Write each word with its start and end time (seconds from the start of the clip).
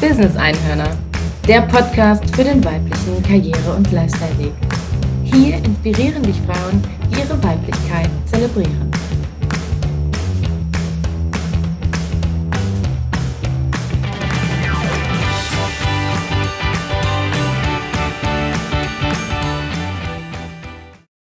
Business 0.00 0.36
Einhörner, 0.36 0.94
der 1.48 1.62
Podcast 1.62 2.22
für 2.36 2.44
den 2.44 2.62
weiblichen 2.62 3.22
Karriere- 3.22 3.76
und 3.76 3.90
Lifestyle-Weg. 3.90 4.52
Hier 5.24 5.56
inspirieren 5.56 6.22
dich 6.22 6.36
Frauen, 6.42 6.82
die 7.10 7.20
ihre 7.20 7.42
Weiblichkeit 7.42 8.10
zelebrieren. 8.26 8.90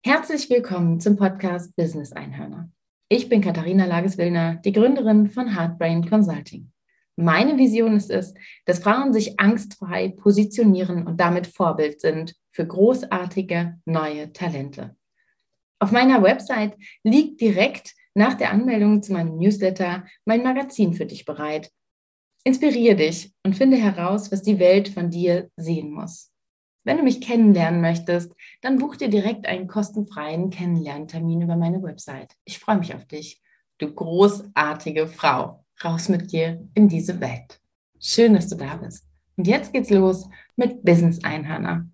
Herzlich 0.06 0.48
willkommen 0.48 1.00
zum 1.00 1.16
Podcast 1.16 1.76
Business 1.76 2.12
Einhörner. 2.12 2.70
Ich 3.10 3.28
bin 3.28 3.42
Katharina 3.42 3.84
Lages-Willner, 3.84 4.54
die 4.64 4.72
Gründerin 4.72 5.28
von 5.28 5.54
Heartbrain 5.54 6.08
Consulting. 6.08 6.70
Meine 7.16 7.58
Vision 7.58 7.96
ist 7.96 8.10
es, 8.10 8.34
dass 8.64 8.80
Frauen 8.80 9.12
sich 9.12 9.38
angstfrei 9.38 10.08
positionieren 10.08 11.06
und 11.06 11.20
damit 11.20 11.46
Vorbild 11.46 12.00
sind 12.00 12.34
für 12.50 12.66
großartige 12.66 13.78
neue 13.84 14.32
Talente. 14.32 14.96
Auf 15.78 15.92
meiner 15.92 16.22
Website 16.22 16.76
liegt 17.04 17.40
direkt 17.40 17.94
nach 18.14 18.34
der 18.34 18.50
Anmeldung 18.50 19.02
zu 19.02 19.12
meinem 19.12 19.36
Newsletter 19.38 20.06
mein 20.24 20.42
Magazin 20.42 20.94
für 20.94 21.06
dich 21.06 21.24
bereit. 21.24 21.70
Inspiriere 22.44 22.96
dich 22.96 23.32
und 23.44 23.56
finde 23.56 23.76
heraus, 23.76 24.30
was 24.32 24.42
die 24.42 24.58
Welt 24.58 24.88
von 24.88 25.10
dir 25.10 25.50
sehen 25.56 25.90
muss. 25.90 26.32
Wenn 26.84 26.98
du 26.98 27.02
mich 27.02 27.20
kennenlernen 27.20 27.80
möchtest, 27.80 28.34
dann 28.60 28.78
buch 28.78 28.96
dir 28.96 29.08
direkt 29.08 29.46
einen 29.46 29.68
kostenfreien 29.68 30.50
Kennenlerntermin 30.50 31.42
über 31.42 31.56
meine 31.56 31.82
Website. 31.82 32.34
Ich 32.44 32.58
freue 32.58 32.78
mich 32.78 32.94
auf 32.94 33.06
dich, 33.06 33.40
du 33.78 33.92
großartige 33.92 35.06
Frau 35.06 35.63
raus 35.82 36.08
mit 36.08 36.32
dir 36.32 36.68
in 36.74 36.88
diese 36.88 37.20
Welt. 37.20 37.60
Schön, 37.98 38.34
dass 38.34 38.48
du 38.48 38.56
da 38.56 38.76
bist. 38.76 39.04
Und 39.36 39.46
jetzt 39.46 39.72
geht's 39.72 39.90
los 39.90 40.28
mit 40.56 40.84
Business 40.84 41.24
Einhörner. 41.24 41.86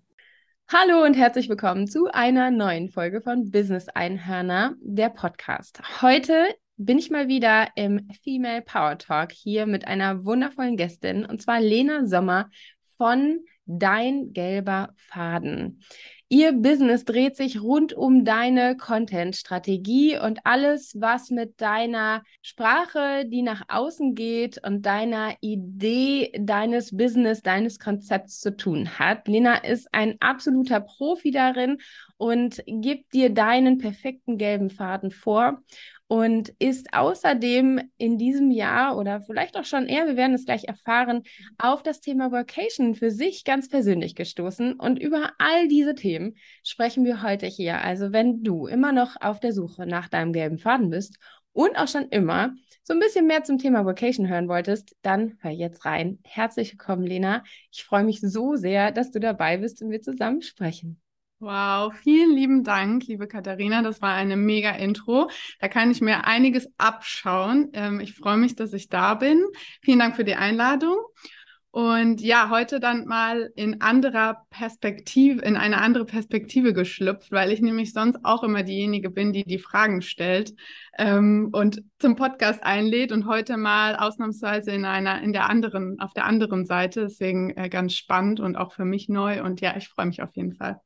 Hallo 0.67 1.03
und 1.03 1.15
herzlich 1.15 1.49
willkommen 1.49 1.87
zu 1.87 2.07
einer 2.13 2.51
neuen 2.51 2.89
Folge 2.89 3.21
von 3.21 3.49
Business 3.51 3.89
Einhörner, 3.89 4.75
der 4.81 5.09
Podcast. 5.09 5.81
Heute 6.01 6.33
bin 6.77 6.97
ich 6.97 7.09
mal 7.09 7.27
wieder 7.27 7.67
im 7.75 8.07
Female 8.23 8.61
Power 8.61 8.97
Talk 8.97 9.31
hier 9.31 9.65
mit 9.65 9.87
einer 9.87 10.23
wundervollen 10.23 10.77
Gästin 10.77 11.25
und 11.25 11.41
zwar 11.41 11.59
Lena 11.59 12.05
Sommer 12.05 12.49
von 12.97 13.39
Dein 13.65 14.33
gelber 14.33 14.93
Faden. 14.97 15.81
Ihr 16.33 16.53
Business 16.53 17.03
dreht 17.03 17.35
sich 17.35 17.61
rund 17.61 17.91
um 17.91 18.23
deine 18.23 18.77
Content-Strategie 18.77 20.17
und 20.17 20.39
alles, 20.45 20.95
was 20.97 21.29
mit 21.29 21.59
deiner 21.59 22.23
Sprache, 22.41 23.25
die 23.25 23.41
nach 23.41 23.63
außen 23.67 24.15
geht 24.15 24.65
und 24.65 24.85
deiner 24.85 25.35
Idee 25.41 26.31
deines 26.39 26.95
Business, 26.95 27.41
deines 27.41 27.79
Konzepts 27.79 28.39
zu 28.39 28.55
tun 28.55 28.97
hat. 28.97 29.27
Lena 29.27 29.55
ist 29.55 29.89
ein 29.91 30.15
absoluter 30.21 30.79
Profi 30.79 31.31
darin 31.31 31.79
und 32.15 32.63
gibt 32.65 33.13
dir 33.13 33.29
deinen 33.29 33.77
perfekten 33.77 34.37
gelben 34.37 34.69
Faden 34.69 35.11
vor 35.11 35.61
und 36.11 36.49
ist 36.59 36.93
außerdem 36.93 37.79
in 37.97 38.17
diesem 38.17 38.51
Jahr 38.51 38.97
oder 38.97 39.21
vielleicht 39.21 39.55
auch 39.55 39.63
schon 39.63 39.87
eher, 39.87 40.07
wir 40.07 40.17
werden 40.17 40.33
es 40.33 40.43
gleich 40.43 40.65
erfahren, 40.65 41.23
auf 41.57 41.83
das 41.83 42.01
Thema 42.01 42.33
Workation 42.33 42.95
für 42.95 43.11
sich 43.11 43.45
ganz 43.45 43.69
persönlich 43.69 44.13
gestoßen. 44.13 44.73
Und 44.73 44.99
über 44.99 45.31
all 45.37 45.69
diese 45.69 45.95
Themen 45.95 46.35
sprechen 46.65 47.05
wir 47.05 47.23
heute 47.23 47.45
hier. 47.45 47.79
Also 47.81 48.11
wenn 48.11 48.43
du 48.43 48.67
immer 48.67 48.91
noch 48.91 49.15
auf 49.21 49.39
der 49.39 49.53
Suche 49.53 49.85
nach 49.85 50.09
deinem 50.09 50.33
gelben 50.33 50.57
Faden 50.57 50.89
bist 50.89 51.15
und 51.53 51.77
auch 51.77 51.87
schon 51.87 52.09
immer 52.09 52.55
so 52.83 52.91
ein 52.91 52.99
bisschen 52.99 53.25
mehr 53.25 53.45
zum 53.45 53.57
Thema 53.57 53.85
Vocation 53.85 54.27
hören 54.27 54.49
wolltest, 54.49 54.97
dann 55.03 55.37
hör 55.39 55.51
jetzt 55.51 55.85
rein. 55.85 56.19
Herzlich 56.25 56.73
willkommen, 56.73 57.07
Lena. 57.07 57.41
Ich 57.71 57.85
freue 57.85 58.03
mich 58.03 58.19
so 58.19 58.57
sehr, 58.57 58.91
dass 58.91 59.11
du 59.11 59.21
dabei 59.21 59.59
bist 59.59 59.81
und 59.81 59.91
wir 59.91 60.01
zusammen 60.01 60.41
sprechen. 60.41 60.99
Wow, 61.41 61.91
vielen 61.95 62.35
lieben 62.35 62.63
Dank, 62.63 63.07
liebe 63.07 63.27
Katharina. 63.27 63.81
Das 63.81 63.99
war 63.99 64.13
eine 64.13 64.37
mega 64.37 64.69
Intro. 64.75 65.27
Da 65.59 65.67
kann 65.69 65.89
ich 65.89 65.99
mir 65.99 66.25
einiges 66.25 66.69
abschauen. 66.77 67.71
Ähm, 67.73 67.99
ich 67.99 68.13
freue 68.13 68.37
mich, 68.37 68.55
dass 68.55 68.73
ich 68.73 68.89
da 68.89 69.15
bin. 69.15 69.43
Vielen 69.81 69.97
Dank 69.97 70.15
für 70.15 70.23
die 70.23 70.35
Einladung. 70.35 70.97
Und 71.71 72.21
ja, 72.21 72.51
heute 72.51 72.79
dann 72.79 73.07
mal 73.07 73.49
in 73.55 73.81
anderer 73.81 74.45
Perspektive, 74.51 75.41
in 75.41 75.57
eine 75.57 75.79
andere 75.79 76.05
Perspektive 76.05 76.73
geschlüpft, 76.73 77.31
weil 77.31 77.51
ich 77.51 77.61
nämlich 77.61 77.91
sonst 77.91 78.19
auch 78.21 78.43
immer 78.43 78.61
diejenige 78.61 79.09
bin, 79.09 79.33
die 79.33 79.43
die 79.43 79.57
Fragen 79.57 80.03
stellt 80.03 80.53
ähm, 80.99 81.49
und 81.53 81.81
zum 81.97 82.15
Podcast 82.15 82.61
einlädt 82.61 83.11
und 83.11 83.25
heute 83.25 83.57
mal 83.57 83.95
ausnahmsweise 83.95 84.69
in 84.69 84.85
einer, 84.85 85.23
in 85.23 85.33
der 85.33 85.49
anderen, 85.49 85.99
auf 85.99 86.13
der 86.13 86.25
anderen 86.25 86.67
Seite. 86.67 87.01
Deswegen 87.01 87.49
äh, 87.57 87.67
ganz 87.67 87.95
spannend 87.95 88.39
und 88.39 88.57
auch 88.57 88.73
für 88.73 88.85
mich 88.85 89.09
neu. 89.09 89.41
Und 89.41 89.59
ja, 89.59 89.75
ich 89.75 89.89
freue 89.89 90.05
mich 90.05 90.21
auf 90.21 90.35
jeden 90.35 90.53
Fall. 90.53 90.79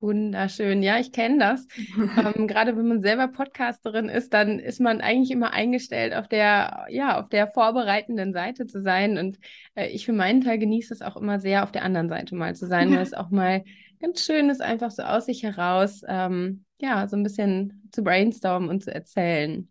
Wunderschön. 0.00 0.82
Ja, 0.82 0.98
ich 0.98 1.12
kenne 1.12 1.38
das. 1.38 1.66
ähm, 2.36 2.46
gerade 2.46 2.76
wenn 2.76 2.86
man 2.86 3.00
selber 3.00 3.28
Podcasterin 3.28 4.08
ist, 4.08 4.34
dann 4.34 4.58
ist 4.58 4.80
man 4.80 5.00
eigentlich 5.00 5.30
immer 5.30 5.52
eingestellt, 5.52 6.14
auf 6.14 6.28
der, 6.28 6.86
ja, 6.90 7.20
auf 7.20 7.28
der 7.28 7.48
vorbereitenden 7.48 8.32
Seite 8.32 8.66
zu 8.66 8.82
sein. 8.82 9.16
Und 9.16 9.38
äh, 9.74 9.88
ich 9.88 10.04
für 10.04 10.12
meinen 10.12 10.42
Teil 10.42 10.58
genieße 10.58 10.92
es 10.92 11.00
auch 11.00 11.16
immer 11.16 11.40
sehr, 11.40 11.62
auf 11.62 11.72
der 11.72 11.84
anderen 11.84 12.08
Seite 12.08 12.34
mal 12.34 12.54
zu 12.54 12.66
sein, 12.66 12.90
weil 12.90 12.98
es 13.02 13.14
auch 13.14 13.30
mal 13.30 13.64
ganz 14.00 14.24
schön 14.24 14.50
ist, 14.50 14.60
einfach 14.60 14.90
so 14.90 15.02
aus 15.02 15.26
sich 15.26 15.42
heraus, 15.42 16.02
ähm, 16.06 16.64
ja, 16.80 17.08
so 17.08 17.16
ein 17.16 17.22
bisschen 17.22 17.88
zu 17.90 18.02
brainstormen 18.02 18.68
und 18.68 18.82
zu 18.82 18.94
erzählen. 18.94 19.70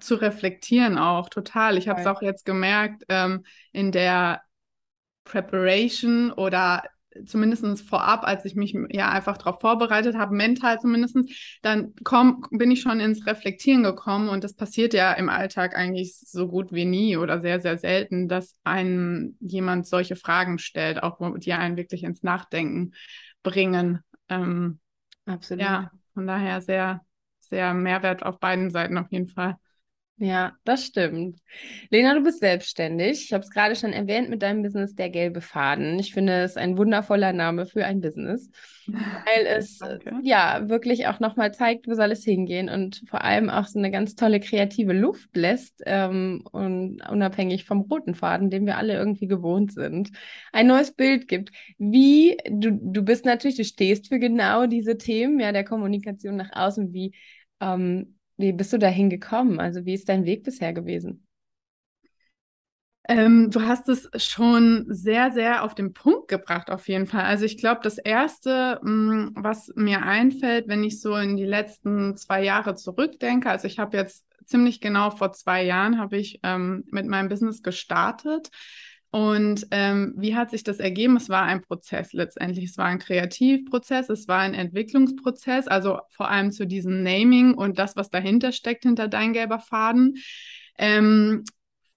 Zu 0.00 0.14
reflektieren 0.14 0.96
auch, 0.96 1.28
total. 1.28 1.76
Ich 1.76 1.88
habe 1.88 2.00
es 2.00 2.06
auch 2.06 2.22
jetzt 2.22 2.46
gemerkt 2.46 3.04
ähm, 3.10 3.44
in 3.72 3.92
der 3.92 4.40
Preparation 5.24 6.32
oder 6.32 6.84
zumindest 7.26 7.88
vorab, 7.88 8.24
als 8.24 8.44
ich 8.44 8.54
mich 8.54 8.76
ja 8.90 9.10
einfach 9.10 9.36
darauf 9.38 9.60
vorbereitet 9.60 10.16
habe, 10.16 10.34
mental 10.34 10.80
zumindest, 10.80 11.16
dann 11.62 11.94
komm, 12.04 12.44
bin 12.50 12.70
ich 12.70 12.80
schon 12.80 13.00
ins 13.00 13.26
Reflektieren 13.26 13.82
gekommen 13.82 14.28
und 14.28 14.44
das 14.44 14.54
passiert 14.54 14.94
ja 14.94 15.12
im 15.12 15.28
Alltag 15.28 15.76
eigentlich 15.76 16.16
so 16.16 16.48
gut 16.48 16.72
wie 16.72 16.84
nie 16.84 17.16
oder 17.16 17.40
sehr, 17.40 17.60
sehr 17.60 17.78
selten, 17.78 18.28
dass 18.28 18.54
einem 18.64 19.36
jemand 19.40 19.86
solche 19.86 20.16
Fragen 20.16 20.58
stellt, 20.58 21.02
auch 21.02 21.18
die 21.38 21.52
einen 21.52 21.76
wirklich 21.76 22.04
ins 22.04 22.22
Nachdenken 22.22 22.92
bringen. 23.42 24.02
Ähm, 24.28 24.80
Absolut. 25.26 25.62
Ja, 25.62 25.90
von 26.14 26.26
daher 26.26 26.60
sehr, 26.60 27.00
sehr 27.40 27.74
Mehrwert 27.74 28.24
auf 28.24 28.40
beiden 28.40 28.70
Seiten 28.70 28.98
auf 28.98 29.10
jeden 29.10 29.28
Fall. 29.28 29.56
Ja, 30.16 30.52
das 30.64 30.84
stimmt. 30.86 31.40
Lena, 31.90 32.14
du 32.14 32.22
bist 32.22 32.38
selbstständig. 32.38 33.24
Ich 33.24 33.32
habe 33.32 33.42
es 33.42 33.50
gerade 33.50 33.74
schon 33.74 33.92
erwähnt 33.92 34.30
mit 34.30 34.42
deinem 34.42 34.62
Business 34.62 34.94
Der 34.94 35.10
gelbe 35.10 35.40
Faden. 35.40 35.98
Ich 35.98 36.14
finde 36.14 36.42
es 36.44 36.56
ein 36.56 36.78
wundervoller 36.78 37.32
Name 37.32 37.66
für 37.66 37.84
ein 37.84 38.00
Business, 38.00 38.48
weil 38.86 39.44
es 39.46 39.78
Danke. 39.78 40.20
ja 40.22 40.68
wirklich 40.68 41.08
auch 41.08 41.18
nochmal 41.18 41.52
zeigt, 41.52 41.88
wo 41.88 41.94
soll 41.94 42.12
es 42.12 42.22
hingehen 42.22 42.68
und 42.68 43.02
vor 43.08 43.22
allem 43.24 43.50
auch 43.50 43.66
so 43.66 43.80
eine 43.80 43.90
ganz 43.90 44.14
tolle 44.14 44.38
kreative 44.38 44.92
Luft 44.92 45.34
lässt 45.36 45.82
ähm, 45.84 46.44
und 46.52 47.00
unabhängig 47.10 47.64
vom 47.64 47.80
roten 47.80 48.14
Faden, 48.14 48.50
den 48.50 48.66
wir 48.66 48.78
alle 48.78 48.94
irgendwie 48.94 49.26
gewohnt 49.26 49.72
sind, 49.72 50.10
ein 50.52 50.68
neues 50.68 50.92
Bild 50.92 51.26
gibt. 51.26 51.50
Wie 51.78 52.36
du, 52.48 52.70
du 52.70 53.02
bist 53.02 53.24
natürlich, 53.24 53.56
du 53.56 53.64
stehst 53.64 54.08
für 54.08 54.20
genau 54.20 54.66
diese 54.66 54.96
Themen, 54.96 55.40
ja, 55.40 55.50
der 55.50 55.64
Kommunikation 55.64 56.36
nach 56.36 56.50
außen, 56.52 56.92
wie 56.92 57.14
ähm, 57.60 58.13
wie 58.36 58.52
bist 58.52 58.72
du 58.72 58.78
dahin 58.78 59.10
gekommen? 59.10 59.60
Also 59.60 59.84
wie 59.84 59.94
ist 59.94 60.08
dein 60.08 60.24
Weg 60.24 60.42
bisher 60.44 60.72
gewesen? 60.72 61.26
Ähm, 63.06 63.50
du 63.50 63.60
hast 63.62 63.88
es 63.90 64.08
schon 64.24 64.86
sehr, 64.88 65.30
sehr 65.30 65.62
auf 65.62 65.74
den 65.74 65.92
Punkt 65.92 66.28
gebracht, 66.28 66.70
auf 66.70 66.88
jeden 66.88 67.06
Fall. 67.06 67.24
Also 67.24 67.44
ich 67.44 67.58
glaube, 67.58 67.80
das 67.82 67.98
Erste, 67.98 68.80
mh, 68.82 68.90
mm, 68.90 69.32
was 69.36 69.70
mir 69.76 70.02
einfällt, 70.02 70.68
wenn 70.68 70.82
ich 70.82 71.00
so 71.02 71.14
in 71.16 71.36
die 71.36 71.44
letzten 71.44 72.16
zwei 72.16 72.42
Jahre 72.42 72.74
zurückdenke, 72.74 73.50
also 73.50 73.66
ich 73.66 73.78
habe 73.78 73.98
jetzt 73.98 74.24
ziemlich 74.46 74.80
genau 74.80 75.10
vor 75.10 75.32
zwei 75.32 75.64
Jahren, 75.64 75.98
habe 75.98 76.16
ich 76.16 76.40
ähm, 76.42 76.84
mit 76.90 77.06
meinem 77.06 77.28
Business 77.28 77.62
gestartet. 77.62 78.50
Und 79.14 79.68
ähm, 79.70 80.12
wie 80.16 80.34
hat 80.34 80.50
sich 80.50 80.64
das 80.64 80.80
ergeben? 80.80 81.16
Es 81.16 81.28
war 81.28 81.44
ein 81.44 81.62
Prozess 81.62 82.12
letztendlich. 82.12 82.64
Es 82.64 82.78
war 82.78 82.86
ein 82.86 82.98
Kreativprozess, 82.98 84.08
es 84.08 84.26
war 84.26 84.40
ein 84.40 84.54
Entwicklungsprozess, 84.54 85.68
also 85.68 86.00
vor 86.10 86.28
allem 86.28 86.50
zu 86.50 86.66
diesem 86.66 87.04
Naming 87.04 87.54
und 87.54 87.78
das, 87.78 87.94
was 87.94 88.10
dahinter 88.10 88.50
steckt, 88.50 88.82
hinter 88.82 89.06
dein 89.06 89.32
gelber 89.32 89.60
Faden. 89.60 90.16
Ähm, 90.78 91.44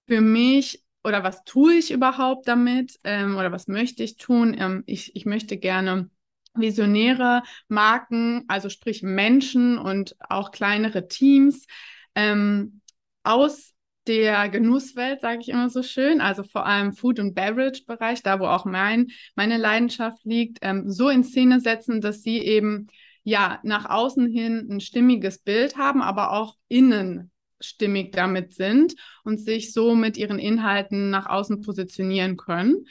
für 0.06 0.20
mich 0.20 0.84
oder 1.02 1.24
was 1.24 1.42
tue 1.42 1.74
ich 1.74 1.90
überhaupt 1.90 2.46
damit 2.46 3.00
ähm, 3.02 3.36
oder 3.36 3.50
was 3.50 3.66
möchte 3.66 4.04
ich 4.04 4.16
tun? 4.16 4.54
Ähm, 4.56 4.84
ich, 4.86 5.16
ich 5.16 5.26
möchte 5.26 5.56
gerne 5.56 6.10
visionäre 6.54 7.42
Marken, 7.66 8.44
also 8.46 8.68
sprich 8.68 9.02
Menschen 9.02 9.76
und 9.76 10.14
auch 10.20 10.52
kleinere 10.52 11.08
Teams 11.08 11.66
ähm, 12.14 12.80
aus 13.24 13.74
der 14.08 14.48
Genusswelt, 14.48 15.20
sage 15.20 15.40
ich 15.42 15.50
immer 15.50 15.70
so 15.70 15.82
schön, 15.82 16.20
also 16.20 16.42
vor 16.42 16.66
allem 16.66 16.94
Food- 16.94 17.20
und 17.20 17.34
Beverage-Bereich, 17.34 18.22
da 18.22 18.40
wo 18.40 18.46
auch 18.46 18.64
mein, 18.64 19.08
meine 19.34 19.58
Leidenschaft 19.58 20.24
liegt, 20.24 20.58
ähm, 20.62 20.90
so 20.90 21.08
in 21.08 21.22
Szene 21.22 21.60
setzen, 21.60 22.00
dass 22.00 22.22
sie 22.22 22.38
eben 22.38 22.88
ja 23.22 23.60
nach 23.62 23.88
außen 23.88 24.26
hin 24.26 24.66
ein 24.70 24.80
stimmiges 24.80 25.38
Bild 25.38 25.76
haben, 25.76 26.02
aber 26.02 26.32
auch 26.32 26.56
innen 26.68 27.30
stimmig 27.60 28.12
damit 28.12 28.54
sind 28.54 28.94
und 29.24 29.38
sich 29.40 29.72
so 29.72 29.94
mit 29.94 30.16
ihren 30.16 30.38
Inhalten 30.38 31.10
nach 31.10 31.26
außen 31.26 31.60
positionieren 31.60 32.36
können. 32.36 32.86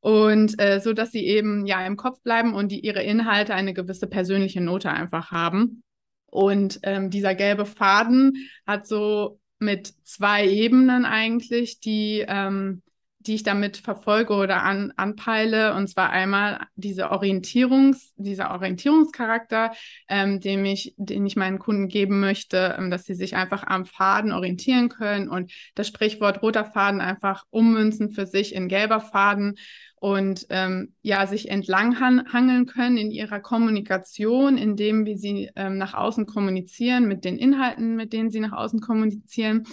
Und 0.00 0.60
äh, 0.60 0.80
so, 0.80 0.92
dass 0.92 1.12
sie 1.12 1.26
eben 1.26 1.66
ja 1.66 1.84
im 1.86 1.96
Kopf 1.96 2.20
bleiben 2.22 2.54
und 2.54 2.72
die 2.72 2.80
ihre 2.80 3.02
Inhalte 3.02 3.54
eine 3.54 3.74
gewisse 3.74 4.06
persönliche 4.06 4.60
Note 4.60 4.90
einfach 4.90 5.30
haben. 5.30 5.82
Und 6.26 6.80
ähm, 6.84 7.10
dieser 7.10 7.34
gelbe 7.34 7.66
Faden 7.66 8.34
hat 8.66 8.86
so 8.86 9.39
mit 9.60 9.94
zwei 10.04 10.48
Ebenen 10.48 11.04
eigentlich, 11.04 11.80
die 11.80 12.24
ähm, 12.26 12.82
die 13.20 13.34
ich 13.34 13.42
damit 13.42 13.76
verfolge 13.76 14.34
oder 14.34 14.62
an, 14.62 14.92
anpeile. 14.96 15.74
Und 15.74 15.88
zwar 15.88 16.10
einmal 16.10 16.66
diese 16.74 17.10
Orientierungs, 17.10 18.14
dieser 18.16 18.50
Orientierungscharakter, 18.50 19.72
ähm, 20.08 20.40
den, 20.40 20.64
ich, 20.64 20.94
den 20.96 21.26
ich 21.26 21.36
meinen 21.36 21.58
Kunden 21.58 21.88
geben 21.88 22.20
möchte, 22.20 22.76
ähm, 22.78 22.90
dass 22.90 23.04
sie 23.04 23.14
sich 23.14 23.36
einfach 23.36 23.64
am 23.64 23.84
Faden 23.84 24.32
orientieren 24.32 24.88
können 24.88 25.28
und 25.28 25.52
das 25.74 25.88
Sprichwort 25.88 26.42
roter 26.42 26.64
Faden 26.64 27.00
einfach 27.00 27.44
ummünzen 27.50 28.10
für 28.10 28.26
sich 28.26 28.54
in 28.54 28.68
gelber 28.68 29.00
Faden 29.00 29.56
und 29.96 30.46
ähm, 30.48 30.94
ja, 31.02 31.26
sich 31.26 31.50
entlang 31.50 32.00
hangeln 32.00 32.64
können 32.64 32.96
in 32.96 33.10
ihrer 33.10 33.38
Kommunikation, 33.38 34.56
in 34.56 34.74
dem, 34.74 35.04
wie 35.04 35.18
sie 35.18 35.50
ähm, 35.56 35.76
nach 35.76 35.92
außen 35.92 36.24
kommunizieren, 36.24 37.06
mit 37.06 37.26
den 37.26 37.36
Inhalten, 37.36 37.96
mit 37.96 38.14
denen 38.14 38.30
sie 38.30 38.40
nach 38.40 38.52
außen 38.52 38.80
kommunizieren. 38.80 39.66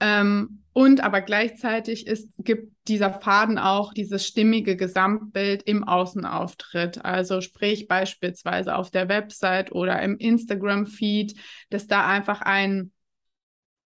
Ähm, 0.00 0.62
und 0.72 1.02
aber 1.02 1.22
gleichzeitig 1.22 2.06
ist, 2.06 2.30
gibt 2.38 2.70
dieser 2.86 3.14
Faden 3.14 3.58
auch 3.58 3.94
dieses 3.94 4.26
stimmige 4.26 4.76
Gesamtbild 4.76 5.62
im 5.62 5.84
Außenauftritt. 5.84 7.02
Also 7.02 7.40
sprich 7.40 7.88
beispielsweise 7.88 8.76
auf 8.76 8.90
der 8.90 9.08
Website 9.08 9.72
oder 9.72 10.02
im 10.02 10.18
Instagram-Feed, 10.18 11.34
dass 11.70 11.86
da 11.86 12.06
einfach 12.06 12.42
ein, 12.42 12.92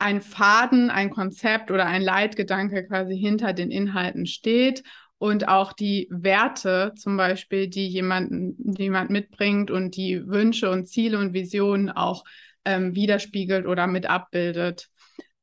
ein 0.01 0.21
Faden, 0.21 0.91
ein 0.91 1.11
Konzept 1.11 1.71
oder 1.71 1.87
ein 1.87 2.03
Leitgedanke 2.03 2.87
quasi 2.89 3.17
hinter 3.17 3.53
den 3.53 3.71
Inhalten 3.71 4.27
steht 4.27 4.83
und 5.19 5.47
auch 5.47 5.75
die 5.75 6.09
Werte 6.11 6.93
zum 6.97 7.17
Beispiel, 7.17 7.69
die 7.69 7.87
jemanden, 7.87 8.57
die 8.59 8.85
jemand 8.85 9.11
mitbringt 9.11 9.71
und 9.71 9.95
die 9.95 10.27
Wünsche 10.27 10.71
und 10.71 10.89
Ziele 10.89 11.19
und 11.19 11.35
Visionen 11.35 11.91
auch 11.91 12.25
ähm, 12.65 12.95
widerspiegelt 12.95 13.67
oder 13.67 13.87
mit 13.87 14.07
abbildet. 14.07 14.89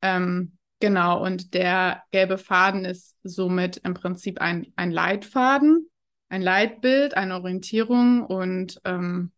Ähm, 0.01 0.56
Genau, 0.79 1.23
und 1.23 1.55
der 1.55 2.03
gelbe 2.11 2.37
Faden 2.37 2.85
ist 2.85 3.15
somit 3.23 3.77
im 3.77 3.95
Prinzip 3.95 4.39
ein, 4.39 4.71
ein 4.75 4.91
Leitfaden, 4.91 5.89
ein 6.29 6.41
Leitbild, 6.43 7.17
eine 7.17 7.35
Orientierung. 7.35 8.23
Und 8.23 8.79
ähm, 8.85 9.31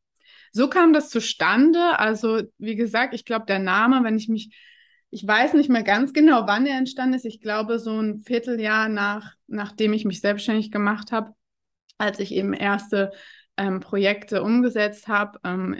so 0.51 0.69
kam 0.69 0.91
das 0.91 1.09
zustande. 1.09 1.97
Also, 1.97 2.41
wie 2.57 2.75
gesagt, 2.75 3.13
ich 3.13 3.23
glaube, 3.23 3.45
der 3.45 3.59
Name, 3.59 4.03
wenn 4.03 4.17
ich 4.17 4.27
mich, 4.27 4.53
ich 5.11 5.25
weiß 5.25 5.53
nicht 5.53 5.69
mehr 5.69 5.83
ganz 5.83 6.11
genau, 6.11 6.45
wann 6.45 6.65
er 6.65 6.77
entstanden 6.77 7.15
ist. 7.15 7.25
Ich 7.25 7.39
glaube, 7.39 7.79
so 7.79 7.97
ein 8.01 8.19
Vierteljahr 8.19 8.89
nach, 8.89 9.35
nachdem 9.47 9.93
ich 9.93 10.03
mich 10.03 10.19
selbstständig 10.19 10.71
gemacht 10.71 11.13
habe, 11.13 11.33
als 11.97 12.19
ich 12.19 12.33
eben 12.33 12.53
erste 12.53 13.11
ähm, 13.59 13.81
Projekte 13.81 14.41
umgesetzt 14.41 15.09
habe, 15.09 15.37
ähm, 15.43 15.73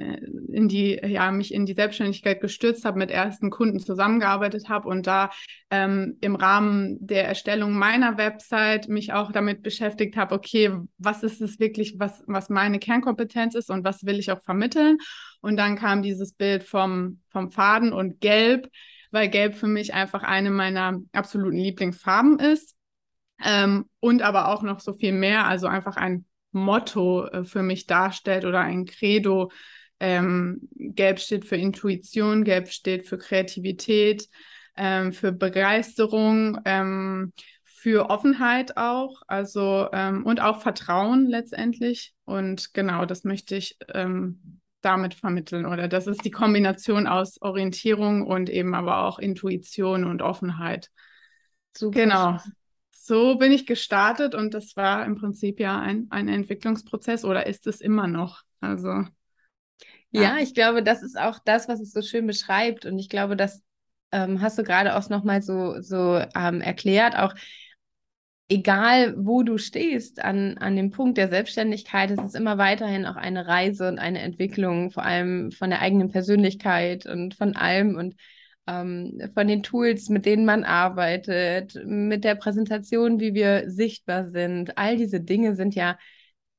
in 0.52 0.68
die, 0.68 1.00
ja, 1.02 1.32
mich 1.32 1.54
in 1.54 1.66
die 1.66 1.74
Selbstständigkeit 1.74 2.42
gestürzt 2.42 2.84
habe, 2.84 3.00
mit 3.00 3.10
ersten 3.10 3.50
Kunden 3.50 3.80
zusammengearbeitet 3.80 4.68
habe 4.68 4.90
und 4.90 5.08
da 5.08 5.30
ähm, 5.72 6.18
im 6.20 6.36
Rahmen 6.36 6.98
der 7.00 7.26
Erstellung 7.26 7.72
meiner 7.72 8.18
Website 8.18 8.90
mich 8.90 9.14
auch 9.14 9.32
damit 9.32 9.64
beschäftigt 9.64 10.18
habe, 10.18 10.36
okay, 10.36 10.74
was 10.98 11.24
ist 11.24 11.40
es 11.42 11.58
wirklich, 11.60 11.96
was, 12.00 12.22
was 12.28 12.50
meine 12.50 12.80
Kernkompetenz 12.80 13.56
ist 13.56 13.72
und 13.72 13.86
was 13.86 14.06
will 14.06 14.20
ich 14.20 14.30
auch 14.30 14.42
vermitteln? 14.44 14.98
Und 15.40 15.56
dann 15.56 15.78
kam 15.78 16.04
dieses 16.04 16.34
Bild 16.34 16.64
vom, 16.64 17.22
vom 17.30 17.50
Faden 17.50 17.94
und 17.94 18.20
Gelb, 18.20 18.68
weil 19.12 19.30
Gelb 19.30 19.56
für 19.56 19.68
mich 19.68 19.94
einfach 19.94 20.24
eine 20.24 20.52
meiner 20.52 21.00
absoluten 21.14 21.58
Lieblingsfarben 21.58 22.40
ist. 22.40 22.76
Ähm, 23.42 23.86
und 24.02 24.22
aber 24.22 24.50
auch 24.50 24.64
noch 24.64 24.82
so 24.82 24.92
viel 24.92 25.14
mehr, 25.14 25.46
also 25.46 25.68
einfach 25.68 25.96
ein 25.96 26.26
Motto 26.52 27.26
äh, 27.28 27.44
für 27.44 27.64
mich 27.64 27.86
darstellt 27.86 28.46
oder 28.46 28.62
ein 28.62 28.86
Credo. 28.86 29.52
Ähm, 30.00 30.70
Gelb 30.76 31.20
steht 31.20 31.46
für 31.46 31.58
Intuition, 31.58 32.44
Gelb 32.44 32.70
steht 32.70 33.06
für 33.06 33.18
Kreativität, 33.18 34.28
ähm, 34.78 35.12
für 35.12 35.32
Begeisterung, 35.32 36.60
ähm, 36.66 37.34
für 37.64 38.10
Offenheit 38.10 38.78
auch, 38.78 39.22
also 39.28 39.88
ähm, 39.94 40.26
und 40.26 40.42
auch 40.42 40.62
Vertrauen 40.62 41.28
letztendlich. 41.28 42.14
Und 42.26 42.74
genau, 42.74 43.06
das 43.06 43.24
möchte 43.24 43.56
ich 43.56 43.78
ähm, 43.94 44.62
damit 44.82 45.14
vermitteln. 45.14 45.66
Oder 45.66 45.88
das 45.88 46.08
ist 46.08 46.24
die 46.24 46.32
Kombination 46.32 47.08
aus 47.08 47.42
Orientierung 47.42 48.26
und 48.26 48.50
eben 48.50 48.74
aber 48.74 49.04
auch 49.04 49.20
Intuition 49.20 50.06
und 50.06 50.22
Offenheit. 50.22 50.90
Super. 51.74 52.00
Genau 52.00 52.40
so 53.06 53.38
bin 53.38 53.52
ich 53.52 53.66
gestartet 53.66 54.36
und 54.36 54.54
das 54.54 54.76
war 54.76 55.06
im 55.06 55.16
Prinzip 55.16 55.60
ja 55.60 55.80
ein, 55.80 56.08
ein 56.10 56.28
Entwicklungsprozess 56.28 57.26
oder 57.26 57.48
ist 57.48 57.68
es 57.68 57.82
immer 57.82 58.08
noch? 58.08 58.44
Also. 58.60 59.06
Ja. 60.12 60.22
ja, 60.22 60.38
ich 60.40 60.54
glaube, 60.54 60.84
das 60.84 61.04
ist 61.04 61.20
auch 61.20 61.40
das, 61.46 61.68
was 61.68 61.80
es 61.80 61.92
so 61.92 62.02
schön 62.02 62.28
beschreibt. 62.28 62.86
Und 62.86 63.00
ich 63.00 63.10
glaube, 63.10 63.36
das 63.36 63.62
ähm, 64.12 64.42
hast 64.42 64.58
du 64.58 64.64
gerade 64.64 64.96
auch 64.96 65.08
nochmal 65.10 65.42
so, 65.42 65.82
so 65.82 66.22
ähm, 66.36 66.62
erklärt. 66.62 67.16
Auch 67.18 67.34
egal, 68.50 69.16
wo 69.18 69.44
du 69.44 69.58
stehst 69.58 70.22
an, 70.24 70.58
an 70.58 70.76
dem 70.76 70.90
Punkt 70.90 71.18
der 71.18 71.30
Selbstständigkeit, 71.30 72.12
es 72.12 72.20
ist 72.20 72.36
immer 72.36 72.58
weiterhin 72.58 73.06
auch 73.06 73.16
eine 73.16 73.48
Reise 73.48 73.88
und 73.88 74.00
eine 74.00 74.20
Entwicklung, 74.20 74.92
vor 74.92 75.04
allem 75.04 75.52
von 75.52 75.70
der 75.70 75.82
eigenen 75.82 76.10
Persönlichkeit 76.10 77.06
und 77.06 77.36
von 77.36 77.56
allem. 77.56 77.96
Und 77.96 78.16
ähm, 78.70 79.20
von 79.34 79.48
den 79.48 79.64
Tools, 79.64 80.10
mit 80.10 80.26
denen 80.26 80.46
man 80.46 80.64
arbeitet, 80.64 81.80
mit 81.86 82.24
der 82.24 82.36
Präsentation, 82.36 83.20
wie 83.20 83.34
wir 83.34 83.70
sichtbar 83.70 84.30
sind. 84.30 84.78
All 84.78 84.96
diese 84.96 85.20
Dinge 85.20 85.56
sind 85.56 85.76
ja 85.76 85.98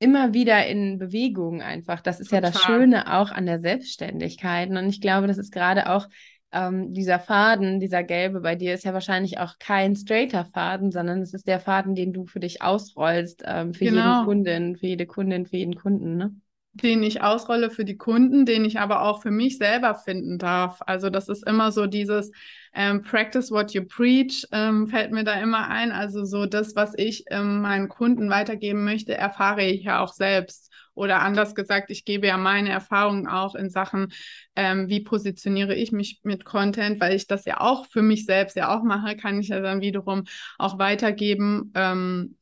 immer 0.00 0.34
wieder 0.34 0.66
in 0.66 0.98
Bewegung 0.98 1.62
einfach. 1.62 2.00
Das 2.00 2.20
ist 2.20 2.30
Total. 2.30 2.42
ja 2.42 2.50
das 2.50 2.62
Schöne 2.62 3.14
auch 3.14 3.30
an 3.30 3.46
der 3.46 3.60
Selbstständigkeit. 3.60 4.70
Und 4.70 4.88
ich 4.88 5.00
glaube, 5.00 5.26
das 5.26 5.38
ist 5.38 5.52
gerade 5.52 5.90
auch 5.90 6.08
ähm, 6.52 6.92
dieser 6.92 7.20
Faden, 7.20 7.78
dieser 7.78 8.02
gelbe 8.02 8.40
bei 8.40 8.56
dir 8.56 8.74
ist 8.74 8.84
ja 8.84 8.92
wahrscheinlich 8.92 9.38
auch 9.38 9.58
kein 9.58 9.94
straighter 9.94 10.46
Faden, 10.46 10.90
sondern 10.90 11.20
es 11.22 11.32
ist 11.32 11.46
der 11.46 11.60
Faden, 11.60 11.94
den 11.94 12.12
du 12.12 12.26
für 12.26 12.40
dich 12.40 12.60
ausrollst, 12.60 13.44
ähm, 13.46 13.72
für 13.72 13.84
genau. 13.84 14.14
jeden 14.14 14.24
Kundin, 14.24 14.76
für 14.76 14.86
jede 14.86 15.06
Kundin, 15.06 15.46
für 15.46 15.58
jeden 15.58 15.76
Kunden, 15.76 16.16
ne? 16.16 16.34
Den 16.72 17.02
ich 17.02 17.22
ausrolle 17.22 17.70
für 17.70 17.84
die 17.84 17.96
Kunden, 17.96 18.46
den 18.46 18.64
ich 18.64 18.78
aber 18.78 19.02
auch 19.02 19.22
für 19.22 19.30
mich 19.30 19.58
selber 19.58 19.94
finden 19.94 20.38
darf. 20.38 20.80
Also 20.86 21.10
das 21.10 21.28
ist 21.28 21.46
immer 21.46 21.72
so 21.72 21.86
dieses 21.86 22.30
ähm, 22.72 23.02
Practice 23.02 23.50
what 23.50 23.72
you 23.72 23.84
preach, 23.84 24.46
ähm, 24.52 24.86
fällt 24.86 25.10
mir 25.10 25.24
da 25.24 25.34
immer 25.34 25.68
ein. 25.68 25.90
Also 25.90 26.24
so 26.24 26.46
das, 26.46 26.76
was 26.76 26.94
ich 26.96 27.24
ähm, 27.30 27.60
meinen 27.62 27.88
Kunden 27.88 28.30
weitergeben 28.30 28.84
möchte, 28.84 29.14
erfahre 29.14 29.64
ich 29.64 29.82
ja 29.84 30.00
auch 30.00 30.12
selbst. 30.12 30.70
Oder 30.94 31.22
anders 31.22 31.54
gesagt, 31.54 31.90
ich 31.90 32.04
gebe 32.04 32.26
ja 32.26 32.36
meine 32.36 32.70
Erfahrungen 32.70 33.26
auch 33.26 33.54
in 33.54 33.70
Sachen, 33.70 34.12
ähm, 34.54 34.88
wie 34.88 35.00
positioniere 35.00 35.74
ich 35.74 35.92
mich 35.92 36.20
mit 36.24 36.44
Content, 36.44 37.00
weil 37.00 37.14
ich 37.14 37.26
das 37.26 37.44
ja 37.46 37.60
auch 37.60 37.86
für 37.86 38.02
mich 38.02 38.26
selbst 38.26 38.56
ja 38.56 38.76
auch 38.76 38.82
mache, 38.82 39.16
kann 39.16 39.40
ich 39.40 39.48
ja 39.48 39.60
dann 39.60 39.80
wiederum 39.80 40.24
auch 40.58 40.78
weitergeben. 40.78 41.72
Ähm, 41.74 42.36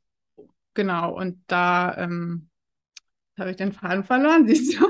genau, 0.75 1.17
und 1.17 1.43
da 1.47 1.97
ähm, 1.99 2.48
habe 3.39 3.51
ich 3.51 3.57
den 3.57 3.73
Faden 3.73 4.05
verloren, 4.05 4.47
siehst 4.47 4.81
du? 4.81 4.87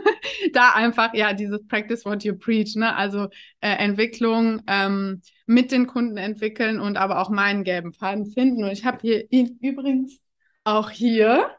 da 0.52 0.70
einfach, 0.74 1.14
ja, 1.14 1.32
dieses 1.32 1.66
Practice 1.66 2.04
what 2.04 2.24
you 2.24 2.34
preach, 2.34 2.76
ne? 2.76 2.94
Also 2.94 3.28
äh, 3.60 3.70
Entwicklung 3.70 4.62
ähm, 4.66 5.22
mit 5.46 5.72
den 5.72 5.86
Kunden 5.86 6.16
entwickeln 6.16 6.80
und 6.80 6.96
aber 6.96 7.20
auch 7.20 7.30
meinen 7.30 7.64
gelben 7.64 7.92
Faden 7.92 8.26
finden. 8.26 8.64
Und 8.64 8.70
ich 8.70 8.84
habe 8.84 8.98
hier 9.00 9.30
ihn 9.30 9.58
übrigens 9.60 10.20
auch 10.64 10.90
hier. 10.90 11.50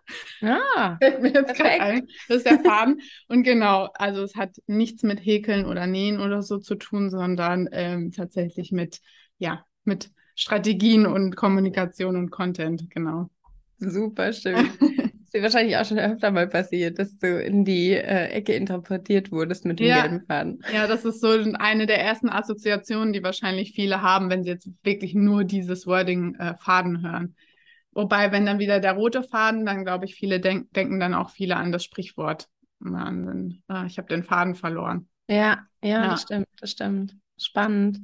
Ah, 0.42 0.98
fällt 1.02 1.22
mir 1.22 1.34
jetzt 1.34 1.60
ein. 1.62 2.08
Das 2.28 2.38
ist 2.38 2.46
der 2.46 2.60
Faden. 2.60 3.02
und 3.28 3.44
genau, 3.44 3.90
also 3.96 4.22
es 4.22 4.36
hat 4.36 4.56
nichts 4.68 5.04
mit 5.04 5.20
Häkeln 5.20 5.66
oder 5.66 5.88
Nähen 5.88 6.20
oder 6.20 6.42
so 6.42 6.58
zu 6.60 6.76
tun, 6.76 7.10
sondern 7.10 7.68
ähm, 7.72 8.12
tatsächlich 8.12 8.72
mit, 8.72 9.00
ja, 9.38 9.66
mit 9.84 10.12
Strategien 10.36 11.06
und 11.06 11.36
Kommunikation 11.36 12.16
und 12.16 12.30
Content, 12.30 12.90
genau. 12.92 13.30
Super 13.78 14.32
schön. 14.34 14.70
ist 15.30 15.36
dir 15.36 15.44
wahrscheinlich 15.44 15.78
auch 15.78 15.86
schon 15.86 16.00
öfter 16.00 16.32
mal 16.32 16.48
passiert, 16.48 16.98
dass 16.98 17.16
du 17.18 17.40
in 17.40 17.64
die 17.64 17.92
äh, 17.92 18.30
Ecke 18.30 18.54
interpretiert 18.54 19.32
wurdest 19.32 19.64
mit 19.64 19.80
dem 19.80 19.88
ja. 19.88 20.02
gelben 20.02 20.26
Faden. 20.26 20.64
Ja, 20.74 20.88
das 20.88 21.06
ist 21.06 21.22
so 21.22 21.30
eine 21.30 21.86
der 21.86 22.02
ersten 22.02 22.30
Assoziationen, 22.30 23.14
die 23.14 23.22
wahrscheinlich 23.22 23.74
viele 23.74 24.02
haben, 24.02 24.32
wenn 24.32 24.44
sie 24.44 24.50
jetzt 24.50 24.70
wirklich 24.82 25.14
nur 25.14 25.44
dieses 25.44 25.86
Wording 25.86 26.34
äh, 26.36 26.56
Faden 26.58 27.04
hören. 27.04 27.36
Wobei, 27.92 28.32
wenn 28.32 28.48
dann 28.48 28.58
wieder 28.58 28.80
der 28.80 28.94
rote 28.94 29.22
Faden, 29.22 29.68
dann 29.68 29.84
glaube 29.84 30.06
ich, 30.06 30.16
viele 30.16 30.40
denk 30.40 30.74
denken 30.74 31.00
dann 31.00 31.14
auch 31.14 31.30
viele 31.30 31.58
an 31.58 31.72
das 31.72 31.84
Sprichwort. 31.84 32.48
An 32.84 33.62
äh, 33.70 33.86
ich 33.86 34.00
habe 34.00 34.08
den 34.08 34.24
Faden 34.24 34.56
verloren. 34.56 35.08
Ja, 35.28 35.60
ja, 35.84 35.90
ja, 35.90 36.08
das 36.08 36.24
stimmt, 36.24 36.48
das 36.60 36.72
stimmt. 36.72 37.16
Spannend 37.38 38.00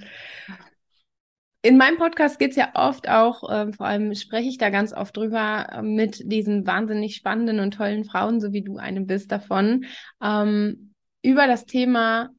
in 1.66 1.78
meinem 1.78 1.98
Podcast 1.98 2.38
geht 2.38 2.52
es 2.52 2.58
ja 2.58 2.70
oft 2.76 3.10
auch, 3.10 3.50
äh, 3.50 3.74
vor 3.74 3.88
allem 3.88 4.14
spreche 4.14 4.48
ich 4.48 4.60
da 4.60 4.70
ganz 4.70 4.94
oft 4.94 5.18
drüber, 5.18 5.68
äh, 5.72 5.82
mit 5.82 6.32
diesen 6.32 6.68
wahnsinnig 6.68 7.16
spannenden 7.16 7.60
und 7.60 7.74
tollen 7.74 8.06
Frauen, 8.06 8.40
so 8.40 8.54
wie 8.54 8.62
du 8.62 8.78
eine 8.78 9.02
bist 9.02 9.32
davon, 9.32 9.86
ähm, 10.24 10.94
über 11.24 11.48
das 11.48 11.66
Thema 11.66 12.30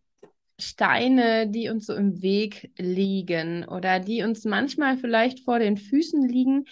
Steine, 0.61 1.49
die 1.49 1.69
uns 1.69 1.87
so 1.87 1.95
im 1.95 2.23
Weg 2.23 2.71
liegen 2.79 3.65
oder 3.65 3.99
die 3.99 4.23
uns 4.23 4.45
manchmal 4.45 4.97
vielleicht 4.97 5.41
vor 5.41 5.59
den 5.59 5.77
Füßen 5.77 6.27
liegen 6.29 6.65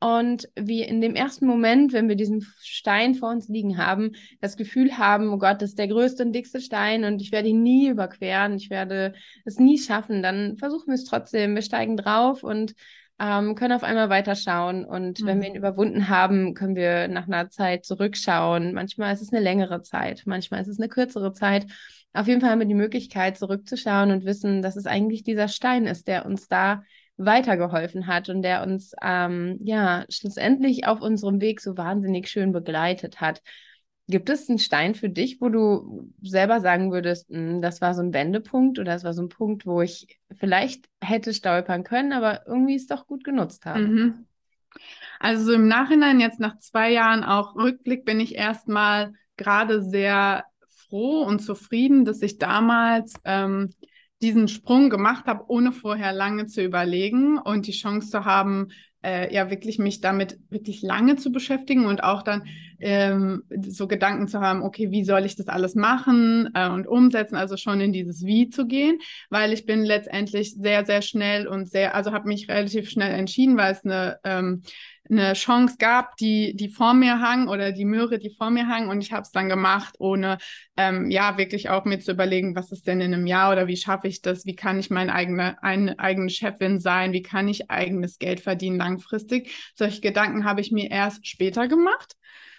und 0.00 0.48
wir 0.56 0.88
in 0.88 1.00
dem 1.00 1.14
ersten 1.14 1.46
Moment, 1.46 1.92
wenn 1.92 2.08
wir 2.08 2.16
diesen 2.16 2.40
Stein 2.62 3.14
vor 3.14 3.30
uns 3.30 3.48
liegen 3.48 3.76
haben, 3.76 4.12
das 4.40 4.56
Gefühl 4.56 4.96
haben, 4.96 5.32
oh 5.32 5.38
Gott, 5.38 5.60
das 5.60 5.70
ist 5.70 5.78
der 5.78 5.88
größte 5.88 6.24
und 6.24 6.32
dickste 6.32 6.60
Stein 6.60 7.04
und 7.04 7.20
ich 7.20 7.32
werde 7.32 7.48
ihn 7.48 7.62
nie 7.62 7.88
überqueren, 7.88 8.54
ich 8.56 8.70
werde 8.70 9.12
es 9.44 9.58
nie 9.58 9.78
schaffen, 9.78 10.22
dann 10.22 10.56
versuchen 10.56 10.88
wir 10.88 10.94
es 10.94 11.04
trotzdem. 11.04 11.54
Wir 11.54 11.62
steigen 11.62 11.98
drauf 11.98 12.42
und 12.42 12.74
ähm, 13.20 13.54
können 13.54 13.74
auf 13.74 13.84
einmal 13.84 14.08
weiterschauen. 14.08 14.86
Und 14.86 15.20
mhm. 15.20 15.26
wenn 15.26 15.40
wir 15.40 15.48
ihn 15.48 15.52
mhm. 15.52 15.58
überwunden 15.58 16.08
haben, 16.08 16.54
können 16.54 16.74
wir 16.74 17.06
nach 17.08 17.26
einer 17.26 17.50
Zeit 17.50 17.84
zurückschauen. 17.84 18.72
Manchmal 18.72 19.12
ist 19.12 19.20
es 19.20 19.32
eine 19.32 19.42
längere 19.42 19.82
Zeit, 19.82 20.22
manchmal 20.24 20.62
ist 20.62 20.68
es 20.68 20.80
eine 20.80 20.88
kürzere 20.88 21.34
Zeit. 21.34 21.66
Auf 22.14 22.26
jeden 22.26 22.40
Fall 22.40 22.50
haben 22.50 22.60
wir 22.60 22.66
die 22.66 22.74
Möglichkeit, 22.74 23.36
zurückzuschauen 23.36 24.10
und 24.10 24.24
wissen, 24.24 24.62
dass 24.62 24.76
es 24.76 24.86
eigentlich 24.86 25.22
dieser 25.22 25.48
Stein 25.48 25.86
ist, 25.86 26.08
der 26.08 26.24
uns 26.24 26.48
da 26.48 26.82
weitergeholfen 27.24 28.06
hat 28.06 28.28
und 28.28 28.42
der 28.42 28.62
uns 28.62 28.94
ähm, 29.02 29.58
ja 29.62 30.04
schlussendlich 30.08 30.86
auf 30.86 31.00
unserem 31.00 31.40
Weg 31.40 31.60
so 31.60 31.76
wahnsinnig 31.76 32.28
schön 32.28 32.52
begleitet 32.52 33.20
hat. 33.20 33.42
Gibt 34.08 34.30
es 34.30 34.48
einen 34.48 34.58
Stein 34.58 34.94
für 34.94 35.08
dich, 35.08 35.40
wo 35.40 35.50
du 35.50 36.10
selber 36.22 36.60
sagen 36.60 36.90
würdest, 36.90 37.28
hm, 37.28 37.60
das 37.62 37.80
war 37.80 37.94
so 37.94 38.02
ein 38.02 38.14
Wendepunkt 38.14 38.78
oder 38.78 38.92
das 38.92 39.04
war 39.04 39.12
so 39.12 39.22
ein 39.22 39.28
Punkt, 39.28 39.66
wo 39.66 39.82
ich 39.82 40.18
vielleicht 40.32 40.86
hätte 41.00 41.34
stolpern 41.34 41.84
können, 41.84 42.12
aber 42.12 42.46
irgendwie 42.46 42.74
es 42.74 42.86
doch 42.86 43.06
gut 43.06 43.22
genutzt 43.22 43.66
habe? 43.66 43.80
Mhm. 43.80 44.26
Also 45.18 45.44
so 45.44 45.52
im 45.52 45.68
Nachhinein, 45.68 46.20
jetzt 46.20 46.40
nach 46.40 46.58
zwei 46.58 46.90
Jahren 46.90 47.22
auch 47.22 47.54
Rückblick, 47.54 48.04
bin 48.04 48.18
ich 48.20 48.34
erstmal 48.34 49.12
gerade 49.36 49.82
sehr 49.82 50.44
froh 50.88 51.22
und 51.22 51.40
zufrieden, 51.40 52.04
dass 52.04 52.22
ich 52.22 52.38
damals 52.38 53.14
ähm, 53.24 53.74
diesen 54.22 54.48
Sprung 54.48 54.90
gemacht 54.90 55.26
habe, 55.26 55.44
ohne 55.48 55.72
vorher 55.72 56.12
lange 56.12 56.46
zu 56.46 56.62
überlegen 56.62 57.38
und 57.38 57.66
die 57.66 57.72
Chance 57.72 58.10
zu 58.10 58.24
haben, 58.24 58.68
äh, 59.02 59.32
ja 59.32 59.50
wirklich 59.50 59.78
mich 59.78 60.00
damit 60.00 60.38
wirklich 60.50 60.82
lange 60.82 61.16
zu 61.16 61.32
beschäftigen 61.32 61.86
und 61.86 62.04
auch 62.04 62.22
dann 62.22 62.44
ähm, 62.80 63.44
so 63.66 63.86
Gedanken 63.86 64.28
zu 64.28 64.40
haben, 64.40 64.62
okay, 64.62 64.90
wie 64.90 65.04
soll 65.04 65.24
ich 65.24 65.36
das 65.36 65.48
alles 65.48 65.74
machen 65.74 66.50
äh, 66.54 66.68
und 66.68 66.86
umsetzen, 66.86 67.36
also 67.36 67.56
schon 67.56 67.80
in 67.80 67.92
dieses 67.92 68.24
Wie 68.24 68.50
zu 68.50 68.66
gehen, 68.66 68.98
weil 69.30 69.52
ich 69.52 69.64
bin 69.64 69.84
letztendlich 69.84 70.54
sehr, 70.54 70.84
sehr 70.84 71.02
schnell 71.02 71.46
und 71.46 71.70
sehr, 71.70 71.94
also 71.94 72.12
habe 72.12 72.28
mich 72.28 72.48
relativ 72.48 72.90
schnell 72.90 73.12
entschieden, 73.12 73.56
weil 73.56 73.72
es 73.72 73.84
eine 73.84 74.18
ähm, 74.24 74.62
eine 75.10 75.32
Chance 75.34 75.76
gab, 75.78 76.16
die, 76.16 76.54
die 76.56 76.68
vor 76.68 76.94
mir 76.94 77.20
hang 77.20 77.48
oder 77.48 77.72
die 77.72 77.84
Möhre, 77.84 78.18
die 78.18 78.34
vor 78.36 78.50
mir 78.50 78.68
hang. 78.68 78.88
Und 78.88 79.00
ich 79.00 79.12
habe 79.12 79.22
es 79.22 79.30
dann 79.32 79.48
gemacht, 79.48 79.94
ohne 79.98 80.38
ähm, 80.76 81.10
ja 81.10 81.36
wirklich 81.38 81.68
auch 81.70 81.84
mir 81.84 82.00
zu 82.00 82.12
überlegen, 82.12 82.54
was 82.54 82.72
ist 82.72 82.86
denn 82.86 83.00
in 83.00 83.12
einem 83.12 83.26
Jahr 83.26 83.52
oder 83.52 83.66
wie 83.66 83.76
schaffe 83.76 84.08
ich 84.08 84.22
das, 84.22 84.46
wie 84.46 84.54
kann 84.56 84.78
ich 84.78 84.90
meine 84.90 85.12
eigene, 85.14 85.62
eine 85.62 85.98
eigene 85.98 86.30
Chefin 86.30 86.80
sein, 86.80 87.12
wie 87.12 87.22
kann 87.22 87.48
ich 87.48 87.70
eigenes 87.70 88.18
Geld 88.18 88.40
verdienen 88.40 88.78
langfristig. 88.78 89.50
Solche 89.74 90.00
Gedanken 90.00 90.44
habe 90.44 90.60
ich 90.60 90.70
mir 90.72 90.90
erst 90.90 91.26
später 91.26 91.68
gemacht. 91.68 92.14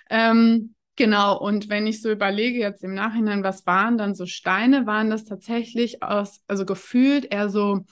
Ähm, 0.10 0.76
Genau, 0.98 1.38
und 1.40 1.70
wenn 1.70 1.88
ich 1.88 2.02
so 2.02 2.12
überlege 2.12 2.60
jetzt 2.60 2.84
im 2.84 2.94
Nachhinein, 2.94 3.44
was 3.44 3.66
waren 3.66 3.98
dann 3.98 4.14
so 4.14 4.26
Steine, 4.26 4.86
waren 4.86 5.10
das 5.10 5.24
tatsächlich 5.24 6.04
aus, 6.04 6.42
also 6.48 6.66
gefühlt 6.66 7.26
eher 7.32 7.50
so 7.50 7.86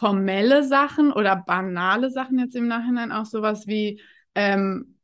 formelle 0.00 0.64
Sachen 0.64 1.12
oder 1.12 1.36
banale 1.36 2.10
Sachen 2.10 2.38
jetzt 2.38 2.56
im 2.56 2.66
Nachhinein 2.66 3.12
auch 3.12 3.26
sowas 3.26 3.66
wie 3.66 4.00
ähm, 4.34 4.96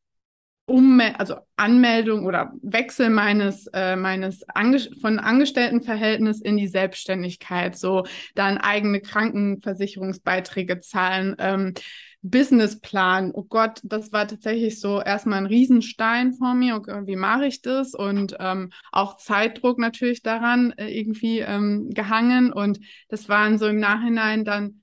um, 0.65 1.01
also 1.19 1.37
Anmeldung 1.57 2.25
oder 2.25 2.53
Wechsel 2.63 3.11
meines, 3.11 3.69
äh, 3.69 3.95
meines 3.95 4.43
Ange 4.49 4.81
von 5.01 5.19
Angestelltenverhältnis 5.19 6.41
in 6.41 6.57
die 6.57 6.67
Selbstständigkeit, 6.67 7.77
so 7.77 8.05
dann 8.35 8.57
eigene 8.57 9.01
Krankenversicherungsbeiträge 9.01 10.81
zahlen, 10.81 11.37
ähm, 11.39 11.75
Businessplan. 12.23 13.33
Oh 13.33 13.45
Gott, 13.45 13.81
das 13.85 14.13
war 14.13 14.27
tatsächlich 14.27 14.81
so 14.81 15.01
erstmal 15.01 15.39
ein 15.39 15.47
Riesenstein 15.47 16.33
vor 16.33 16.55
mir. 16.55 16.75
Okay, 16.75 17.03
wie 17.05 17.17
mache 17.17 17.47
ich 17.47 17.61
das? 17.61 17.95
Und 17.95 18.35
ähm, 18.41 18.73
auch 18.93 19.19
Zeitdruck 19.19 19.79
natürlich 19.79 20.23
daran 20.23 20.73
äh, 20.73 20.89
irgendwie 20.89 21.41
ähm, 21.41 21.91
gehangen. 21.91 22.51
Und 22.53 22.81
das 23.09 23.29
waren 23.29 23.59
so 23.59 23.67
im 23.69 23.79
Nachhinein 23.79 24.45
dann 24.45 24.81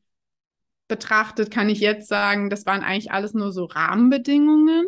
betrachtet, 0.93 1.49
kann 1.49 1.69
ich 1.69 1.79
jetzt 1.79 2.07
sagen, 2.07 2.51
das 2.51 2.67
waren 2.67 2.83
eigentlich 2.83 3.11
alles 3.11 3.33
nur 3.33 3.51
so 3.51 3.65
Rahmenbedingungen. 3.65 4.85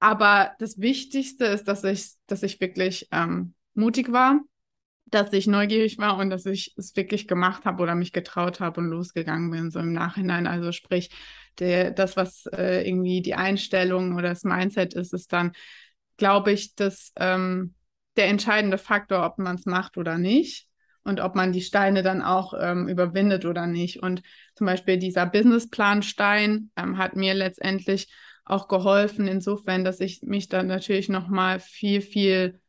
Aber 0.00 0.50
das 0.58 0.80
Wichtigste 0.80 1.44
ist, 1.44 1.68
dass 1.68 1.84
ich, 1.84 2.14
dass 2.26 2.42
ich 2.42 2.60
wirklich 2.60 3.06
ähm, 3.12 3.54
mutig 3.74 4.10
war, 4.10 4.40
dass 5.06 5.32
ich 5.32 5.46
neugierig 5.46 5.98
war 5.98 6.16
und 6.18 6.30
dass 6.30 6.44
ich 6.44 6.74
es 6.76 6.96
wirklich 6.96 7.28
gemacht 7.28 7.64
habe 7.64 7.84
oder 7.84 7.94
mich 7.94 8.12
getraut 8.12 8.58
habe 8.58 8.80
und 8.80 8.88
losgegangen 8.88 9.48
bin, 9.52 9.70
so 9.70 9.78
im 9.78 9.92
Nachhinein. 9.92 10.48
Also 10.48 10.72
sprich, 10.72 11.10
der, 11.60 11.92
das, 11.92 12.16
was 12.16 12.46
äh, 12.46 12.84
irgendwie 12.84 13.22
die 13.22 13.34
Einstellung 13.34 14.16
oder 14.16 14.30
das 14.30 14.42
Mindset 14.42 14.94
ist, 14.94 15.14
ist 15.14 15.32
dann, 15.32 15.52
glaube 16.16 16.50
ich, 16.50 16.74
dass 16.74 17.12
ähm, 17.14 17.74
der 18.16 18.26
entscheidende 18.26 18.78
Faktor, 18.78 19.24
ob 19.24 19.38
man 19.38 19.54
es 19.54 19.66
macht 19.66 19.96
oder 19.96 20.18
nicht 20.18 20.66
und 21.04 21.20
ob 21.20 21.34
man 21.34 21.52
die 21.52 21.60
Steine 21.60 22.02
dann 22.02 22.22
auch 22.22 22.54
ähm, 22.58 22.88
überwindet 22.88 23.44
oder 23.44 23.66
nicht. 23.66 24.02
Und 24.02 24.22
zum 24.54 24.66
Beispiel 24.66 24.98
dieser 24.98 25.26
Businessplanstein 25.26 26.70
ähm, 26.76 26.98
hat 26.98 27.16
mir 27.16 27.34
letztendlich 27.34 28.12
auch 28.44 28.68
geholfen, 28.68 29.28
insofern, 29.28 29.84
dass 29.84 30.00
ich 30.00 30.22
mich 30.22 30.48
dann 30.48 30.66
natürlich 30.66 31.08
nochmal 31.08 31.60
viel, 31.60 32.00
viel 32.00 32.60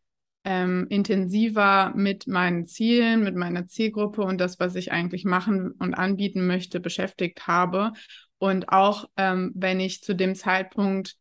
ähm, 0.45 0.87
intensiver 0.89 1.93
mit 1.95 2.27
meinen 2.27 2.65
Zielen, 2.65 3.23
mit 3.23 3.35
meiner 3.35 3.67
Zielgruppe 3.67 4.21
und 4.23 4.39
das, 4.39 4.59
was 4.59 4.75
ich 4.75 4.91
eigentlich 4.91 5.25
machen 5.25 5.71
und 5.71 5.93
anbieten 5.93 6.45
möchte, 6.45 6.79
beschäftigt 6.79 7.47
habe. 7.47 7.93
Und 8.37 8.69
auch 8.69 9.09
ähm, 9.15 9.51
wenn 9.55 9.79
ich 9.79 10.03
zu 10.03 10.13
dem 10.13 10.35
Zeitpunkt 10.35 11.15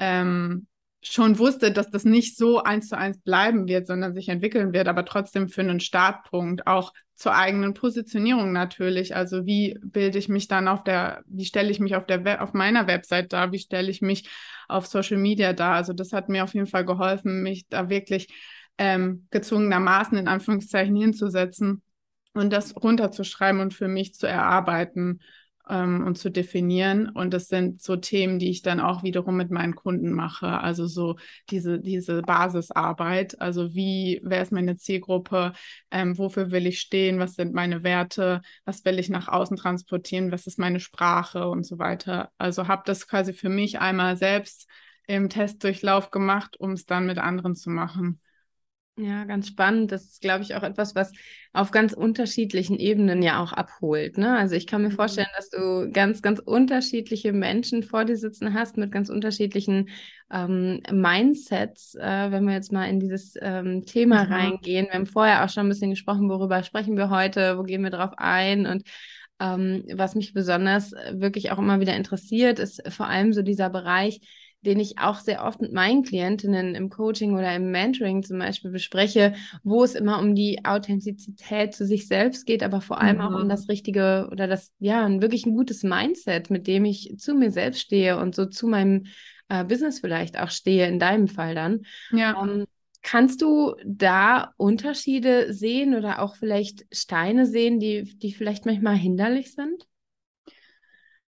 ähm, 0.00 0.66
schon 1.06 1.38
wusste, 1.38 1.70
dass 1.70 1.90
das 1.90 2.04
nicht 2.04 2.36
so 2.36 2.62
eins 2.62 2.88
zu 2.88 2.96
eins 2.96 3.18
bleiben 3.18 3.68
wird, 3.68 3.86
sondern 3.86 4.14
sich 4.14 4.28
entwickeln 4.28 4.72
wird, 4.72 4.88
aber 4.88 5.04
trotzdem 5.04 5.48
für 5.48 5.60
einen 5.60 5.80
Startpunkt, 5.80 6.66
auch 6.66 6.92
zur 7.14 7.34
eigenen 7.34 7.74
Positionierung 7.74 8.52
natürlich. 8.52 9.14
Also 9.14 9.46
wie 9.46 9.78
bilde 9.82 10.18
ich 10.18 10.28
mich 10.28 10.48
dann 10.48 10.66
auf 10.66 10.82
der, 10.82 11.22
wie 11.26 11.44
stelle 11.44 11.70
ich 11.70 11.78
mich 11.78 11.94
auf 11.94 12.06
der 12.06 12.42
auf 12.42 12.52
meiner 12.54 12.86
Website 12.86 13.32
dar, 13.32 13.52
wie 13.52 13.58
stelle 13.58 13.90
ich 13.90 14.02
mich 14.02 14.28
auf 14.68 14.86
Social 14.86 15.18
Media 15.18 15.52
dar. 15.52 15.74
Also 15.74 15.92
das 15.92 16.12
hat 16.12 16.28
mir 16.28 16.42
auf 16.42 16.54
jeden 16.54 16.66
Fall 16.66 16.84
geholfen, 16.84 17.42
mich 17.42 17.68
da 17.68 17.88
wirklich 17.88 18.28
ähm, 18.78 19.28
gezwungenermaßen 19.30 20.18
in 20.18 20.26
Anführungszeichen 20.26 20.96
hinzusetzen 20.96 21.82
und 22.32 22.52
das 22.52 22.74
runterzuschreiben 22.74 23.60
und 23.60 23.74
für 23.74 23.88
mich 23.88 24.14
zu 24.14 24.26
erarbeiten 24.26 25.20
ähm, 25.68 26.04
und 26.06 26.18
zu 26.18 26.30
definieren. 26.30 27.08
Und 27.08 27.32
das 27.32 27.48
sind 27.48 27.82
so 27.82 27.96
Themen, 27.96 28.38
die 28.38 28.50
ich 28.50 28.62
dann 28.62 28.80
auch 28.80 29.02
wiederum 29.02 29.36
mit 29.36 29.50
meinen 29.50 29.74
Kunden 29.74 30.12
mache. 30.12 30.60
Also 30.60 30.86
so 30.86 31.16
diese, 31.50 31.80
diese 31.80 32.22
Basisarbeit. 32.22 33.40
Also 33.40 33.74
wie, 33.74 34.20
wer 34.22 34.42
ist 34.42 34.52
meine 34.52 34.76
Zielgruppe? 34.76 35.52
Ähm, 35.90 36.18
wofür 36.18 36.50
will 36.50 36.66
ich 36.66 36.80
stehen? 36.80 37.18
Was 37.18 37.34
sind 37.34 37.54
meine 37.54 37.82
Werte? 37.82 38.42
Was 38.64 38.84
will 38.84 38.98
ich 38.98 39.08
nach 39.08 39.28
außen 39.28 39.56
transportieren? 39.56 40.32
Was 40.32 40.46
ist 40.46 40.58
meine 40.58 40.80
Sprache 40.80 41.48
und 41.48 41.64
so 41.64 41.78
weiter? 41.78 42.30
Also 42.38 42.68
habe 42.68 42.82
das 42.86 43.06
quasi 43.08 43.32
für 43.32 43.48
mich 43.48 43.78
einmal 43.78 44.16
selbst 44.16 44.68
im 45.06 45.28
Testdurchlauf 45.28 46.10
gemacht, 46.10 46.58
um 46.58 46.72
es 46.72 46.86
dann 46.86 47.06
mit 47.06 47.18
anderen 47.18 47.54
zu 47.54 47.70
machen. 47.70 48.20
Ja, 48.96 49.24
ganz 49.24 49.48
spannend. 49.48 49.90
Das 49.90 50.04
ist, 50.04 50.20
glaube 50.20 50.44
ich, 50.44 50.54
auch 50.54 50.62
etwas, 50.62 50.94
was 50.94 51.10
auf 51.52 51.72
ganz 51.72 51.92
unterschiedlichen 51.92 52.78
Ebenen 52.78 53.22
ja 53.22 53.42
auch 53.42 53.52
abholt. 53.52 54.18
Ne? 54.18 54.36
Also 54.36 54.54
ich 54.54 54.68
kann 54.68 54.82
mir 54.82 54.90
mhm. 54.90 54.94
vorstellen, 54.94 55.26
dass 55.34 55.50
du 55.50 55.90
ganz, 55.92 56.22
ganz 56.22 56.38
unterschiedliche 56.38 57.32
Menschen 57.32 57.82
vor 57.82 58.04
dir 58.04 58.16
sitzen 58.16 58.54
hast 58.54 58.76
mit 58.76 58.92
ganz 58.92 59.08
unterschiedlichen 59.08 59.88
ähm, 60.30 60.80
Mindsets, 60.92 61.96
äh, 61.96 62.30
wenn 62.30 62.46
wir 62.46 62.54
jetzt 62.54 62.70
mal 62.70 62.84
in 62.86 63.00
dieses 63.00 63.34
ähm, 63.40 63.84
Thema 63.84 64.26
mhm. 64.26 64.32
reingehen. 64.32 64.86
Wir 64.86 64.94
haben 64.94 65.06
vorher 65.06 65.44
auch 65.44 65.48
schon 65.48 65.66
ein 65.66 65.70
bisschen 65.70 65.90
gesprochen, 65.90 66.30
worüber 66.30 66.62
sprechen 66.62 66.96
wir 66.96 67.10
heute, 67.10 67.58
wo 67.58 67.64
gehen 67.64 67.82
wir 67.82 67.90
drauf 67.90 68.12
ein 68.16 68.64
und 68.64 68.84
ähm, 69.40 69.84
was 69.92 70.14
mich 70.14 70.32
besonders 70.34 70.92
äh, 70.92 71.14
wirklich 71.16 71.50
auch 71.50 71.58
immer 71.58 71.80
wieder 71.80 71.96
interessiert, 71.96 72.60
ist 72.60 72.80
vor 72.92 73.08
allem 73.08 73.32
so 73.32 73.42
dieser 73.42 73.70
Bereich, 73.70 74.20
den 74.64 74.80
ich 74.80 74.98
auch 74.98 75.18
sehr 75.18 75.44
oft 75.44 75.60
mit 75.60 75.72
meinen 75.72 76.02
Klientinnen 76.02 76.74
im 76.74 76.90
Coaching 76.90 77.34
oder 77.34 77.54
im 77.54 77.70
Mentoring 77.70 78.22
zum 78.22 78.38
Beispiel 78.38 78.70
bespreche, 78.70 79.34
wo 79.62 79.84
es 79.84 79.94
immer 79.94 80.18
um 80.18 80.34
die 80.34 80.64
Authentizität 80.64 81.74
zu 81.74 81.86
sich 81.86 82.08
selbst 82.08 82.46
geht, 82.46 82.62
aber 82.62 82.80
vor 82.80 83.00
allem 83.00 83.16
mhm. 83.16 83.22
auch 83.22 83.34
um 83.34 83.44
mhm. 83.44 83.48
das 83.48 83.68
richtige 83.68 84.28
oder 84.30 84.46
das, 84.46 84.72
ja, 84.78 85.04
ein 85.04 85.22
wirklich 85.22 85.46
ein 85.46 85.54
gutes 85.54 85.82
Mindset, 85.82 86.50
mit 86.50 86.66
dem 86.66 86.84
ich 86.84 87.14
zu 87.18 87.34
mir 87.34 87.50
selbst 87.50 87.80
stehe 87.80 88.18
und 88.18 88.34
so 88.34 88.46
zu 88.46 88.66
meinem 88.66 89.06
äh, 89.48 89.64
Business 89.64 90.00
vielleicht 90.00 90.38
auch 90.38 90.50
stehe, 90.50 90.86
in 90.86 90.98
deinem 90.98 91.28
Fall 91.28 91.54
dann. 91.54 91.82
Ja. 92.10 92.42
Ähm, 92.42 92.66
Kannst 93.06 93.42
du 93.42 93.74
da 93.84 94.54
Unterschiede 94.56 95.52
sehen 95.52 95.94
oder 95.94 96.22
auch 96.22 96.36
vielleicht 96.36 96.86
Steine 96.90 97.44
sehen, 97.44 97.78
die, 97.78 98.04
die 98.18 98.32
vielleicht 98.32 98.64
manchmal 98.64 98.96
hinderlich 98.96 99.54
sind? 99.54 99.86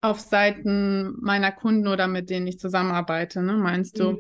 Auf 0.02 0.20
Seiten 0.20 1.16
meiner 1.22 1.52
Kunden 1.52 1.88
oder 1.88 2.08
mit 2.08 2.30
denen 2.30 2.48
ich 2.48 2.60
zusammenarbeite, 2.60 3.42
ne, 3.42 3.54
meinst 3.54 4.00
du? 4.00 4.14
Mhm. 4.14 4.20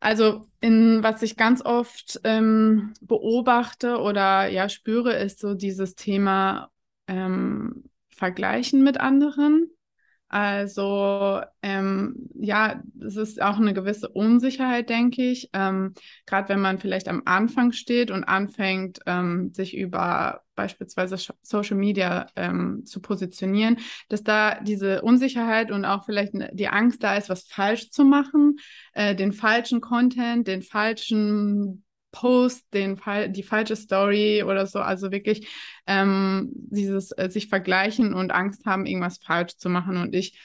Also 0.00 0.46
in 0.60 1.02
was 1.02 1.22
ich 1.22 1.36
ganz 1.36 1.64
oft 1.64 2.20
ähm, 2.24 2.92
beobachte 3.00 3.98
oder 3.98 4.46
ja 4.48 4.68
spüre, 4.68 5.14
ist 5.14 5.40
so 5.40 5.54
dieses 5.54 5.94
Thema 5.94 6.70
ähm, 7.06 7.84
Vergleichen 8.10 8.82
mit 8.82 9.00
anderen. 9.00 9.70
Also 10.28 11.40
ähm, 11.62 12.28
ja, 12.34 12.82
es 13.00 13.16
ist 13.16 13.40
auch 13.40 13.58
eine 13.58 13.74
gewisse 13.74 14.08
Unsicherheit, 14.08 14.90
denke 14.90 15.22
ich. 15.22 15.50
Ähm, 15.52 15.94
Gerade 16.26 16.48
wenn 16.48 16.60
man 16.60 16.78
vielleicht 16.78 17.08
am 17.08 17.22
Anfang 17.24 17.72
steht 17.72 18.10
und 18.10 18.24
anfängt, 18.24 18.98
ähm, 19.06 19.52
sich 19.54 19.76
über 19.76 20.42
beispielsweise 20.56 21.16
Social 21.42 21.76
Media 21.76 22.26
ähm, 22.34 22.82
zu 22.86 23.00
positionieren, 23.00 23.78
dass 24.08 24.24
da 24.24 24.58
diese 24.60 25.02
Unsicherheit 25.02 25.70
und 25.70 25.84
auch 25.84 26.04
vielleicht 26.04 26.32
die 26.52 26.68
Angst 26.68 27.04
da 27.04 27.16
ist, 27.16 27.28
was 27.28 27.44
falsch 27.44 27.90
zu 27.90 28.04
machen, 28.04 28.56
äh, 28.94 29.14
den 29.14 29.32
falschen 29.32 29.80
Content, 29.80 30.48
den 30.48 30.62
falschen 30.62 31.84
Post, 32.16 32.64
den 32.72 32.98
die 33.28 33.42
falsche 33.42 33.76
Story 33.76 34.42
oder 34.42 34.66
so, 34.66 34.78
also 34.78 35.10
wirklich 35.12 35.48
ähm, 35.86 36.48
dieses 36.54 37.12
äh, 37.12 37.28
sich 37.30 37.48
vergleichen 37.48 38.14
und 38.14 38.32
Angst 38.32 38.64
haben, 38.64 38.86
irgendwas 38.86 39.18
falsch 39.18 39.58
zu 39.58 39.68
machen. 39.68 39.98
Und 39.98 40.14
ich 40.14 40.40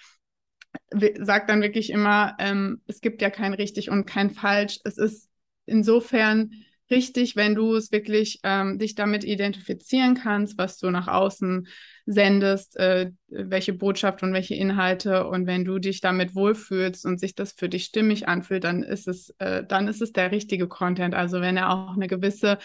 sage 0.91 1.45
dann 1.47 1.61
wirklich 1.61 1.91
immer, 1.91 2.35
ähm, 2.39 2.81
es 2.87 2.99
gibt 2.99 3.21
ja 3.21 3.29
kein 3.29 3.53
richtig 3.53 3.89
und 3.89 4.05
kein 4.05 4.31
falsch. 4.31 4.79
Es 4.83 4.97
ist 4.97 5.29
insofern 5.65 6.51
richtig, 6.89 7.37
wenn 7.37 7.55
du 7.55 7.75
es 7.75 7.93
wirklich 7.93 8.41
ähm, 8.43 8.77
dich 8.77 8.95
damit 8.95 9.23
identifizieren 9.23 10.15
kannst, 10.15 10.57
was 10.57 10.77
du 10.77 10.89
nach 10.89 11.07
außen 11.07 11.67
sendest, 12.05 12.77
äh, 12.77 13.11
welche 13.27 13.73
Botschaft 13.73 14.23
und 14.23 14.33
welche 14.33 14.55
Inhalte. 14.55 15.27
Und 15.27 15.47
wenn 15.47 15.65
du 15.65 15.79
dich 15.79 16.01
damit 16.01 16.35
wohlfühlst 16.35 17.05
und 17.05 17.19
sich 17.19 17.35
das 17.35 17.53
für 17.53 17.69
dich 17.69 17.85
stimmig 17.85 18.27
anfühlt, 18.27 18.63
dann 18.63 18.83
ist 18.83 19.07
es, 19.07 19.33
äh, 19.39 19.63
dann 19.63 19.87
ist 19.87 20.01
es 20.01 20.11
der 20.11 20.31
richtige 20.31 20.67
Content. 20.67 21.15
Also 21.15 21.41
wenn 21.41 21.57
er 21.57 21.71
auch 21.71 21.95
eine 21.95 22.07
gewisse 22.07 22.57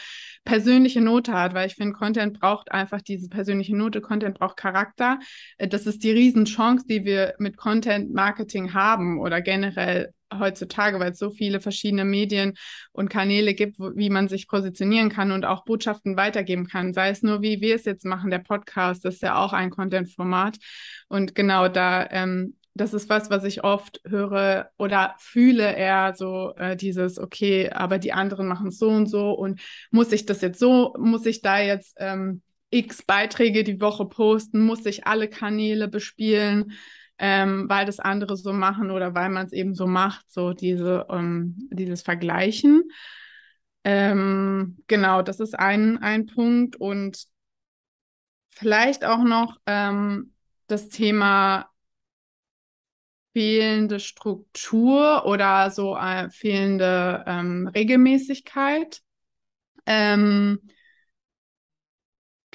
persönliche 0.45 1.01
Note 1.01 1.33
hat, 1.33 1.55
weil 1.55 1.67
ich 1.67 1.75
finde, 1.75 1.95
Content 1.95 2.41
braucht 2.41 2.73
einfach 2.73 3.03
diese 3.03 3.29
persönliche 3.29 3.77
Note, 3.77 4.01
Content 4.01 4.39
braucht 4.39 4.57
Charakter. 4.57 5.19
Äh, 5.59 5.69
das 5.69 5.87
ist 5.87 6.03
die 6.03 6.13
Riesenchance, 6.13 6.87
die 6.89 7.05
wir 7.05 7.35
mit 7.39 7.57
Content 7.57 8.13
Marketing 8.13 8.75
haben 8.75 9.21
oder 9.21 9.41
generell 9.41 10.13
heutzutage, 10.33 10.99
weil 10.99 11.13
es 11.13 11.19
so 11.19 11.31
viele 11.31 11.61
verschiedene 11.61 12.05
Medien 12.05 12.55
und 12.93 13.09
Kanäle 13.09 13.55
gibt, 13.55 13.79
wo, 13.79 13.93
wie 13.95 14.11
man 14.11 14.29
sich 14.29 14.49
positionieren 14.49 15.09
kann 15.09 15.33
und 15.33 15.45
auch 15.45 15.65
Botschaften 15.65 16.17
weitergeben 16.17 16.67
kann. 16.67 16.95
Sei 16.95 17.11
es 17.11 17.23
nur, 17.23 17.43
wie 17.43 17.61
wir 17.61 17.77
es 17.77 17.85
jetzt 17.85 18.05
machen, 18.05 18.31
der 18.31 18.39
Podcast, 18.41 19.05
ist 19.05 19.23
ja 19.23 19.37
auch 19.37 19.53
ein 19.53 19.71
Content-Format. 19.71 20.59
Und 21.09 21.35
genau 21.35 21.69
da, 21.69 22.09
ähm, 22.11 22.57
das 22.75 22.93
ist 22.93 23.09
was, 23.09 23.31
was 23.31 23.45
ich 23.45 23.65
oft 23.65 24.01
höre 24.07 24.71
oder 24.77 25.15
fühle 25.19 25.75
eher 25.75 26.15
so 26.17 26.55
äh, 26.57 26.77
dieses, 26.77 27.19
okay, 27.19 27.71
aber 27.71 27.99
die 27.99 28.13
anderen 28.13 28.47
machen 28.49 28.69
es 28.69 28.79
so 28.79 28.89
und 28.89 29.07
so 29.07 29.33
und 29.33 29.61
muss 29.91 30.13
ich 30.13 30.27
das 30.27 30.43
jetzt 30.43 30.59
so, 30.59 30.95
muss 30.99 31.25
ich 31.27 31.41
da 31.41 31.59
jetzt 31.59 31.95
ähm, 31.99 32.43
x 32.71 33.03
Beiträge 33.03 33.65
die 33.65 33.81
Woche 33.81 34.07
posten, 34.07 34.61
muss 34.61 34.85
ich 34.85 35.07
alle 35.07 35.29
Kanäle 35.29 35.89
bespielen? 35.89 36.73
Ähm, 37.19 37.69
weil 37.69 37.87
das 37.87 37.99
andere 37.99 38.37
so 38.37 38.53
machen 38.53 38.91
oder 38.91 39.15
weil 39.15 39.31
man 39.31 39.47
es 39.47 39.53
eben 39.53 39.75
so 39.75 39.87
macht, 39.87 40.31
so 40.31 40.53
diese, 40.53 41.07
ähm, 41.11 41.69
dieses 41.73 42.03
Vergleichen. 42.03 42.83
Ähm, 43.85 44.79
genau, 44.87 45.23
das 45.23 45.41
ist 45.41 45.59
ein, 45.59 45.99
ein 45.99 46.27
Punkt. 46.27 46.77
Und 46.77 47.27
vielleicht 48.51 49.05
auch 49.05 49.23
noch 49.23 49.59
ähm, 49.67 50.33
das 50.67 50.89
Thema 50.89 51.71
fehlende 53.33 54.01
Struktur 54.01 55.27
oder 55.27 55.71
so 55.71 55.97
äh, 55.97 56.31
fehlende 56.31 57.23
ähm, 57.27 57.69
Regelmäßigkeit. 57.69 59.03
Ähm, 59.85 60.59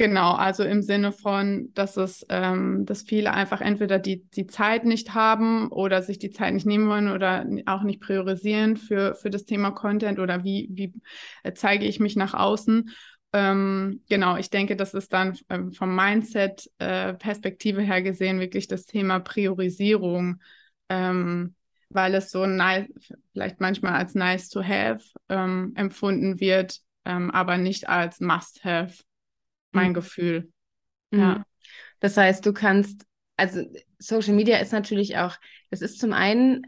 Genau, 0.01 0.31
also 0.31 0.63
im 0.63 0.81
Sinne 0.81 1.11
von, 1.11 1.69
dass 1.75 1.95
es, 1.95 2.25
ähm, 2.29 2.87
dass 2.87 3.03
viele 3.03 3.33
einfach 3.35 3.61
entweder 3.61 3.99
die, 3.99 4.23
die 4.31 4.47
Zeit 4.47 4.83
nicht 4.83 5.13
haben 5.13 5.67
oder 5.67 6.01
sich 6.01 6.17
die 6.17 6.31
Zeit 6.31 6.55
nicht 6.55 6.65
nehmen 6.65 6.89
wollen 6.89 7.07
oder 7.07 7.45
auch 7.67 7.83
nicht 7.83 8.01
priorisieren 8.01 8.77
für, 8.77 9.13
für 9.13 9.29
das 9.29 9.45
Thema 9.45 9.69
Content 9.69 10.17
oder 10.17 10.43
wie, 10.43 10.69
wie 10.71 10.91
äh, 11.43 11.53
zeige 11.53 11.85
ich 11.85 11.99
mich 11.99 12.15
nach 12.15 12.33
außen. 12.33 12.89
Ähm, 13.31 14.01
genau, 14.09 14.37
ich 14.37 14.49
denke, 14.49 14.75
das 14.75 14.95
ist 14.95 15.13
dann 15.13 15.37
ähm, 15.49 15.71
vom 15.71 15.95
Mindset-Perspektive 15.95 17.83
äh, 17.83 17.85
her 17.85 18.01
gesehen 18.01 18.39
wirklich 18.39 18.67
das 18.67 18.87
Thema 18.87 19.19
Priorisierung, 19.19 20.41
ähm, 20.89 21.53
weil 21.89 22.15
es 22.15 22.31
so 22.31 22.47
nice, 22.47 22.87
vielleicht 23.33 23.61
manchmal 23.61 23.93
als 23.93 24.15
nice 24.15 24.49
to 24.49 24.63
have 24.63 25.03
ähm, 25.29 25.73
empfunden 25.75 26.39
wird, 26.39 26.79
ähm, 27.05 27.29
aber 27.29 27.59
nicht 27.59 27.87
als 27.87 28.19
must 28.19 28.65
have 28.65 28.95
mein 29.71 29.89
mhm. 29.89 29.95
Gefühl. 29.95 30.51
Mhm. 31.11 31.19
Ja. 31.19 31.45
Das 31.99 32.17
heißt, 32.17 32.45
du 32.45 32.53
kannst, 32.53 33.05
also 33.37 33.61
Social 33.99 34.33
Media 34.33 34.57
ist 34.57 34.73
natürlich 34.73 35.17
auch, 35.17 35.35
das 35.69 35.81
ist 35.81 35.99
zum 35.99 36.13
einen 36.13 36.63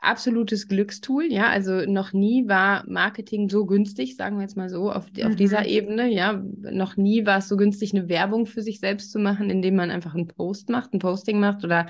absolutes 0.00 0.68
Glückstool, 0.68 1.32
ja, 1.32 1.48
also 1.48 1.82
noch 1.86 2.12
nie 2.12 2.48
war 2.48 2.84
Marketing 2.88 3.48
so 3.48 3.66
günstig, 3.66 4.16
sagen 4.16 4.36
wir 4.36 4.42
jetzt 4.42 4.56
mal 4.56 4.68
so, 4.68 4.90
auf, 4.90 5.06
mhm. 5.12 5.26
auf 5.26 5.36
dieser 5.36 5.60
mhm. 5.60 5.66
Ebene, 5.66 6.08
ja, 6.08 6.42
noch 6.60 6.96
nie 6.96 7.24
war 7.24 7.38
es 7.38 7.48
so 7.48 7.56
günstig, 7.56 7.94
eine 7.94 8.08
Werbung 8.08 8.46
für 8.46 8.62
sich 8.62 8.80
selbst 8.80 9.12
zu 9.12 9.18
machen, 9.18 9.50
indem 9.50 9.76
man 9.76 9.90
einfach 9.90 10.14
einen 10.14 10.28
Post 10.28 10.70
macht, 10.70 10.92
ein 10.92 10.98
Posting 10.98 11.38
macht 11.38 11.64
oder 11.64 11.86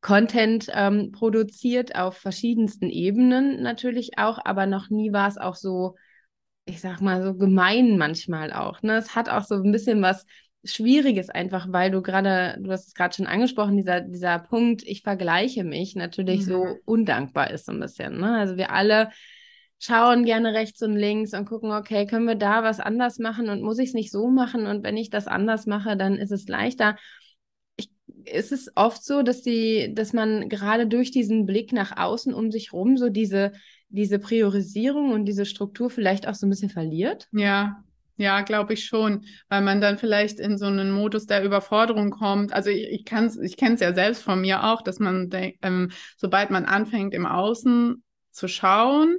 Content 0.00 0.68
ähm, 0.72 1.12
produziert 1.12 1.94
auf 1.94 2.16
verschiedensten 2.16 2.88
Ebenen 2.88 3.62
natürlich 3.62 4.18
auch, 4.18 4.38
aber 4.42 4.66
noch 4.66 4.88
nie 4.88 5.12
war 5.12 5.28
es 5.28 5.36
auch 5.36 5.56
so 5.56 5.96
ich 6.64 6.80
sag 6.80 7.00
mal, 7.00 7.22
so 7.22 7.34
gemein 7.34 7.98
manchmal 7.98 8.52
auch. 8.52 8.82
Ne? 8.82 8.96
Es 8.96 9.14
hat 9.14 9.28
auch 9.28 9.44
so 9.44 9.56
ein 9.56 9.72
bisschen 9.72 10.02
was 10.02 10.24
Schwieriges 10.62 11.30
einfach, 11.30 11.68
weil 11.70 11.90
du 11.90 12.02
gerade, 12.02 12.58
du 12.60 12.70
hast 12.70 12.88
es 12.88 12.94
gerade 12.94 13.14
schon 13.14 13.26
angesprochen, 13.26 13.76
dieser, 13.76 14.02
dieser 14.02 14.38
Punkt, 14.38 14.82
ich 14.84 15.02
vergleiche 15.02 15.64
mich, 15.64 15.96
natürlich 15.96 16.40
mhm. 16.40 16.50
so 16.50 16.76
undankbar 16.84 17.50
ist 17.50 17.66
so 17.66 17.72
ein 17.72 17.80
bisschen. 17.80 18.20
Ne? 18.20 18.36
Also 18.36 18.56
wir 18.56 18.70
alle 18.70 19.10
schauen 19.78 20.24
gerne 20.26 20.52
rechts 20.52 20.82
und 20.82 20.94
links 20.94 21.32
und 21.32 21.46
gucken, 21.46 21.72
okay, 21.72 22.06
können 22.06 22.26
wir 22.26 22.34
da 22.34 22.62
was 22.62 22.80
anders 22.80 23.18
machen 23.18 23.48
und 23.48 23.62
muss 23.62 23.78
ich 23.78 23.88
es 23.88 23.94
nicht 23.94 24.12
so 24.12 24.28
machen 24.28 24.66
und 24.66 24.84
wenn 24.84 24.98
ich 24.98 25.08
das 25.08 25.26
anders 25.26 25.64
mache, 25.66 25.96
dann 25.96 26.18
ist 26.18 26.30
es 26.32 26.46
leichter. 26.46 26.96
Ich, 27.76 27.90
ist 28.26 28.52
es 28.52 28.70
oft 28.74 29.02
so, 29.02 29.22
dass 29.22 29.40
die, 29.40 29.94
dass 29.94 30.12
man 30.12 30.50
gerade 30.50 30.86
durch 30.86 31.10
diesen 31.10 31.46
Blick 31.46 31.72
nach 31.72 31.96
außen 31.96 32.34
um 32.34 32.50
sich 32.50 32.74
rum 32.74 32.98
so 32.98 33.08
diese 33.08 33.52
diese 33.90 34.18
Priorisierung 34.18 35.12
und 35.12 35.26
diese 35.26 35.44
Struktur 35.44 35.90
vielleicht 35.90 36.26
auch 36.26 36.34
so 36.34 36.46
ein 36.46 36.50
bisschen 36.50 36.70
verliert? 36.70 37.28
Ja, 37.32 37.84
ja, 38.16 38.42
glaube 38.42 38.74
ich 38.74 38.84
schon, 38.84 39.24
weil 39.48 39.62
man 39.62 39.80
dann 39.80 39.96
vielleicht 39.96 40.40
in 40.40 40.58
so 40.58 40.66
einen 40.66 40.92
Modus 40.92 41.26
der 41.26 41.42
Überforderung 41.42 42.10
kommt. 42.10 42.52
Also 42.52 42.68
ich, 42.68 42.88
ich 42.88 43.04
kann 43.06 43.24
es 43.24 43.38
ich 43.38 43.56
kenne 43.56 43.76
es 43.76 43.80
ja 43.80 43.94
selbst 43.94 44.22
von 44.22 44.42
mir 44.42 44.64
auch, 44.64 44.82
dass 44.82 44.98
man, 44.98 45.30
ähm, 45.32 45.90
sobald 46.18 46.50
man 46.50 46.66
anfängt 46.66 47.14
im 47.14 47.24
Außen 47.24 48.02
zu 48.30 48.46
schauen, 48.46 49.16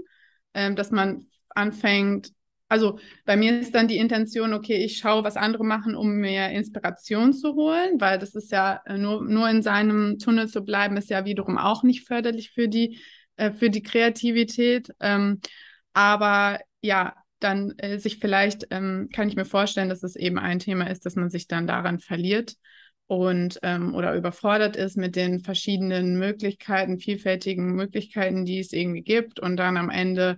ähm, 0.54 0.76
dass 0.76 0.92
man 0.92 1.26
anfängt, 1.50 2.32
also 2.70 3.00
bei 3.26 3.36
mir 3.36 3.60
ist 3.60 3.74
dann 3.74 3.88
die 3.88 3.98
Intention, 3.98 4.54
okay, 4.54 4.78
ich 4.86 5.00
schaue, 5.00 5.24
was 5.24 5.36
andere 5.36 5.66
machen, 5.66 5.96
um 5.96 6.18
mir 6.18 6.50
Inspiration 6.52 7.34
zu 7.34 7.56
holen, 7.56 8.00
weil 8.00 8.20
das 8.20 8.36
ist 8.36 8.52
ja 8.52 8.82
äh, 8.86 8.98
nur, 9.00 9.24
nur 9.24 9.50
in 9.50 9.64
seinem 9.64 10.20
Tunnel 10.20 10.48
zu 10.48 10.62
bleiben, 10.64 10.96
ist 10.96 11.10
ja 11.10 11.26
wiederum 11.26 11.58
auch 11.58 11.82
nicht 11.82 12.06
förderlich 12.06 12.52
für 12.52 12.68
die 12.68 13.00
äh, 13.42 13.52
für 13.52 13.72
die 13.72 13.82
Kreativität. 13.82 14.94
Ähm, 15.00 15.42
aber 15.94 16.60
ja, 16.82 17.16
dann 17.40 17.74
äh, 17.80 17.98
sich 17.98 18.20
vielleicht, 18.20 18.68
ähm, 18.70 19.10
kann 19.12 19.28
ich 19.28 19.36
mir 19.36 19.46
vorstellen, 19.46 19.90
dass 19.90 20.04
es 20.04 20.16
eben 20.16 20.38
ein 20.38 20.60
Thema 20.60 20.88
ist, 20.90 21.06
dass 21.08 21.16
man 21.16 21.32
sich 21.32 21.48
dann 21.48 21.66
daran 21.66 21.98
verliert 22.00 22.56
und 23.08 23.60
ähm, 23.64 23.96
oder 23.96 24.14
überfordert 24.16 24.76
ist 24.76 24.96
mit 24.96 25.16
den 25.16 25.40
verschiedenen 25.40 26.20
Möglichkeiten, 26.20 27.00
vielfältigen 27.00 27.74
Möglichkeiten, 27.74 28.46
die 28.46 28.60
es 28.60 28.74
irgendwie 28.74 29.02
gibt 29.02 29.40
und 29.40 29.58
dann 29.58 29.76
am 29.76 29.90
Ende 29.90 30.38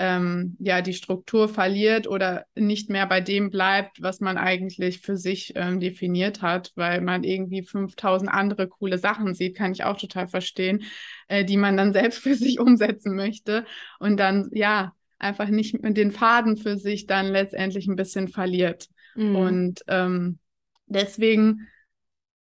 ähm, 0.00 0.56
ja 0.58 0.80
die 0.80 0.94
Struktur 0.94 1.46
verliert 1.46 2.06
oder 2.06 2.46
nicht 2.54 2.88
mehr 2.88 3.06
bei 3.06 3.20
dem 3.20 3.50
bleibt, 3.50 4.00
was 4.00 4.20
man 4.20 4.38
eigentlich 4.38 5.00
für 5.02 5.18
sich 5.18 5.52
ähm, 5.56 5.78
definiert 5.78 6.40
hat, 6.40 6.72
weil 6.74 7.02
man 7.02 7.22
irgendwie 7.22 7.62
5000 7.62 8.32
andere 8.32 8.66
coole 8.66 8.96
Sachen 8.96 9.34
sieht, 9.34 9.56
kann 9.56 9.72
ich 9.72 9.84
auch 9.84 9.98
total 9.98 10.26
verstehen, 10.26 10.84
äh, 11.28 11.44
die 11.44 11.58
man 11.58 11.76
dann 11.76 11.92
selbst 11.92 12.18
für 12.22 12.34
sich 12.34 12.58
umsetzen 12.58 13.14
möchte 13.14 13.66
und 13.98 14.16
dann 14.18 14.48
ja 14.52 14.94
einfach 15.18 15.48
nicht 15.48 15.76
den 15.78 16.12
Faden 16.12 16.56
für 16.56 16.78
sich 16.78 17.06
dann 17.06 17.26
letztendlich 17.26 17.86
ein 17.86 17.96
bisschen 17.96 18.28
verliert. 18.28 18.88
Mhm. 19.14 19.36
Und 19.36 19.80
ähm, 19.86 20.38
deswegen 20.86 21.68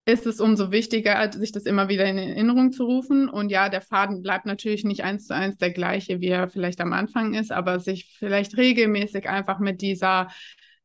ist 0.06 0.24
es 0.24 0.40
umso 0.40 0.70
wichtiger, 0.70 1.30
sich 1.32 1.50
das 1.50 1.64
immer 1.64 1.88
wieder 1.88 2.06
in 2.06 2.16
Erinnerung 2.16 2.72
zu 2.72 2.84
rufen. 2.84 3.28
Und 3.28 3.50
ja, 3.50 3.68
der 3.68 3.82
Faden 3.82 4.22
bleibt 4.22 4.46
natürlich 4.46 4.84
nicht 4.84 5.02
eins 5.02 5.26
zu 5.26 5.34
eins 5.34 5.56
der 5.56 5.72
gleiche, 5.72 6.20
wie 6.20 6.28
er 6.28 6.48
vielleicht 6.48 6.80
am 6.80 6.92
Anfang 6.92 7.34
ist, 7.34 7.50
aber 7.50 7.80
sich 7.80 8.14
vielleicht 8.16 8.56
regelmäßig 8.56 9.28
einfach 9.28 9.58
mit 9.58 9.82
dieser, 9.82 10.28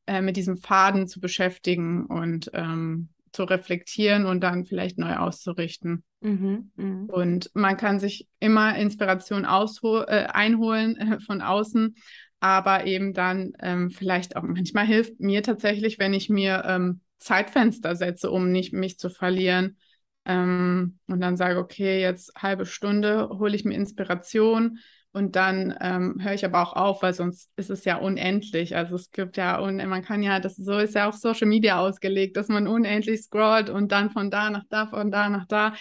äh, 0.08 0.22
mit 0.22 0.38
diesem 0.38 0.58
Faden 0.58 1.08
zu 1.08 1.20
beschäftigen 1.22 2.08
und 2.08 2.50
ähm, 2.56 3.10
zu 3.32 3.44
reflektieren 3.44 4.26
und 4.26 4.42
dann 4.42 4.66
vielleicht 4.66 4.98
neu 4.98 5.16
auszurichten. 5.16 6.04
Mhm, 6.22 6.72
mh. 6.76 7.14
Und 7.14 7.52
man 7.54 7.78
kann 7.78 8.00
sich 8.00 8.28
immer 8.40 8.76
Inspiration 8.76 9.46
äh, 9.46 10.26
einholen 10.34 10.98
äh, 10.98 11.20
von 11.20 11.42
außen, 11.42 11.96
aber 12.40 12.88
eben 12.88 13.14
dann 13.14 13.54
ähm, 13.60 13.92
vielleicht 13.92 14.36
auch 14.36 14.42
manchmal 14.42 14.88
hilft 14.88 15.20
mir 15.20 15.44
tatsächlich, 15.44 16.00
wenn 16.00 16.14
ich 16.14 16.28
mir 16.28 16.64
ähm, 16.66 17.02
Zeitfenster 17.22 17.96
setze, 17.96 18.32
um 18.32 18.52
nicht 18.52 18.74
mich 18.74 19.00
zu 19.00 19.10
verlieren. 19.10 19.78
Ähm, 20.26 21.00
und 21.08 21.22
dann 21.22 21.38
sage, 21.38 21.60
okay, 21.60 22.02
jetzt 22.02 22.34
halbe 22.36 22.66
Stunde 22.66 23.30
hole 23.30 23.56
ich 23.56 23.66
mir 23.66 23.76
Inspiration 23.76 24.80
und 25.14 25.36
dann 25.36 25.76
ähm, 25.82 26.18
höre 26.22 26.34
ich 26.34 26.46
aber 26.46 26.62
auch 26.62 26.74
auf, 26.74 27.02
weil 27.04 27.14
sonst 27.14 27.52
ist 27.58 27.70
es 27.70 27.84
ja 27.86 27.98
unendlich. 27.98 28.76
Also 28.76 28.96
es 28.96 29.12
gibt 29.12 29.36
ja, 29.38 29.60
und 29.60 29.78
man 29.78 30.04
kann 30.04 30.24
ja, 30.24 30.40
das 30.40 30.56
so 30.56 30.78
ist 30.78 30.96
ja 30.96 31.10
auch 31.10 31.14
Social 31.14 31.48
Media 31.48 31.80
ausgelegt, 31.80 32.38
dass 32.38 32.48
man 32.48 32.68
unendlich 32.68 33.22
scrollt 33.22 33.70
und 33.70 33.92
dann 33.92 34.10
von 34.10 34.32
da 34.32 34.50
nach 34.50 34.64
da, 34.70 34.88
von 34.88 35.12
da 35.12 35.30
nach 35.30 35.48
da. 35.48 35.74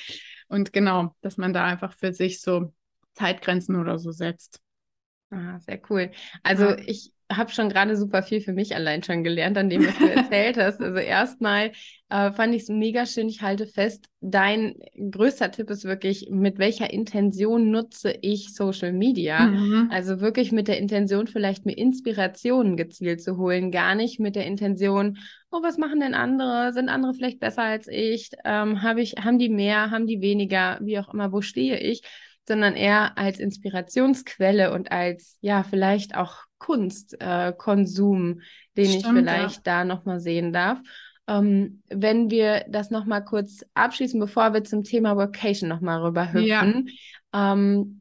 Und 0.48 0.72
genau, 0.72 1.14
dass 1.20 1.36
man 1.36 1.52
da 1.52 1.64
einfach 1.64 1.94
für 1.96 2.12
sich 2.12 2.40
so 2.40 2.72
Zeitgrenzen 3.14 3.76
oder 3.76 3.98
so 3.98 4.10
setzt. 4.10 4.60
Ah, 5.30 5.60
sehr 5.60 5.80
cool. 5.88 6.10
Also 6.42 6.64
ja. 6.64 6.78
ich 6.86 7.12
habe 7.30 7.50
schon 7.50 7.68
gerade 7.68 7.96
super 7.96 8.22
viel 8.22 8.40
für 8.40 8.52
mich 8.52 8.74
allein 8.74 9.02
schon 9.02 9.22
gelernt, 9.22 9.56
an 9.56 9.68
dem, 9.68 9.86
was 9.86 9.96
du 9.98 10.10
erzählt 10.10 10.56
hast. 10.56 10.80
Also 10.80 10.98
erstmal 10.98 11.72
äh, 12.08 12.32
fand 12.32 12.54
ich 12.54 12.62
es 12.62 12.68
mega 12.68 13.06
schön. 13.06 13.28
Ich 13.28 13.42
halte 13.42 13.66
fest, 13.66 14.06
dein 14.20 14.74
größter 15.10 15.50
Tipp 15.52 15.70
ist 15.70 15.84
wirklich, 15.84 16.28
mit 16.30 16.58
welcher 16.58 16.92
Intention 16.92 17.70
nutze 17.70 18.12
ich 18.20 18.52
Social 18.54 18.92
Media? 18.92 19.46
Mhm. 19.46 19.88
Also 19.92 20.20
wirklich 20.20 20.50
mit 20.50 20.68
der 20.68 20.78
Intention, 20.78 21.28
vielleicht 21.28 21.66
mir 21.66 21.78
Inspirationen 21.78 22.76
gezielt 22.76 23.22
zu 23.22 23.36
holen, 23.36 23.70
gar 23.70 23.94
nicht 23.94 24.18
mit 24.18 24.34
der 24.34 24.46
Intention, 24.46 25.18
oh, 25.52 25.62
was 25.62 25.78
machen 25.78 26.00
denn 26.00 26.14
andere? 26.14 26.72
Sind 26.72 26.88
andere 26.88 27.14
vielleicht 27.14 27.40
besser 27.40 27.62
als 27.62 27.86
ich? 27.88 28.30
Ähm, 28.44 28.82
hab 28.82 28.98
ich, 28.98 29.14
haben 29.14 29.38
die 29.38 29.48
mehr, 29.48 29.90
haben 29.90 30.06
die 30.06 30.20
weniger? 30.20 30.78
Wie 30.82 30.98
auch 30.98 31.12
immer, 31.12 31.32
wo 31.32 31.40
stehe 31.40 31.78
ich? 31.78 32.02
Sondern 32.50 32.74
eher 32.74 33.16
als 33.16 33.38
Inspirationsquelle 33.38 34.72
und 34.72 34.90
als 34.90 35.38
ja 35.40 35.62
vielleicht 35.62 36.16
auch 36.16 36.38
Kunstkonsum, 36.58 38.40
äh, 38.40 38.76
den 38.76 38.86
Stimmt, 38.86 39.04
ich 39.04 39.08
vielleicht 39.12 39.56
ja. 39.58 39.62
da 39.62 39.84
nochmal 39.84 40.18
sehen 40.18 40.52
darf. 40.52 40.80
Ähm, 41.28 41.84
wenn 41.88 42.28
wir 42.28 42.64
das 42.68 42.90
nochmal 42.90 43.24
kurz 43.24 43.64
abschließen, 43.74 44.18
bevor 44.18 44.52
wir 44.52 44.64
zum 44.64 44.82
Thema 44.82 45.16
Vocation 45.16 45.68
nochmal 45.68 46.02
rüber 46.02 46.32
hüpfen. 46.32 46.88
Ja. 47.32 47.52
Ähm, 47.52 47.99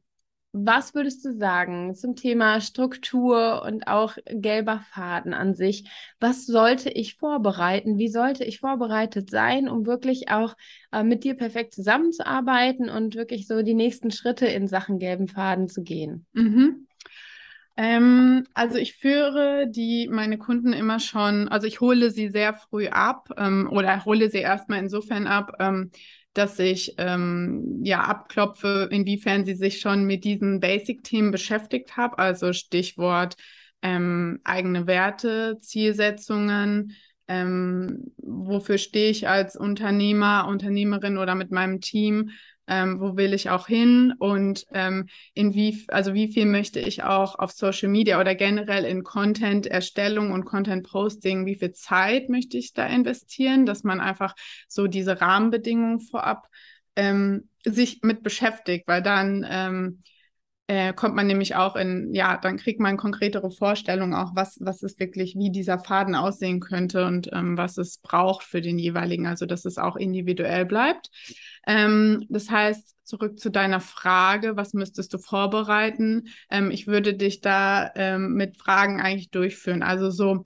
was 0.51 0.95
würdest 0.95 1.23
du 1.25 1.33
sagen 1.33 1.93
zum 1.93 2.15
Thema 2.15 2.59
Struktur 2.59 3.61
und 3.63 3.87
auch 3.87 4.15
gelber 4.25 4.81
Faden 4.91 5.33
an 5.33 5.53
sich? 5.53 5.89
Was 6.19 6.45
sollte 6.45 6.89
ich 6.89 7.15
vorbereiten? 7.15 7.97
Wie 7.97 8.07
sollte 8.07 8.43
ich 8.43 8.59
vorbereitet 8.59 9.29
sein, 9.29 9.69
um 9.69 9.85
wirklich 9.85 10.29
auch 10.31 10.55
äh, 10.91 11.03
mit 11.03 11.23
dir 11.23 11.35
perfekt 11.35 11.75
zusammenzuarbeiten 11.75 12.89
und 12.89 13.15
wirklich 13.15 13.47
so 13.47 13.61
die 13.61 13.75
nächsten 13.75 14.11
Schritte 14.11 14.47
in 14.47 14.67
Sachen 14.67 14.97
gelben 14.97 15.27
Faden 15.27 15.67
zu 15.67 15.83
gehen? 15.83 16.25
Mhm. 16.33 16.87
Ähm, 17.77 18.45
also 18.53 18.77
ich 18.77 18.95
führe 18.95 19.65
die 19.69 20.09
meine 20.11 20.37
Kunden 20.37 20.73
immer 20.73 20.99
schon, 20.99 21.47
also 21.47 21.65
ich 21.65 21.79
hole 21.79 22.11
sie 22.11 22.27
sehr 22.27 22.53
früh 22.53 22.87
ab 22.87 23.29
ähm, 23.37 23.69
oder 23.71 24.03
hole 24.03 24.29
sie 24.29 24.39
erstmal 24.39 24.79
insofern 24.79 25.27
ab, 25.27 25.53
ähm, 25.59 25.89
dass 26.33 26.59
ich 26.59 26.95
ähm, 26.97 27.81
ja 27.83 28.01
abklopfe, 28.01 28.87
inwiefern 28.91 29.45
sie 29.45 29.55
sich 29.55 29.79
schon 29.81 30.05
mit 30.05 30.23
diesen 30.23 30.59
Basic-Themen 30.59 31.31
beschäftigt 31.31 31.97
haben, 31.97 32.15
also 32.15 32.53
Stichwort 32.53 33.35
ähm, 33.81 34.39
eigene 34.43 34.87
Werte, 34.87 35.57
Zielsetzungen, 35.61 36.95
ähm, 37.27 38.11
wofür 38.17 38.77
stehe 38.77 39.09
ich 39.11 39.27
als 39.27 39.55
Unternehmer, 39.55 40.47
Unternehmerin 40.47 41.17
oder 41.17 41.35
mit 41.35 41.51
meinem 41.51 41.79
Team, 41.81 42.31
ähm, 42.69 43.01
wo 43.01 43.17
will 43.17 43.33
ich 43.33 43.49
auch 43.49 43.67
hin? 43.67 44.13
Und 44.19 44.65
ähm, 44.73 45.07
in 45.33 45.53
wie, 45.55 45.83
also 45.89 46.13
wie 46.13 46.31
viel 46.31 46.45
möchte 46.45 46.79
ich 46.79 47.03
auch 47.03 47.37
auf 47.37 47.51
Social 47.51 47.89
Media 47.89 48.19
oder 48.19 48.35
generell 48.35 48.85
in 48.85 49.03
Content-Erstellung 49.03 50.31
und 50.31 50.45
Content-Posting, 50.45 51.45
wie 51.45 51.55
viel 51.55 51.71
Zeit 51.71 52.29
möchte 52.29 52.57
ich 52.57 52.73
da 52.73 52.85
investieren, 52.85 53.65
dass 53.65 53.83
man 53.83 53.99
einfach 53.99 54.35
so 54.67 54.87
diese 54.87 55.19
Rahmenbedingungen 55.19 55.99
vorab 55.99 56.47
ähm, 56.95 57.49
sich 57.65 57.99
mit 58.03 58.23
beschäftigt, 58.23 58.87
weil 58.87 59.01
dann 59.01 59.45
ähm, 59.49 60.03
äh, 60.69 60.93
kommt 60.93 61.15
man 61.15 61.25
nämlich 61.25 61.55
auch 61.55 61.75
in, 61.75 62.13
ja, 62.13 62.37
dann 62.37 62.57
kriegt 62.57 62.79
man 62.79 62.95
konkretere 62.95 63.49
Vorstellungen 63.49 64.13
auch, 64.13 64.35
was, 64.35 64.59
was 64.61 64.83
ist 64.83 64.99
wirklich, 64.99 65.35
wie 65.35 65.49
dieser 65.49 65.79
Faden 65.79 66.13
aussehen 66.13 66.59
könnte 66.59 67.07
und 67.07 67.27
ähm, 67.33 67.57
was 67.57 67.79
es 67.79 67.97
braucht 67.97 68.43
für 68.43 68.61
den 68.61 68.77
jeweiligen, 68.77 69.25
also 69.25 69.47
dass 69.47 69.65
es 69.65 69.79
auch 69.79 69.95
individuell 69.95 70.67
bleibt. 70.67 71.09
Ähm, 71.65 72.23
das 72.29 72.51
heißt, 72.51 72.97
zurück 73.03 73.39
zu 73.39 73.49
deiner 73.49 73.79
Frage, 73.79 74.57
was 74.57 74.75
müsstest 74.75 75.11
du 75.11 75.17
vorbereiten? 75.17 76.27
Ähm, 76.51 76.69
ich 76.69 76.85
würde 76.85 77.15
dich 77.15 77.41
da 77.41 77.91
ähm, 77.95 78.35
mit 78.35 78.55
Fragen 78.55 79.01
eigentlich 79.01 79.31
durchführen. 79.31 79.81
Also 79.81 80.11
so, 80.11 80.45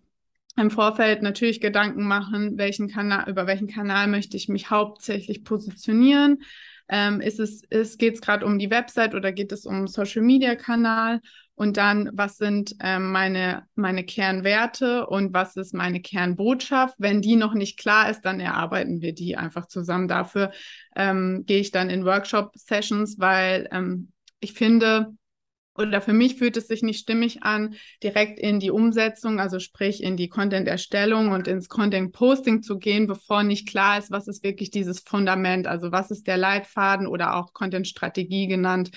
im 0.56 0.72
Vorfeld 0.72 1.22
natürlich 1.22 1.60
Gedanken 1.60 2.04
machen, 2.04 2.58
welchen 2.58 2.88
Kanal, 2.88 3.28
über 3.28 3.46
welchen 3.48 3.68
Kanal 3.68 4.08
möchte 4.08 4.38
ich 4.38 4.48
mich 4.48 4.70
hauptsächlich 4.70 5.44
positionieren. 5.44 6.44
Ähm, 6.90 7.22
ist 7.22 7.40
es, 7.40 7.64
ist, 7.70 7.98
geht 7.98 8.16
es 8.16 8.22
gerade 8.22 8.46
um 8.46 8.60
die 8.60 8.70
Website 8.70 9.16
oder 9.16 9.32
geht 9.32 9.52
es 9.52 9.66
um 9.66 9.88
Social 9.88 10.22
Media 10.22 10.56
Kanal? 10.56 11.22
Und 11.56 11.78
dann, 11.78 12.10
was 12.14 12.38
sind 12.38 12.76
ähm, 12.80 13.12
meine, 13.12 13.68
meine 13.76 14.04
Kernwerte 14.04 15.06
und 15.06 15.34
was 15.34 15.56
ist 15.56 15.74
meine 15.74 16.02
Kernbotschaft? 16.02 16.96
Wenn 16.98 17.22
die 17.22 17.36
noch 17.36 17.54
nicht 17.54 17.78
klar 17.78 18.10
ist, 18.10 18.22
dann 18.22 18.40
erarbeiten 18.40 19.02
wir 19.02 19.14
die 19.14 19.38
einfach 19.38 19.68
zusammen. 19.68 20.08
Dafür 20.08 20.52
ähm, 20.96 21.44
gehe 21.46 21.60
ich 21.60 21.72
dann 21.72 21.92
in 21.92 22.06
Workshop-Sessions, 22.06 23.20
weil 23.20 23.70
ähm, 23.72 24.12
ich 24.40 24.54
finde, 24.54 25.14
oder 25.76 26.02
für 26.02 26.14
mich 26.14 26.36
fühlt 26.36 26.58
es 26.58 26.68
sich 26.68 26.84
nicht 26.84 27.00
stimmig 27.00 27.44
an, 27.44 27.76
direkt 28.04 28.40
in 28.40 28.60
die 28.60 28.72
Umsetzung, 28.72 29.40
also 29.40 29.60
sprich 29.60 30.04
in 30.04 30.18
die 30.18 30.30
Content-Erstellung 30.30 31.32
und 31.32 31.48
ins 31.48 31.68
Content-Posting 31.68 32.62
zu 32.62 32.78
gehen, 32.78 33.08
bevor 33.08 33.44
nicht 33.44 33.68
klar 33.68 33.98
ist, 33.98 34.12
was 34.12 34.28
ist 34.28 34.44
wirklich 34.44 34.70
dieses 34.70 35.00
Fundament, 35.00 35.68
also 35.68 35.92
was 35.92 36.12
ist 36.12 36.28
der 36.28 36.38
Leitfaden 36.38 37.08
oder 37.08 37.36
auch 37.36 37.54
Content-Strategie 37.54 38.48
genannt, 38.48 38.92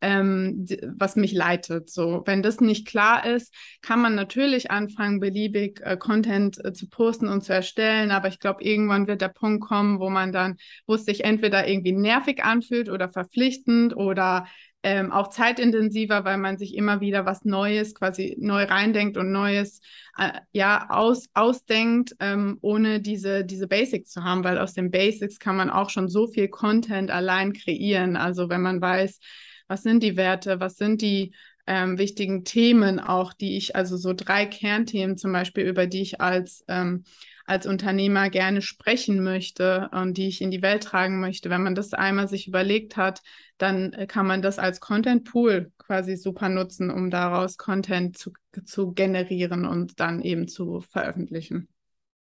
ähm, 0.00 0.64
was 0.96 1.16
mich 1.16 1.32
leitet. 1.32 1.90
So, 1.90 2.22
wenn 2.24 2.42
das 2.42 2.60
nicht 2.60 2.86
klar 2.86 3.26
ist, 3.26 3.52
kann 3.82 4.00
man 4.00 4.14
natürlich 4.14 4.70
anfangen, 4.70 5.20
beliebig 5.20 5.80
äh, 5.82 5.96
Content 5.96 6.64
äh, 6.64 6.72
zu 6.72 6.88
posten 6.88 7.28
und 7.28 7.42
zu 7.42 7.52
erstellen. 7.52 8.10
Aber 8.10 8.28
ich 8.28 8.38
glaube, 8.38 8.62
irgendwann 8.62 9.06
wird 9.06 9.20
der 9.20 9.28
Punkt 9.28 9.64
kommen, 9.64 9.98
wo 9.98 10.08
man 10.08 10.32
dann, 10.32 10.56
wo 10.86 10.94
es 10.94 11.04
sich 11.04 11.24
entweder 11.24 11.66
irgendwie 11.66 11.92
nervig 11.92 12.44
anfühlt 12.44 12.88
oder 12.88 13.08
verpflichtend 13.08 13.96
oder 13.96 14.46
ähm, 14.88 15.12
auch 15.12 15.28
zeitintensiver, 15.28 16.24
weil 16.24 16.38
man 16.38 16.56
sich 16.56 16.74
immer 16.74 17.02
wieder 17.02 17.26
was 17.26 17.44
Neues 17.44 17.94
quasi 17.94 18.34
neu 18.40 18.64
reindenkt 18.64 19.18
und 19.18 19.30
Neues 19.30 19.82
äh, 20.16 20.32
ja 20.52 20.88
aus, 20.88 21.28
ausdenkt, 21.34 22.16
ähm, 22.20 22.56
ohne 22.62 22.98
diese, 23.00 23.44
diese 23.44 23.68
Basics 23.68 24.10
zu 24.10 24.24
haben, 24.24 24.44
weil 24.44 24.56
aus 24.56 24.72
den 24.72 24.90
Basics 24.90 25.38
kann 25.38 25.56
man 25.56 25.68
auch 25.68 25.90
schon 25.90 26.08
so 26.08 26.26
viel 26.26 26.48
Content 26.48 27.10
allein 27.10 27.52
kreieren. 27.52 28.16
Also 28.16 28.48
wenn 28.48 28.62
man 28.62 28.80
weiß, 28.80 29.18
was 29.66 29.82
sind 29.82 30.02
die 30.02 30.16
Werte, 30.16 30.58
was 30.58 30.76
sind 30.76 31.02
die 31.02 31.34
ähm, 31.66 31.98
wichtigen 31.98 32.44
Themen 32.44 32.98
auch, 32.98 33.34
die 33.34 33.58
ich, 33.58 33.76
also 33.76 33.98
so 33.98 34.14
drei 34.14 34.46
Kernthemen 34.46 35.18
zum 35.18 35.32
Beispiel, 35.32 35.64
über 35.64 35.86
die 35.86 36.00
ich 36.00 36.22
als 36.22 36.64
ähm, 36.66 37.04
als 37.48 37.66
Unternehmer 37.66 38.30
gerne 38.30 38.62
sprechen 38.62 39.22
möchte 39.22 39.88
und 39.92 40.18
die 40.18 40.28
ich 40.28 40.42
in 40.42 40.50
die 40.50 40.62
Welt 40.62 40.82
tragen 40.82 41.20
möchte. 41.20 41.50
Wenn 41.50 41.62
man 41.62 41.74
das 41.74 41.94
einmal 41.94 42.28
sich 42.28 42.46
überlegt 42.46 42.96
hat, 42.96 43.22
dann 43.56 43.92
äh, 43.92 44.06
kann 44.06 44.26
man 44.26 44.42
das 44.42 44.58
als 44.58 44.80
Content 44.80 45.24
Pool 45.24 45.72
quasi 45.78 46.16
super 46.16 46.48
nutzen, 46.48 46.90
um 46.90 47.10
daraus 47.10 47.56
Content 47.56 48.18
zu, 48.18 48.32
zu 48.64 48.92
generieren 48.92 49.64
und 49.64 49.98
dann 50.00 50.20
eben 50.20 50.48
zu 50.48 50.80
veröffentlichen. 50.80 51.68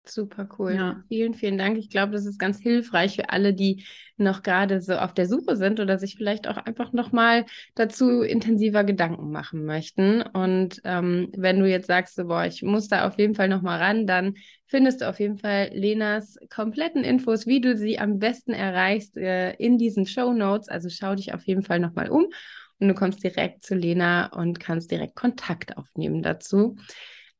Super 0.05 0.49
cool. 0.59 0.73
Ja. 0.73 1.03
Vielen, 1.07 1.33
vielen 1.33 1.57
Dank. 1.57 1.77
Ich 1.77 1.89
glaube, 1.89 2.11
das 2.11 2.25
ist 2.25 2.37
ganz 2.37 2.59
hilfreich 2.59 3.15
für 3.15 3.29
alle, 3.29 3.53
die 3.53 3.85
noch 4.17 4.43
gerade 4.43 4.81
so 4.81 4.95
auf 4.95 5.13
der 5.13 5.27
Suche 5.27 5.55
sind 5.55 5.79
oder 5.79 5.97
sich 5.97 6.15
vielleicht 6.17 6.47
auch 6.47 6.57
einfach 6.57 6.91
nochmal 6.91 7.45
dazu 7.73 8.21
intensiver 8.21 8.83
Gedanken 8.83 9.31
machen 9.31 9.63
möchten. 9.65 10.21
Und 10.21 10.81
ähm, 10.83 11.29
wenn 11.37 11.59
du 11.59 11.69
jetzt 11.69 11.87
sagst, 11.87 12.15
so, 12.15 12.25
boah, 12.25 12.45
ich 12.45 12.63
muss 12.63 12.89
da 12.89 13.07
auf 13.07 13.17
jeden 13.17 13.33
Fall 13.33 13.47
nochmal 13.47 13.79
ran, 13.79 14.05
dann 14.05 14.35
findest 14.67 15.01
du 15.01 15.09
auf 15.09 15.19
jeden 15.19 15.37
Fall 15.37 15.69
Lenas 15.73 16.37
kompletten 16.53 17.03
Infos, 17.05 17.47
wie 17.47 17.61
du 17.61 17.77
sie 17.77 17.97
am 17.97 18.19
besten 18.19 18.51
erreichst, 18.51 19.15
äh, 19.17 19.53
in 19.53 19.77
diesen 19.77 20.05
Show 20.05 20.33
Notes. 20.33 20.67
Also 20.67 20.89
schau 20.89 21.15
dich 21.15 21.33
auf 21.33 21.43
jeden 21.43 21.63
Fall 21.63 21.79
nochmal 21.79 22.09
um 22.09 22.27
und 22.79 22.87
du 22.89 22.93
kommst 22.93 23.23
direkt 23.23 23.63
zu 23.63 23.75
Lena 23.75 24.27
und 24.33 24.59
kannst 24.59 24.91
direkt 24.91 25.15
Kontakt 25.15 25.77
aufnehmen 25.77 26.21
dazu. 26.21 26.75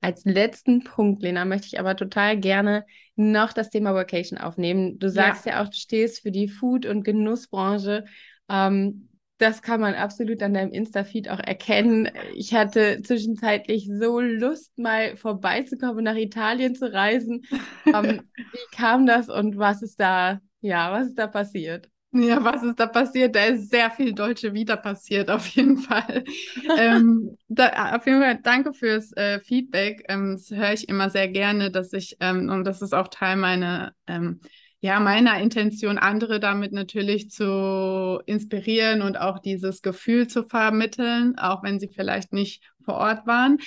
Als 0.04 0.26
letzten 0.26 0.84
Punkt, 0.84 1.24
Lena, 1.24 1.46
möchte 1.46 1.68
ich 1.68 1.80
aber 1.80 1.96
total 1.96 2.38
gerne 2.38 2.86
noch 3.16 3.54
das 3.54 3.70
Thema 3.70 3.96
Vacation 3.96 4.38
aufnehmen. 4.38 5.00
Du 5.00 5.10
sagst 5.10 5.46
ja, 5.46 5.54
ja 5.54 5.64
auch, 5.64 5.70
du 5.70 5.78
stehst 5.78 6.22
für 6.22 6.32
die 6.32 6.50
Food- 6.50 6.86
und 6.86 7.04
Genussbranche. 7.04 8.04
Ähm, 8.50 9.08
das 9.38 9.62
kann 9.62 9.80
man 9.80 9.96
absolut 9.96 10.44
an 10.44 10.54
deinem 10.54 10.72
Insta-Feed 10.72 11.30
auch 11.30 11.40
erkennen. 11.40 12.10
Ich 12.36 12.54
hatte 12.54 13.02
zwischenzeitlich 13.02 13.90
so 13.92 14.20
Lust, 14.20 14.78
mal 14.78 15.16
vorbeizukommen, 15.16 16.04
nach 16.04 16.16
Italien 16.16 16.76
zu 16.76 16.92
reisen. 16.92 17.46
um, 17.86 17.94
ähm, 17.94 18.22
wie 18.36 18.76
kam 18.76 19.06
das 19.06 19.30
und 19.30 19.58
was 19.58 19.82
ist 19.82 20.00
da, 20.00 20.42
ja, 20.62 20.92
was 20.92 21.08
ist 21.08 21.18
da 21.18 21.28
passiert? 21.28 21.90
Ja, 22.16 22.44
was 22.44 22.62
ist 22.62 22.80
da 22.80 22.86
passiert? 22.86 23.36
Da 23.36 23.46
ist 23.46 23.72
sehr 23.72 23.90
viel 23.90 24.14
Deutsche 24.14 24.54
wieder 24.54 24.78
passiert, 24.78 25.32
auf 25.32 25.48
jeden 25.48 25.78
Fall. 25.80 26.24
ähm, 26.78 27.36
da, 27.48 27.96
auf 27.96 28.06
jeden 28.06 28.22
Fall 28.22 28.40
danke 28.44 28.74
fürs 28.74 29.12
äh, 29.14 29.40
Feedback. 29.40 30.06
Ähm, 30.10 30.34
das 30.34 30.52
höre 30.52 30.74
ich 30.74 30.88
immer 30.90 31.10
sehr 31.10 31.28
gerne, 31.28 31.72
dass 31.72 31.92
ich, 31.92 32.16
ähm, 32.20 32.50
und 32.50 32.66
das 32.66 32.84
ist 32.84 32.94
auch 32.94 33.08
Teil 33.08 33.36
meiner, 33.36 33.94
ähm, 34.06 34.42
ja, 34.80 35.00
meiner 35.00 35.40
Intention, 35.40 35.98
andere 35.98 36.40
damit 36.40 36.72
natürlich 36.72 37.32
zu 37.32 38.22
inspirieren 38.28 39.02
und 39.02 39.18
auch 39.20 39.40
dieses 39.40 39.82
Gefühl 39.82 40.28
zu 40.28 40.44
vermitteln, 40.44 41.36
auch 41.40 41.64
wenn 41.64 41.80
sie 41.80 41.88
vielleicht 41.88 42.32
nicht 42.32 42.64
vor 42.86 42.96
Ort 42.96 43.26
waren. 43.26 43.58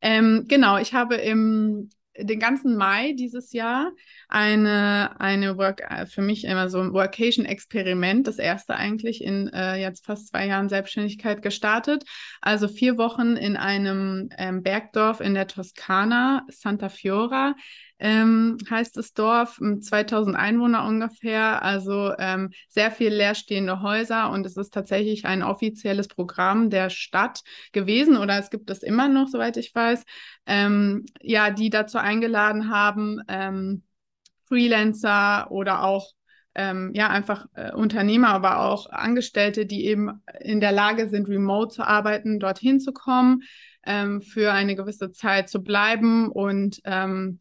Ähm, 0.00 0.46
genau, 0.48 0.78
ich 0.78 0.94
habe 0.94 1.16
im 1.16 1.90
den 2.18 2.38
ganzen 2.38 2.76
Mai 2.76 3.12
dieses 3.12 3.52
Jahr 3.52 3.92
eine, 4.28 5.18
eine 5.20 5.56
Work, 5.56 5.82
äh, 5.88 6.06
für 6.06 6.22
mich 6.22 6.44
immer 6.44 6.68
so 6.68 6.80
ein 6.80 6.92
Workation-Experiment, 6.92 8.26
das 8.26 8.38
erste 8.38 8.76
eigentlich 8.76 9.22
in 9.24 9.48
äh, 9.48 9.76
jetzt 9.76 10.04
fast 10.04 10.28
zwei 10.28 10.46
Jahren 10.46 10.68
Selbstständigkeit 10.68 11.42
gestartet. 11.42 12.04
Also 12.40 12.68
vier 12.68 12.98
Wochen 12.98 13.36
in 13.36 13.56
einem 13.56 14.28
ähm, 14.36 14.62
Bergdorf 14.62 15.20
in 15.20 15.34
der 15.34 15.46
Toskana, 15.46 16.44
Santa 16.48 16.88
Fiora, 16.88 17.54
ähm, 18.02 18.58
heißt 18.68 18.96
das 18.96 19.14
Dorf, 19.14 19.60
2000 19.80 20.36
Einwohner 20.36 20.84
ungefähr, 20.84 21.62
also 21.62 22.12
ähm, 22.18 22.50
sehr 22.68 22.90
viel 22.90 23.14
leerstehende 23.14 23.80
Häuser 23.80 24.30
und 24.30 24.44
es 24.44 24.56
ist 24.56 24.74
tatsächlich 24.74 25.24
ein 25.24 25.44
offizielles 25.44 26.08
Programm 26.08 26.68
der 26.68 26.90
Stadt 26.90 27.42
gewesen 27.70 28.16
oder 28.16 28.40
es 28.40 28.50
gibt 28.50 28.70
es 28.70 28.82
immer 28.82 29.06
noch, 29.06 29.28
soweit 29.28 29.56
ich 29.56 29.72
weiß, 29.72 30.04
ähm, 30.46 31.06
ja, 31.20 31.50
die 31.50 31.70
dazu 31.70 31.98
eingeladen 31.98 32.70
haben, 32.70 33.20
ähm, 33.28 33.84
Freelancer 34.48 35.52
oder 35.52 35.84
auch 35.84 36.10
ähm, 36.56 36.90
ja, 36.94 37.08
einfach 37.08 37.46
äh, 37.54 37.70
Unternehmer, 37.72 38.30
aber 38.30 38.62
auch 38.62 38.90
Angestellte, 38.90 39.64
die 39.64 39.86
eben 39.86 40.20
in 40.40 40.60
der 40.60 40.72
Lage 40.72 41.08
sind, 41.08 41.28
remote 41.28 41.72
zu 41.72 41.86
arbeiten, 41.86 42.40
dorthin 42.40 42.80
zu 42.80 42.92
kommen, 42.92 43.42
ähm, 43.86 44.22
für 44.22 44.52
eine 44.52 44.74
gewisse 44.74 45.12
Zeit 45.12 45.48
zu 45.48 45.62
bleiben 45.62 46.30
und 46.30 46.80
ähm, 46.84 47.38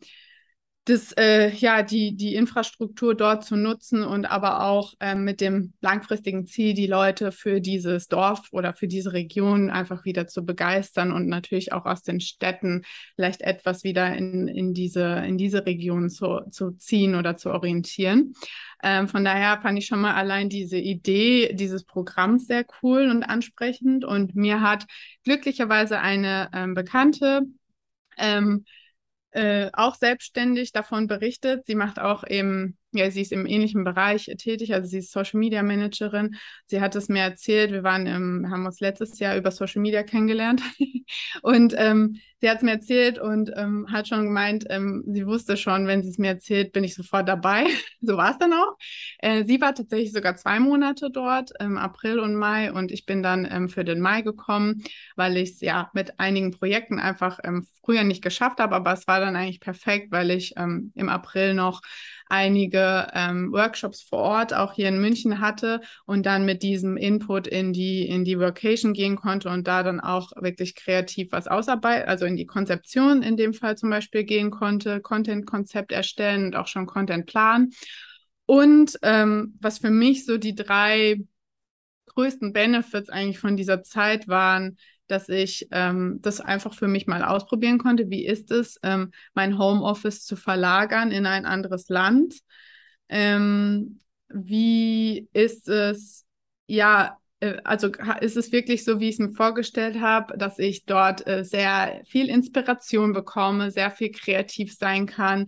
das, 0.85 1.11
äh, 1.11 1.51
ja, 1.51 1.83
die, 1.83 2.15
die 2.15 2.33
Infrastruktur 2.33 3.13
dort 3.13 3.45
zu 3.45 3.55
nutzen 3.55 4.03
und 4.03 4.25
aber 4.25 4.65
auch 4.65 4.95
äh, 4.99 5.13
mit 5.13 5.39
dem 5.39 5.73
langfristigen 5.79 6.47
Ziel, 6.47 6.73
die 6.73 6.87
Leute 6.87 7.31
für 7.31 7.61
dieses 7.61 8.07
Dorf 8.07 8.47
oder 8.51 8.73
für 8.73 8.87
diese 8.87 9.13
Region 9.13 9.69
einfach 9.69 10.05
wieder 10.05 10.25
zu 10.25 10.43
begeistern 10.43 11.11
und 11.11 11.27
natürlich 11.27 11.71
auch 11.71 11.85
aus 11.85 12.01
den 12.01 12.19
Städten 12.19 12.81
vielleicht 13.15 13.41
etwas 13.41 13.83
wieder 13.83 14.15
in, 14.15 14.47
in, 14.47 14.73
diese, 14.73 15.03
in 15.03 15.37
diese 15.37 15.67
Region 15.67 16.09
zu, 16.09 16.41
zu 16.49 16.71
ziehen 16.71 17.13
oder 17.13 17.37
zu 17.37 17.51
orientieren. 17.51 18.33
Ähm, 18.81 19.07
von 19.07 19.23
daher 19.23 19.61
fand 19.61 19.77
ich 19.77 19.85
schon 19.85 20.01
mal 20.01 20.15
allein 20.15 20.49
diese 20.49 20.79
Idee 20.79 21.53
dieses 21.53 21.83
Programms 21.83 22.47
sehr 22.47 22.65
cool 22.81 23.07
und 23.11 23.21
ansprechend. 23.21 24.03
Und 24.03 24.35
mir 24.35 24.61
hat 24.61 24.87
glücklicherweise 25.23 25.99
eine 25.99 26.49
ähm, 26.53 26.73
Bekannte, 26.73 27.43
ähm, 28.17 28.65
äh, 29.31 29.69
auch 29.73 29.95
selbstständig 29.95 30.71
davon 30.71 31.07
berichtet. 31.07 31.65
Sie 31.65 31.75
macht 31.75 31.99
auch 31.99 32.25
eben, 32.25 32.77
ja, 32.93 33.09
sie 33.09 33.21
ist 33.21 33.31
im 33.31 33.45
ähnlichen 33.45 33.83
Bereich 33.83 34.25
tätig, 34.37 34.73
also 34.73 34.87
sie 34.87 34.99
ist 34.99 35.11
Social 35.11 35.39
Media 35.39 35.63
Managerin. 35.63 36.35
Sie 36.65 36.81
hat 36.81 36.95
es 36.95 37.07
mir 37.09 37.21
erzählt, 37.21 37.71
wir 37.71 37.83
waren 37.83 38.05
im, 38.05 38.49
haben 38.49 38.65
uns 38.65 38.79
letztes 38.79 39.19
Jahr 39.19 39.37
über 39.37 39.51
Social 39.51 39.81
Media 39.81 40.03
kennengelernt 40.03 40.61
und 41.41 41.73
ähm, 41.77 42.17
sie 42.41 42.49
hat 42.49 42.57
es 42.57 42.63
mir 42.63 42.71
erzählt 42.71 43.19
und 43.19 43.51
ähm, 43.55 43.87
hat 43.91 44.07
schon 44.07 44.25
gemeint, 44.25 44.65
ähm, 44.69 45.03
sie 45.07 45.25
wusste 45.25 45.55
schon, 45.55 45.87
wenn 45.87 46.01
sie 46.03 46.09
es 46.09 46.17
mir 46.17 46.29
erzählt, 46.29 46.73
bin 46.73 46.83
ich 46.83 46.95
sofort 46.95 47.29
dabei. 47.29 47.65
so 48.01 48.17
war 48.17 48.31
es 48.31 48.37
dann 48.39 48.51
auch. 48.53 48.75
Äh, 49.19 49.45
sie 49.45 49.61
war 49.61 49.73
tatsächlich 49.73 50.11
sogar 50.11 50.35
zwei 50.35 50.59
Monate 50.59 51.09
dort, 51.11 51.51
im 51.59 51.77
April 51.77 52.19
und 52.19 52.35
Mai, 52.35 52.73
und 52.73 52.91
ich 52.91 53.05
bin 53.05 53.23
dann 53.23 53.47
ähm, 53.49 53.69
für 53.69 53.85
den 53.85 54.01
Mai 54.01 54.21
gekommen, 54.21 54.83
weil 55.15 55.37
ich 55.37 55.51
es 55.51 55.61
ja 55.61 55.89
mit 55.93 56.19
einigen 56.19 56.51
Projekten 56.51 56.99
einfach 56.99 57.39
ähm, 57.43 57.67
früher 57.85 58.03
nicht 58.03 58.23
geschafft 58.23 58.59
habe, 58.59 58.75
aber 58.75 58.93
es 58.93 59.07
war 59.07 59.19
dann 59.19 59.35
eigentlich 59.35 59.59
perfekt, 59.59 60.11
weil 60.11 60.31
ich 60.31 60.53
ähm, 60.57 60.91
im 60.95 61.09
April 61.09 61.53
noch 61.53 61.81
einige 62.31 63.07
ähm, 63.13 63.51
Workshops 63.51 64.01
vor 64.01 64.19
Ort 64.19 64.53
auch 64.53 64.73
hier 64.73 64.87
in 64.87 65.01
München 65.01 65.41
hatte 65.41 65.81
und 66.05 66.25
dann 66.25 66.45
mit 66.45 66.63
diesem 66.63 66.95
Input 66.95 67.45
in 67.45 67.73
die 67.73 68.07
in 68.07 68.23
die 68.23 68.39
Workation 68.39 68.93
gehen 68.93 69.17
konnte 69.17 69.49
und 69.49 69.67
da 69.67 69.83
dann 69.83 69.99
auch 69.99 70.31
wirklich 70.37 70.75
kreativ 70.75 71.31
was 71.31 71.47
ausarbeiten, 71.47 72.07
also 72.07 72.25
in 72.25 72.37
die 72.37 72.45
Konzeption 72.45 73.21
in 73.21 73.35
dem 73.35 73.53
Fall 73.53 73.77
zum 73.77 73.89
Beispiel 73.89 74.23
gehen 74.23 74.49
konnte, 74.49 75.01
Content-Konzept 75.01 75.91
erstellen 75.91 76.45
und 76.45 76.55
auch 76.55 76.67
schon 76.67 76.85
Content 76.85 77.25
planen. 77.25 77.71
Und 78.45 78.97
ähm, 79.01 79.57
was 79.59 79.79
für 79.79 79.91
mich 79.91 80.25
so 80.25 80.37
die 80.37 80.55
drei 80.55 81.17
größten 82.07 82.53
Benefits 82.53 83.09
eigentlich 83.09 83.39
von 83.39 83.57
dieser 83.57 83.83
Zeit 83.83 84.27
waren, 84.27 84.77
dass 85.11 85.29
ich 85.29 85.67
ähm, 85.71 86.19
das 86.21 86.39
einfach 86.41 86.73
für 86.73 86.87
mich 86.87 87.07
mal 87.07 87.23
ausprobieren 87.23 87.77
konnte. 87.77 88.09
Wie 88.09 88.25
ist 88.25 88.51
es, 88.51 88.79
ähm, 88.83 89.11
mein 89.33 89.57
Homeoffice 89.57 90.25
zu 90.25 90.35
verlagern 90.35 91.11
in 91.11 91.25
ein 91.25 91.45
anderes 91.45 91.89
Land? 91.89 92.35
Ähm, 93.09 93.99
wie 94.29 95.27
ist 95.33 95.67
es, 95.67 96.25
ja, 96.67 97.17
äh, 97.41 97.57
also 97.63 97.89
ist 98.21 98.37
es 98.37 98.51
wirklich 98.51 98.85
so, 98.85 98.99
wie 98.99 99.09
ich 99.09 99.15
es 99.15 99.19
mir 99.19 99.33
vorgestellt 99.33 99.99
habe, 99.99 100.37
dass 100.37 100.57
ich 100.57 100.85
dort 100.85 101.27
äh, 101.27 101.43
sehr 101.43 102.01
viel 102.05 102.29
Inspiration 102.29 103.13
bekomme, 103.13 103.71
sehr 103.71 103.91
viel 103.91 104.11
kreativ 104.11 104.73
sein 104.73 105.05
kann, 105.05 105.47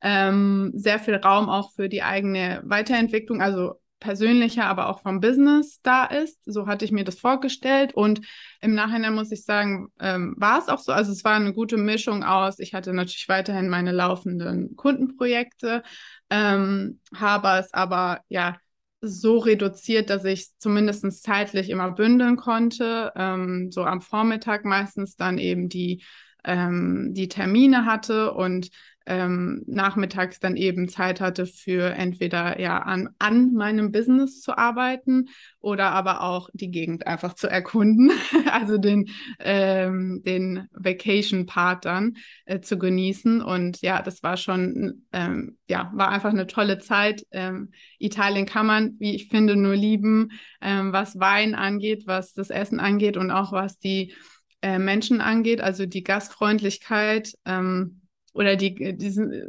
ähm, 0.00 0.72
sehr 0.74 0.98
viel 0.98 1.14
Raum 1.14 1.48
auch 1.48 1.72
für 1.74 1.88
die 1.88 2.02
eigene 2.02 2.60
Weiterentwicklung, 2.64 3.40
also 3.40 3.80
persönlicher, 4.04 4.66
aber 4.66 4.88
auch 4.88 5.00
vom 5.00 5.20
Business 5.20 5.80
da 5.82 6.04
ist. 6.04 6.44
So 6.44 6.66
hatte 6.66 6.84
ich 6.84 6.92
mir 6.92 7.04
das 7.04 7.18
vorgestellt. 7.18 7.94
Und 7.94 8.20
im 8.60 8.74
Nachhinein 8.74 9.14
muss 9.14 9.32
ich 9.32 9.44
sagen, 9.46 9.88
ähm, 9.98 10.34
war 10.36 10.58
es 10.58 10.68
auch 10.68 10.78
so. 10.78 10.92
Also 10.92 11.10
es 11.10 11.24
war 11.24 11.36
eine 11.36 11.54
gute 11.54 11.78
Mischung 11.78 12.22
aus. 12.22 12.58
Ich 12.58 12.74
hatte 12.74 12.92
natürlich 12.92 13.28
weiterhin 13.30 13.70
meine 13.70 13.92
laufenden 13.92 14.76
Kundenprojekte, 14.76 15.82
ähm, 16.28 17.00
habe 17.14 17.58
es 17.58 17.72
aber 17.72 18.20
ja 18.28 18.58
so 19.00 19.38
reduziert, 19.38 20.10
dass 20.10 20.24
ich 20.26 20.48
zumindest 20.58 21.22
zeitlich 21.22 21.70
immer 21.70 21.90
bündeln 21.90 22.36
konnte. 22.36 23.10
Ähm, 23.16 23.70
so 23.70 23.84
am 23.84 24.02
Vormittag 24.02 24.66
meistens 24.66 25.16
dann 25.16 25.38
eben 25.38 25.70
die, 25.70 26.04
ähm, 26.44 27.12
die 27.14 27.28
Termine 27.28 27.86
hatte 27.86 28.34
und 28.34 28.68
ähm, 29.06 29.62
nachmittags 29.66 30.40
dann 30.40 30.56
eben 30.56 30.88
Zeit 30.88 31.20
hatte 31.20 31.46
für 31.46 31.92
entweder 31.94 32.58
ja 32.58 32.78
an, 32.78 33.10
an 33.18 33.52
meinem 33.52 33.92
Business 33.92 34.40
zu 34.40 34.56
arbeiten 34.56 35.28
oder 35.60 35.90
aber 35.90 36.22
auch 36.22 36.48
die 36.52 36.70
Gegend 36.70 37.06
einfach 37.06 37.34
zu 37.34 37.48
erkunden, 37.48 38.10
also 38.50 38.78
den, 38.78 39.10
ähm, 39.40 40.22
den 40.24 40.68
Vacation-Part 40.72 41.84
dann 41.84 42.16
äh, 42.46 42.60
zu 42.60 42.78
genießen. 42.78 43.42
Und 43.42 43.82
ja, 43.82 44.00
das 44.02 44.22
war 44.22 44.36
schon, 44.36 45.06
ähm, 45.12 45.58
ja, 45.68 45.90
war 45.94 46.08
einfach 46.08 46.30
eine 46.30 46.46
tolle 46.46 46.78
Zeit. 46.78 47.26
Ähm, 47.30 47.72
Italien 47.98 48.46
kann 48.46 48.66
man, 48.66 48.94
wie 48.98 49.14
ich 49.14 49.28
finde, 49.28 49.56
nur 49.56 49.76
lieben, 49.76 50.30
ähm, 50.60 50.92
was 50.92 51.18
Wein 51.18 51.54
angeht, 51.54 52.04
was 52.06 52.32
das 52.32 52.50
Essen 52.50 52.80
angeht 52.80 53.16
und 53.16 53.30
auch 53.30 53.52
was 53.52 53.78
die 53.78 54.14
äh, 54.62 54.78
Menschen 54.78 55.20
angeht, 55.20 55.60
also 55.60 55.84
die 55.84 56.04
Gastfreundlichkeit. 56.04 57.34
Ähm, 57.44 58.00
oder 58.34 58.56
die, 58.56 58.96
die 58.96 59.10
sind 59.10 59.32
äh, 59.32 59.46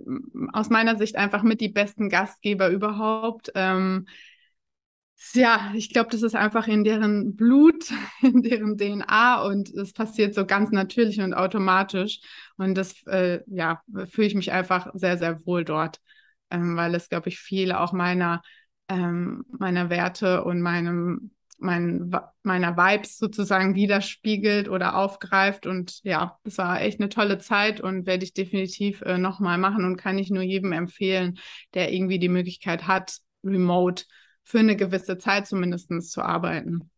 aus 0.53 0.69
meiner 0.69 0.97
Sicht 0.97 1.17
einfach 1.17 1.43
mit 1.43 1.59
die 1.59 1.69
besten 1.69 2.09
Gastgeber 2.09 2.69
überhaupt. 2.69 3.51
Ähm, 3.55 4.05
ja, 5.33 5.71
ich 5.75 5.91
glaube, 5.91 6.09
das 6.11 6.21
ist 6.21 6.35
einfach 6.35 6.67
in 6.67 6.83
deren 6.83 7.35
Blut, 7.35 7.91
in 8.21 8.41
deren 8.41 8.77
DNA 8.77 9.41
und 9.43 9.69
es 9.69 9.93
passiert 9.93 10.33
so 10.35 10.45
ganz 10.45 10.71
natürlich 10.71 11.19
und 11.19 11.33
automatisch. 11.33 12.19
Und 12.57 12.75
das, 12.75 13.05
äh, 13.07 13.41
ja, 13.47 13.81
fühle 14.09 14.27
ich 14.27 14.35
mich 14.35 14.51
einfach 14.51 14.91
sehr, 14.93 15.17
sehr 15.17 15.45
wohl 15.45 15.65
dort, 15.65 15.99
ähm, 16.51 16.75
weil 16.77 16.95
es, 16.95 17.09
glaube 17.09 17.29
ich, 17.29 17.39
viele 17.39 17.79
auch 17.79 17.91
meiner, 17.91 18.41
ähm, 18.87 19.45
meiner 19.57 19.89
Werte 19.89 20.43
und 20.43 20.61
meinem 20.61 21.31
mein, 21.57 22.11
meiner 22.43 22.77
Vibes 22.77 23.17
sozusagen 23.17 23.75
widerspiegelt 23.75 24.69
oder 24.69 24.95
aufgreift. 24.95 25.65
Und 25.65 26.03
ja, 26.03 26.37
es 26.43 26.57
war 26.57 26.81
echt 26.81 26.99
eine 26.99 27.09
tolle 27.09 27.37
Zeit 27.37 27.81
und 27.81 28.05
werde 28.05 28.23
ich 28.23 28.33
definitiv 28.33 29.01
äh, 29.01 29.17
nochmal 29.17 29.57
machen 29.57 29.85
und 29.85 29.97
kann 29.97 30.17
ich 30.17 30.29
nur 30.29 30.43
jedem 30.43 30.71
empfehlen, 30.71 31.39
der 31.73 31.93
irgendwie 31.93 32.19
die 32.19 32.29
Möglichkeit 32.29 32.87
hat, 32.87 33.17
remote 33.43 34.05
für 34.43 34.59
eine 34.59 34.75
gewisse 34.75 35.17
Zeit 35.17 35.47
zumindest 35.47 35.89
zu 36.11 36.21
arbeiten. 36.21 36.89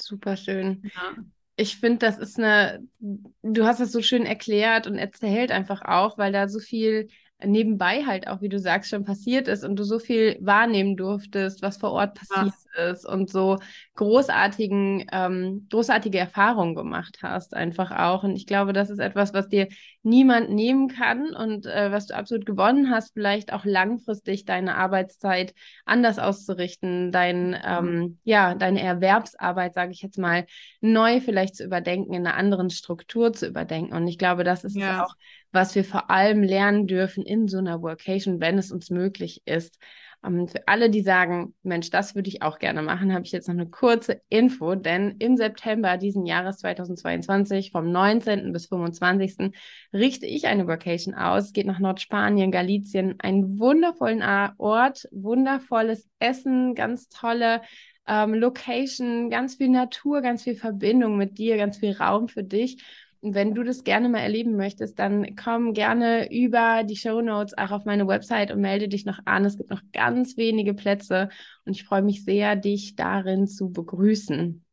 Super 0.00 0.36
schön. 0.36 0.82
Ja. 0.94 1.16
Ich 1.56 1.78
finde, 1.78 1.98
das 1.98 2.18
ist 2.18 2.38
eine, 2.38 2.86
du 2.98 3.64
hast 3.64 3.80
das 3.80 3.90
so 3.90 4.02
schön 4.02 4.26
erklärt 4.26 4.86
und 4.86 4.98
erzählt 4.98 5.50
einfach 5.50 5.82
auch, 5.82 6.18
weil 6.18 6.30
da 6.32 6.48
so 6.48 6.60
viel 6.60 7.08
nebenbei 7.44 8.04
halt 8.06 8.28
auch, 8.28 8.40
wie 8.40 8.48
du 8.48 8.58
sagst, 8.58 8.90
schon 8.90 9.04
passiert 9.04 9.46
ist 9.46 9.62
und 9.62 9.76
du 9.76 9.84
so 9.84 9.98
viel 9.98 10.38
wahrnehmen 10.40 10.96
durftest, 10.96 11.60
was 11.60 11.76
vor 11.76 11.92
Ort 11.92 12.14
passiert 12.14 12.54
ja. 12.76 12.90
ist 12.90 13.06
und 13.06 13.28
so 13.28 13.58
großartigen, 13.94 15.06
ähm, 15.12 15.66
großartige 15.70 16.18
Erfahrungen 16.18 16.74
gemacht 16.74 17.18
hast, 17.22 17.54
einfach 17.54 17.90
auch. 17.90 18.24
Und 18.24 18.36
ich 18.36 18.46
glaube, 18.46 18.72
das 18.72 18.88
ist 18.88 19.00
etwas, 19.00 19.34
was 19.34 19.48
dir 19.48 19.68
niemand 20.02 20.50
nehmen 20.50 20.88
kann 20.88 21.34
und 21.34 21.66
äh, 21.66 21.92
was 21.92 22.06
du 22.06 22.14
absolut 22.14 22.46
gewonnen 22.46 22.90
hast, 22.90 23.12
vielleicht 23.12 23.52
auch 23.52 23.64
langfristig 23.64 24.44
deine 24.44 24.76
Arbeitszeit 24.76 25.52
anders 25.84 26.18
auszurichten, 26.18 27.12
dein, 27.12 27.58
ähm, 27.66 28.18
ja, 28.24 28.54
deine 28.54 28.80
Erwerbsarbeit, 28.80 29.74
sage 29.74 29.92
ich 29.92 30.00
jetzt 30.00 30.18
mal, 30.18 30.46
neu 30.80 31.20
vielleicht 31.20 31.56
zu 31.56 31.64
überdenken, 31.64 32.14
in 32.14 32.26
einer 32.26 32.36
anderen 32.36 32.70
Struktur 32.70 33.32
zu 33.32 33.46
überdenken. 33.46 33.94
Und 33.94 34.06
ich 34.06 34.16
glaube, 34.16 34.44
das 34.44 34.64
ist 34.64 34.76
ja. 34.76 35.04
auch, 35.04 35.14
was 35.56 35.74
wir 35.74 35.84
vor 35.84 36.10
allem 36.10 36.42
lernen 36.42 36.86
dürfen 36.86 37.24
in 37.24 37.48
so 37.48 37.56
einer 37.58 37.80
Workation, 37.80 38.40
wenn 38.40 38.58
es 38.58 38.70
uns 38.70 38.90
möglich 38.90 39.42
ist. 39.46 39.78
Ähm, 40.22 40.48
für 40.48 40.68
alle, 40.68 40.90
die 40.90 41.00
sagen, 41.00 41.54
Mensch, 41.62 41.88
das 41.88 42.14
würde 42.14 42.28
ich 42.28 42.42
auch 42.42 42.58
gerne 42.58 42.82
machen, 42.82 43.12
habe 43.14 43.24
ich 43.24 43.32
jetzt 43.32 43.48
noch 43.48 43.54
eine 43.54 43.68
kurze 43.68 44.20
Info, 44.28 44.74
denn 44.74 45.16
im 45.18 45.38
September 45.38 45.96
diesen 45.96 46.26
Jahres 46.26 46.58
2022, 46.58 47.70
vom 47.70 47.90
19. 47.90 48.52
bis 48.52 48.66
25. 48.66 49.52
richte 49.94 50.26
ich 50.26 50.46
eine 50.46 50.66
Workation 50.66 51.14
aus, 51.14 51.54
geht 51.54 51.66
nach 51.66 51.78
Nordspanien, 51.78 52.50
Galizien, 52.50 53.14
einen 53.18 53.58
wundervollen 53.58 54.22
Ort, 54.58 55.08
wundervolles 55.10 56.06
Essen, 56.18 56.74
ganz 56.74 57.08
tolle 57.08 57.62
ähm, 58.06 58.34
Location, 58.34 59.30
ganz 59.30 59.56
viel 59.56 59.70
Natur, 59.70 60.20
ganz 60.20 60.42
viel 60.42 60.54
Verbindung 60.54 61.16
mit 61.16 61.38
dir, 61.38 61.56
ganz 61.56 61.78
viel 61.78 61.92
Raum 61.92 62.28
für 62.28 62.44
dich 62.44 62.82
wenn 63.22 63.54
du 63.54 63.62
das 63.62 63.84
gerne 63.84 64.08
mal 64.08 64.20
erleben 64.20 64.56
möchtest, 64.56 64.98
dann 64.98 65.36
komm 65.36 65.72
gerne 65.72 66.32
über 66.32 66.82
die 66.84 66.96
Show 66.96 67.20
Notes 67.20 67.56
auch 67.56 67.70
auf 67.70 67.84
meine 67.84 68.06
Website 68.06 68.50
und 68.50 68.60
melde 68.60 68.88
dich 68.88 69.04
noch 69.04 69.20
an. 69.24 69.44
Es 69.44 69.56
gibt 69.56 69.70
noch 69.70 69.82
ganz 69.92 70.36
wenige 70.36 70.74
Plätze 70.74 71.28
und 71.64 71.72
ich 71.72 71.84
freue 71.84 72.02
mich 72.02 72.24
sehr, 72.24 72.56
dich 72.56 72.96
darin 72.96 73.46
zu 73.46 73.70
begrüßen. 73.70 74.64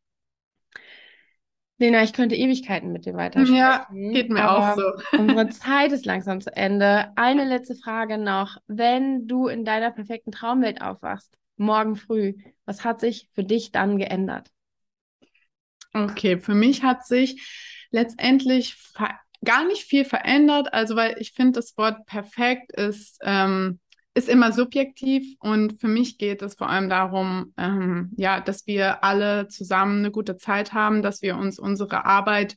Lena, 1.80 2.04
ich 2.04 2.14
könnte 2.14 2.36
Ewigkeiten 2.36 2.92
mit 2.92 3.06
dir 3.06 3.16
weitersprechen. 3.16 3.56
Ja, 3.56 3.88
geht 3.92 4.30
mir 4.30 4.50
auch 4.50 4.76
so. 4.76 4.84
unsere 5.18 5.50
Zeit 5.50 5.92
ist 5.92 6.06
langsam 6.06 6.40
zu 6.40 6.56
Ende. 6.56 7.12
Eine 7.16 7.46
letzte 7.46 7.76
Frage 7.76 8.18
noch. 8.18 8.58
Wenn 8.68 9.28
du 9.28 9.48
in 9.48 9.66
deiner 9.66 9.92
perfekten 9.92 10.32
Traumwelt 10.32 10.82
aufwachst, 10.82 11.36
morgen 11.58 11.96
früh, 11.96 12.36
was 12.66 12.86
hat 12.86 13.02
sich 13.02 13.30
für 13.34 13.44
dich 13.44 13.72
dann 13.72 13.98
geändert? 13.98 14.50
Okay, 15.94 16.40
für 16.40 16.56
mich 16.56 16.84
hat 16.84 17.06
sich 17.06 17.42
letztendlich 17.94 18.76
gar 19.46 19.66
nicht 19.66 19.84
viel 19.84 20.04
verändert. 20.04 20.74
Also, 20.74 20.96
weil 20.96 21.16
ich 21.20 21.32
finde, 21.32 21.54
das 21.54 21.78
Wort 21.78 22.06
perfekt 22.06 22.74
ist, 22.74 23.20
ähm, 23.24 23.80
ist 24.16 24.30
immer 24.30 24.52
subjektiv 24.52 25.36
und 25.40 25.80
für 25.80 25.88
mich 25.88 26.18
geht 26.18 26.42
es 26.42 26.56
vor 26.56 26.70
allem 26.70 26.90
darum, 26.90 27.54
ähm, 27.58 28.12
ja, 28.16 28.42
dass 28.42 28.68
wir 28.68 29.04
alle 29.04 29.48
zusammen 29.48 30.00
eine 30.00 30.12
gute 30.12 30.38
Zeit 30.38 30.74
haben, 30.74 31.02
dass 31.02 31.22
wir 31.22 31.36
uns 31.36 31.58
unsere 31.58 32.06
Arbeit 32.06 32.56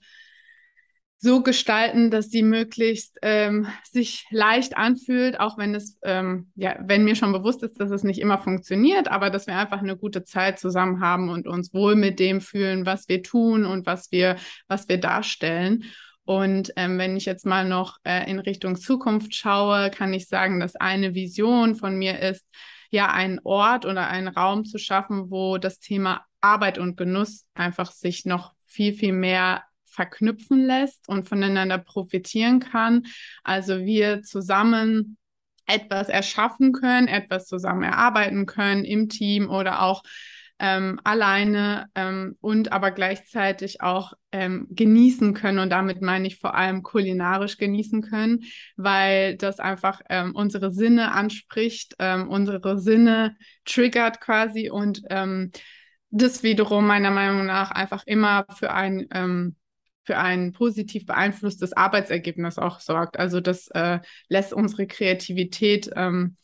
so 1.19 1.43
gestalten, 1.43 2.11
dass 2.11 2.29
sie 2.29 2.43
möglichst 2.43 3.19
ähm, 3.23 3.69
sich 3.85 4.27
leicht 4.31 4.77
anfühlt, 4.77 5.41
auch 5.41 5.57
wenn 5.57 5.75
es, 5.75 5.99
ähm, 6.03 6.51
ja, 6.55 6.77
wenn 6.81 7.05
mir 7.05 7.17
schon 7.17 7.33
bewusst 7.33 7.63
ist, 7.63 7.81
dass 7.81 7.91
es 7.91 8.05
nicht 8.05 8.21
immer 8.21 8.39
funktioniert, 8.39 9.09
aber 9.09 9.31
dass 9.31 9.47
wir 9.47 9.57
einfach 9.57 9.79
eine 9.79 9.97
gute 9.97 10.25
Zeit 10.25 10.59
zusammen 10.59 11.01
haben 11.01 11.31
und 11.31 11.47
uns 11.47 11.73
wohl 11.73 11.97
mit 11.97 12.19
dem 12.21 12.41
fühlen, 12.41 12.85
was 12.85 13.09
wir 13.09 13.23
tun 13.23 13.65
und 13.65 13.87
was 13.87 14.13
wir, 14.13 14.37
was 14.69 14.89
wir 14.89 14.99
darstellen. 14.99 15.85
Und 16.25 16.73
ähm, 16.77 16.99
wenn 16.99 17.17
ich 17.17 17.25
jetzt 17.25 17.47
mal 17.47 17.67
noch 17.67 17.99
äh, 18.05 18.29
in 18.31 18.39
Richtung 18.39 18.77
Zukunft 18.77 19.35
schaue, 19.35 19.91
kann 19.91 20.13
ich 20.13 20.29
sagen, 20.29 20.61
dass 20.61 20.77
eine 20.77 21.15
Vision 21.15 21.77
von 21.77 21.97
mir 21.97 22.19
ist, 22.21 22.45
ja, 22.91 23.11
einen 23.11 23.41
Ort 23.43 23.87
oder 23.87 24.09
einen 24.09 24.29
Raum 24.29 24.65
zu 24.65 24.79
schaffen, 24.79 25.31
wo 25.31 25.57
das 25.57 25.79
Thema 25.79 26.25
Arbeit 26.41 26.79
und 26.79 26.97
Genuss 26.97 27.45
einfach 27.55 27.91
sich 27.91 28.27
noch 28.27 28.53
viel, 28.65 28.93
viel 28.93 29.13
mehr 29.13 29.63
verknüpfen 29.97 30.65
lässt 30.65 31.09
und 31.09 31.29
voneinander 31.29 31.79
profitieren 31.79 32.61
kann. 32.61 33.03
Also 33.43 33.81
wir 33.81 34.23
zusammen 34.23 35.17
etwas 35.67 36.09
erschaffen 36.09 36.73
können, 36.73 37.09
etwas 37.09 37.47
zusammen 37.47 37.83
erarbeiten 37.83 38.47
können 38.47 38.85
im 38.85 39.09
Team 39.09 39.51
oder 39.51 39.83
auch 39.83 40.03
ähm, 40.59 40.99
alleine 41.05 41.87
ähm, 41.95 42.37
und 42.41 42.73
aber 42.73 42.91
gleichzeitig 42.91 43.83
auch 43.83 44.15
ähm, 44.33 44.67
genießen 44.71 45.35
können. 45.35 45.59
Und 45.59 45.71
damit 45.71 46.01
meine 46.01 46.27
ich 46.27 46.39
vor 46.39 46.55
allem 46.55 46.83
kulinarisch 46.83 47.59
genießen 47.59 48.03
können, 48.03 48.45
weil 48.77 49.37
das 49.37 49.61
einfach 49.61 50.01
ähm, 50.09 50.35
unsere 50.35 50.73
Sinne 50.73 51.13
anspricht, 51.13 51.95
ähm, 51.99 52.29
unsere 52.29 52.79
Sinne 52.79 53.37
triggert 53.65 54.21
quasi 54.21 54.71
und 54.71 55.03
ähm, 55.11 55.51
das 56.11 56.43
wiederum 56.43 56.87
meiner 56.87 57.11
Meinung 57.11 57.45
nach 57.45 57.71
einfach 57.71 58.05
immer 58.07 58.47
für 58.57 58.73
ein 58.73 59.55
für 60.07 60.17
ein 60.17 60.53
positiv 60.53 61.05
beeinflusstes 61.05 61.73
Arbeitsergebnis 61.73 62.59
auch 62.59 62.81
sorgt. 62.81 63.19
Also 63.19 63.41
das 63.41 63.69
äh, 63.69 63.99
lässt 64.29 64.53
unsere 64.53 64.87
Kreativität 64.87 65.91
ähm, 65.97 66.37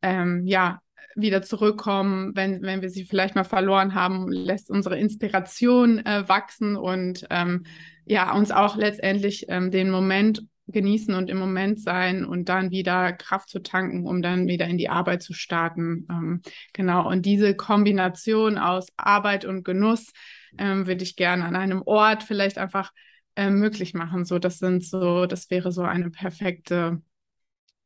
ähm, 0.00 0.46
ja 0.46 0.80
wieder 1.14 1.42
zurückkommen, 1.42 2.34
wenn, 2.34 2.62
wenn 2.62 2.80
wir 2.80 2.88
sie 2.88 3.04
vielleicht 3.04 3.34
mal 3.34 3.44
verloren 3.44 3.94
haben, 3.94 4.32
lässt 4.32 4.70
unsere 4.70 4.98
Inspiration 4.98 5.98
äh, 5.98 6.26
wachsen 6.26 6.74
und 6.74 7.26
ähm, 7.28 7.64
ja, 8.06 8.34
uns 8.34 8.50
auch 8.50 8.76
letztendlich 8.76 9.46
ähm, 9.48 9.70
den 9.70 9.90
Moment 9.90 10.42
genießen 10.68 11.14
und 11.14 11.28
im 11.28 11.38
Moment 11.38 11.80
sein 11.80 12.24
und 12.24 12.48
dann 12.48 12.70
wieder 12.70 13.12
Kraft 13.12 13.50
zu 13.50 13.60
tanken, 13.60 14.06
um 14.06 14.22
dann 14.22 14.46
wieder 14.46 14.66
in 14.66 14.78
die 14.78 14.88
Arbeit 14.88 15.22
zu 15.22 15.34
starten. 15.34 16.06
Ähm, 16.10 16.42
genau. 16.72 17.08
Und 17.08 17.26
diese 17.26 17.54
Kombination 17.54 18.56
aus 18.56 18.86
Arbeit 18.96 19.44
und 19.44 19.64
Genuss 19.64 20.12
ähm, 20.58 20.86
würde 20.86 21.02
ich 21.02 21.16
gerne 21.16 21.44
an 21.44 21.56
einem 21.56 21.82
Ort 21.82 22.22
vielleicht 22.22 22.58
einfach 22.58 22.92
äh, 23.36 23.50
möglich 23.50 23.94
machen. 23.94 24.24
So, 24.24 24.38
das 24.38 24.58
sind 24.58 24.84
so, 24.84 25.26
das 25.26 25.50
wäre 25.50 25.72
so 25.72 25.82
eine 25.82 26.10
perfekte, 26.10 27.02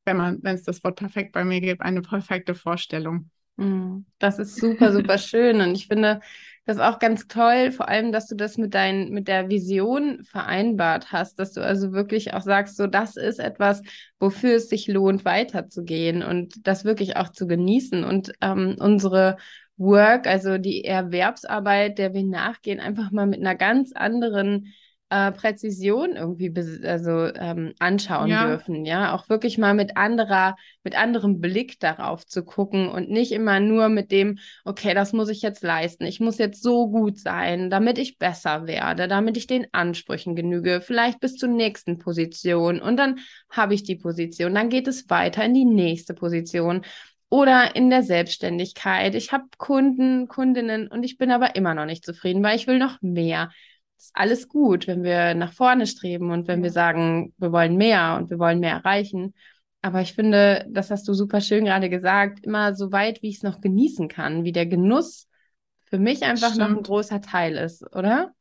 wenn 0.05 0.17
man, 0.17 0.39
wenn 0.43 0.55
es 0.55 0.65
das 0.65 0.83
Wort 0.85 0.97
perfekt 0.97 1.33
bei 1.33 1.45
mir 1.45 1.61
gibt, 1.61 1.83
eine 1.83 2.03
perfekte 2.03 2.55
Vorstellung. 2.55 3.31
Mm, 3.57 4.01
das 4.19 4.39
ist 4.39 4.57
super, 4.57 4.93
super 4.93 5.19
schön. 5.19 5.61
Und 5.61 5.75
ich 5.75 5.87
finde 5.87 6.21
das 6.67 6.79
auch 6.79 6.99
ganz 6.99 7.29
toll, 7.29 7.71
vor 7.71 7.89
allem, 7.89 8.11
dass 8.11 8.27
du 8.27 8.35
das 8.35 8.59
mit 8.59 8.75
dein, 8.75 9.11
mit 9.11 9.29
der 9.29 9.49
Vision 9.49 10.25
vereinbart 10.25 11.13
hast, 11.13 11.39
dass 11.39 11.53
du 11.53 11.61
also 11.63 11.93
wirklich 11.93 12.35
auch 12.35 12.43
sagst, 12.43 12.77
so 12.77 12.89
das 12.89 13.17
ist 13.17 13.39
etwas, 13.39 13.83
wofür 14.19 14.57
es 14.57 14.69
sich 14.69 14.89
lohnt, 14.89 15.25
weiterzugehen 15.25 16.25
und 16.25 16.67
das 16.67 16.85
wirklich 16.85 17.17
auch 17.17 17.29
zu 17.29 17.47
genießen 17.47 18.05
und 18.05 18.33
ähm, 18.41 18.77
unsere 18.81 19.37
Work, 19.77 20.27
also 20.27 20.59
die 20.59 20.85
Erwerbsarbeit, 20.85 21.99
der 21.99 22.15
wir 22.15 22.25
nachgehen, 22.25 22.81
einfach 22.81 23.11
mal 23.11 23.27
mit 23.27 23.41
einer 23.41 23.55
ganz 23.55 23.93
anderen 23.93 24.73
äh, 25.09 25.31
Präzision 25.31 26.17
irgendwie 26.17 26.53
also 26.85 27.33
ähm, 27.35 27.75
anschauen 27.79 28.29
ja. 28.29 28.49
dürfen, 28.49 28.85
ja, 28.85 29.15
auch 29.15 29.29
wirklich 29.29 29.57
mal 29.57 29.75
mit 29.75 29.97
anderer, 29.97 30.57
mit 30.83 30.99
anderem 30.99 31.41
Blick 31.41 31.79
darauf 31.79 32.27
zu 32.27 32.45
gucken 32.45 32.89
und 32.89 33.09
nicht 33.09 33.31
immer 33.31 33.61
nur 33.61 33.89
mit 33.89 34.11
dem, 34.11 34.39
okay, 34.65 34.95
das 34.95 35.13
muss 35.13 35.29
ich 35.29 35.43
jetzt 35.43 35.63
leisten, 35.63 36.07
ich 36.07 36.19
muss 36.19 36.39
jetzt 36.39 36.61
so 36.61 36.89
gut 36.89 37.21
sein, 37.21 37.71
damit 37.71 37.99
ich 37.99 38.19
besser 38.19 38.67
werde, 38.67 39.07
damit 39.07 39.37
ich 39.37 39.47
den 39.47 39.67
Ansprüchen 39.73 40.35
genüge, 40.35 40.81
vielleicht 40.81 41.21
bis 41.21 41.37
zur 41.37 41.51
nächsten 41.51 41.99
Position 41.99 42.81
und 42.81 42.97
dann 42.97 43.21
habe 43.49 43.75
ich 43.75 43.85
die 43.85 43.97
Position, 43.97 44.55
dann 44.55 44.71
geht 44.71 44.89
es 44.89 45.09
weiter 45.09 45.45
in 45.45 45.55
die 45.55 45.65
nächste 45.65 46.15
Position 46.15 46.83
oder 47.37 47.77
in 47.77 47.91
der 47.91 48.03
Selbstständigkeit. 48.03 49.15
Ich 49.15 49.31
habe 49.31 49.45
Kunden, 49.59 50.27
Kundinnen 50.27 50.89
und 50.89 51.03
ich 51.03 51.19
bin 51.19 51.31
aber 51.31 51.55
immer 51.55 51.75
noch 51.75 51.85
nicht 51.85 52.03
zufrieden, 52.03 52.43
weil 52.43 52.57
ich 52.57 52.67
will 52.67 52.79
noch 52.79 53.03
mehr. 53.03 53.51
Das 53.97 54.07
ist 54.07 54.17
alles 54.17 54.49
gut, 54.49 54.87
wenn 54.87 55.03
wir 55.03 55.35
nach 55.35 55.53
vorne 55.53 55.87
streben 55.87 56.31
und 56.31 56.49
wenn 56.49 56.63
wir 56.63 56.71
sagen, 56.71 57.35
wir 57.37 57.53
wollen 57.53 57.77
mehr 57.77 58.17
und 58.17 58.31
wir 58.31 58.39
wollen 58.39 58.59
mehr 58.59 58.77
erreichen. 58.77 59.35
Aber 59.83 60.01
ich 60.01 60.15
finde, 60.15 60.65
das 60.71 60.91
hast 60.91 61.07
du 61.09 61.13
super 61.13 61.43
schön 61.43 61.67
gerade 61.67 61.91
gesagt, 61.91 62.43
immer 62.43 62.75
so 62.75 62.91
weit, 62.91 63.21
wie 63.21 63.29
ich 63.29 63.37
es 63.37 63.43
noch 63.43 63.61
genießen 63.61 64.09
kann, 64.09 64.45
wie 64.45 64.53
der 64.53 64.65
Genuss 64.65 65.29
für 65.85 65.99
mich 65.99 66.23
einfach 66.23 66.55
Stimmt. 66.55 66.71
noch 66.71 66.75
ein 66.75 66.83
großer 66.85 67.21
Teil 67.21 67.59
ist, 67.59 67.85
oder? 67.95 68.33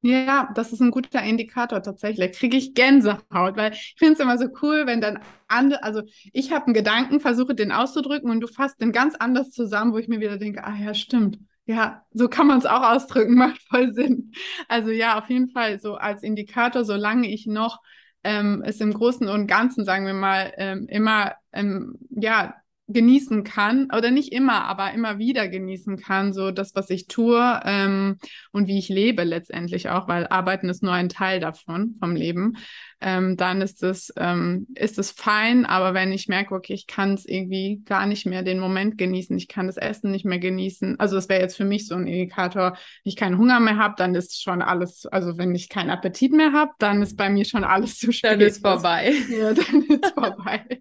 Ja, 0.00 0.48
das 0.54 0.72
ist 0.72 0.80
ein 0.80 0.92
guter 0.92 1.22
Indikator 1.22 1.82
tatsächlich. 1.82 2.32
Kriege 2.32 2.56
ich 2.56 2.74
Gänsehaut, 2.74 3.56
weil 3.56 3.72
ich 3.72 3.96
finde 3.98 4.14
es 4.14 4.20
immer 4.20 4.38
so 4.38 4.46
cool, 4.62 4.86
wenn 4.86 5.00
dann 5.00 5.18
andere, 5.48 5.82
also 5.82 6.02
ich 6.32 6.52
habe 6.52 6.66
einen 6.66 6.74
Gedanken, 6.74 7.18
versuche 7.18 7.54
den 7.54 7.72
auszudrücken 7.72 8.30
und 8.30 8.40
du 8.40 8.46
fasst 8.46 8.80
den 8.80 8.92
ganz 8.92 9.16
anders 9.16 9.50
zusammen, 9.50 9.92
wo 9.92 9.98
ich 9.98 10.06
mir 10.06 10.20
wieder 10.20 10.36
denke, 10.38 10.62
ah 10.64 10.76
ja, 10.76 10.94
stimmt. 10.94 11.38
Ja, 11.66 12.06
so 12.12 12.28
kann 12.28 12.46
man 12.46 12.58
es 12.58 12.66
auch 12.66 12.82
ausdrücken, 12.82 13.34
macht 13.36 13.60
voll 13.68 13.92
Sinn. 13.92 14.32
Also 14.68 14.90
ja, 14.90 15.18
auf 15.18 15.28
jeden 15.30 15.50
Fall 15.50 15.80
so 15.80 15.96
als 15.96 16.22
Indikator, 16.22 16.84
solange 16.84 17.28
ich 17.28 17.46
noch 17.46 17.80
ähm, 18.22 18.62
es 18.64 18.80
im 18.80 18.94
Großen 18.94 19.28
und 19.28 19.48
Ganzen, 19.48 19.84
sagen 19.84 20.06
wir 20.06 20.14
mal, 20.14 20.52
ähm, 20.58 20.86
immer 20.88 21.34
ähm, 21.52 21.98
ja 22.10 22.54
genießen 22.88 23.44
kann 23.44 23.90
oder 23.94 24.10
nicht 24.10 24.32
immer, 24.32 24.64
aber 24.64 24.92
immer 24.92 25.18
wieder 25.18 25.46
genießen 25.48 25.98
kann, 25.98 26.32
so 26.32 26.50
das, 26.50 26.74
was 26.74 26.88
ich 26.88 27.06
tue 27.06 27.60
ähm, 27.64 28.18
und 28.50 28.66
wie 28.66 28.78
ich 28.78 28.88
lebe 28.88 29.24
letztendlich 29.24 29.90
auch, 29.90 30.08
weil 30.08 30.26
Arbeiten 30.26 30.70
ist 30.70 30.82
nur 30.82 30.92
ein 30.92 31.10
Teil 31.10 31.38
davon 31.38 31.96
vom 32.00 32.16
Leben, 32.16 32.56
ähm, 33.00 33.36
dann 33.36 33.60
ist 33.60 33.82
es 33.82 34.12
ähm, 34.16 34.66
ist 34.74 34.98
es 34.98 35.10
fein. 35.10 35.66
Aber 35.66 35.92
wenn 35.92 36.12
ich 36.12 36.28
merke, 36.28 36.54
okay, 36.54 36.72
ich 36.72 36.86
kann 36.86 37.12
es 37.12 37.26
irgendwie 37.26 37.82
gar 37.84 38.06
nicht 38.06 38.24
mehr 38.24 38.42
den 38.42 38.58
Moment 38.58 38.96
genießen, 38.96 39.36
ich 39.36 39.48
kann 39.48 39.66
das 39.66 39.76
Essen 39.76 40.10
nicht 40.10 40.24
mehr 40.24 40.38
genießen, 40.38 40.98
also 40.98 41.14
das 41.16 41.28
wäre 41.28 41.42
jetzt 41.42 41.56
für 41.56 41.66
mich 41.66 41.86
so 41.86 41.94
ein 41.94 42.06
Indikator, 42.06 42.72
wenn 42.72 42.78
ich 43.04 43.16
keinen 43.16 43.38
Hunger 43.38 43.60
mehr 43.60 43.76
habe, 43.76 43.94
dann 43.98 44.14
ist 44.14 44.42
schon 44.42 44.62
alles, 44.62 45.04
also 45.06 45.36
wenn 45.36 45.54
ich 45.54 45.68
keinen 45.68 45.90
Appetit 45.90 46.32
mehr 46.32 46.52
habe, 46.52 46.72
dann 46.78 47.02
ist 47.02 47.16
bei 47.16 47.28
mir 47.28 47.44
schon 47.44 47.64
alles 47.64 47.98
zu 47.98 48.12
spät. 48.12 48.32
Dann 48.32 48.40
ist 48.40 48.62
vorbei. 48.62 49.12
Ja, 49.28 49.52
dann 49.52 49.82
ist 49.82 50.14
vorbei. 50.14 50.80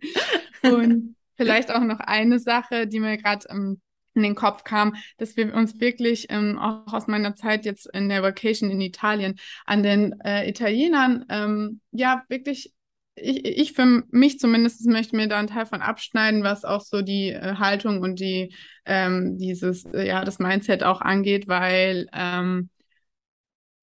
und 0.64 1.17
Vielleicht 1.38 1.72
auch 1.72 1.82
noch 1.82 2.00
eine 2.00 2.40
Sache, 2.40 2.88
die 2.88 3.00
mir 3.00 3.18
gerade 3.18 3.48
ähm, 3.50 3.80
in 4.18 4.24
den 4.24 4.36
Kopf 4.36 4.64
kam, 4.64 4.96
dass 5.18 5.38
wir 5.38 5.54
uns 5.54 5.80
wirklich 5.80 6.28
ähm, 6.30 6.58
auch 6.58 6.92
aus 6.92 7.08
meiner 7.08 7.36
Zeit 7.36 7.66
jetzt 7.66 7.88
in 7.94 8.10
der 8.10 8.24
Vacation 8.24 8.70
in 8.70 8.82
Italien 8.82 9.36
an 9.66 9.84
den 9.84 10.20
äh, 10.22 10.50
Italienern 10.50 11.26
ähm, 11.30 11.82
ja 11.92 12.24
wirklich 12.28 12.74
ich, 13.20 13.46
ich 13.46 13.74
für 13.74 14.04
mich 14.12 14.40
zumindest 14.40 14.86
möchte 14.86 15.16
mir 15.16 15.28
da 15.28 15.40
einen 15.40 15.48
Teil 15.48 15.66
von 15.66 15.82
abschneiden, 15.82 16.44
was 16.44 16.66
auch 16.66 16.82
so 16.82 17.02
die 17.02 17.30
äh, 17.30 17.56
Haltung 17.56 18.02
und 18.02 18.20
die 18.20 18.54
ähm, 18.86 19.38
dieses 19.38 19.86
äh, 19.86 20.06
ja 20.08 20.24
das 20.24 20.40
Mindset 20.40 20.84
auch 20.84 21.02
angeht, 21.02 21.48
weil 21.48 22.08
ähm, 22.14 22.70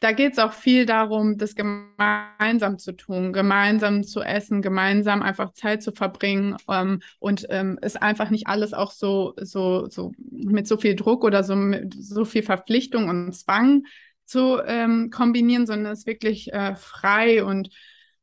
da 0.04 0.12
geht 0.12 0.34
es 0.34 0.38
auch 0.38 0.52
viel 0.52 0.84
darum, 0.84 1.38
das 1.38 1.54
gemeinsam 1.54 2.78
zu 2.78 2.92
tun, 2.92 3.32
gemeinsam 3.32 4.02
zu 4.02 4.20
essen, 4.20 4.60
gemeinsam 4.60 5.22
einfach 5.22 5.54
Zeit 5.54 5.82
zu 5.82 5.92
verbringen 5.92 6.58
ähm, 6.70 7.00
und 7.20 7.46
ähm, 7.48 7.78
ist 7.80 8.02
einfach 8.02 8.28
nicht 8.28 8.46
alles 8.46 8.74
auch 8.74 8.90
so, 8.90 9.32
so, 9.40 9.88
so 9.88 10.12
mit 10.30 10.68
so 10.68 10.76
viel 10.76 10.94
Druck 10.94 11.24
oder 11.24 11.42
so, 11.42 11.56
mit 11.56 11.94
so 11.98 12.26
viel 12.26 12.42
Verpflichtung 12.42 13.08
und 13.08 13.32
Zwang 13.32 13.84
zu 14.26 14.60
ähm, 14.66 15.08
kombinieren, 15.08 15.66
sondern 15.66 15.94
es 15.94 16.04
wirklich 16.04 16.52
äh, 16.52 16.76
frei 16.76 17.42
und 17.42 17.70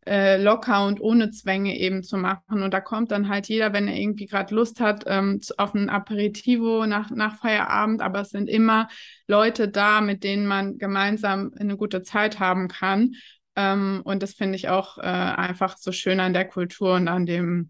äh, 0.05 0.41
locker 0.41 0.85
und 0.85 0.99
ohne 0.99 1.31
Zwänge 1.31 1.77
eben 1.77 2.03
zu 2.03 2.17
machen. 2.17 2.63
Und 2.63 2.73
da 2.73 2.81
kommt 2.81 3.11
dann 3.11 3.29
halt 3.29 3.47
jeder, 3.47 3.71
wenn 3.73 3.87
er 3.87 3.95
irgendwie 3.95 4.25
gerade 4.25 4.53
Lust 4.53 4.79
hat, 4.79 5.03
ähm, 5.05 5.39
auf 5.57 5.75
ein 5.75 5.89
Aperitivo 5.89 6.85
nach, 6.87 7.11
nach 7.11 7.37
Feierabend. 7.37 8.01
Aber 8.01 8.21
es 8.21 8.29
sind 8.29 8.49
immer 8.49 8.87
Leute 9.27 9.67
da, 9.67 10.01
mit 10.01 10.23
denen 10.23 10.47
man 10.47 10.77
gemeinsam 10.77 11.51
eine 11.59 11.77
gute 11.77 12.01
Zeit 12.01 12.39
haben 12.39 12.67
kann. 12.67 13.13
Ähm, 13.55 14.01
und 14.03 14.23
das 14.23 14.33
finde 14.33 14.55
ich 14.55 14.69
auch 14.69 14.97
äh, 14.97 15.01
einfach 15.01 15.77
so 15.77 15.91
schön 15.91 16.19
an 16.19 16.33
der 16.33 16.45
Kultur 16.47 16.95
und 16.95 17.07
an 17.07 17.25
dem, 17.25 17.69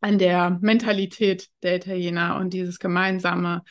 an 0.00 0.18
der 0.18 0.58
Mentalität 0.60 1.48
der 1.62 1.76
Italiener 1.76 2.36
und 2.36 2.54
dieses 2.54 2.78
gemeinsame 2.78 3.62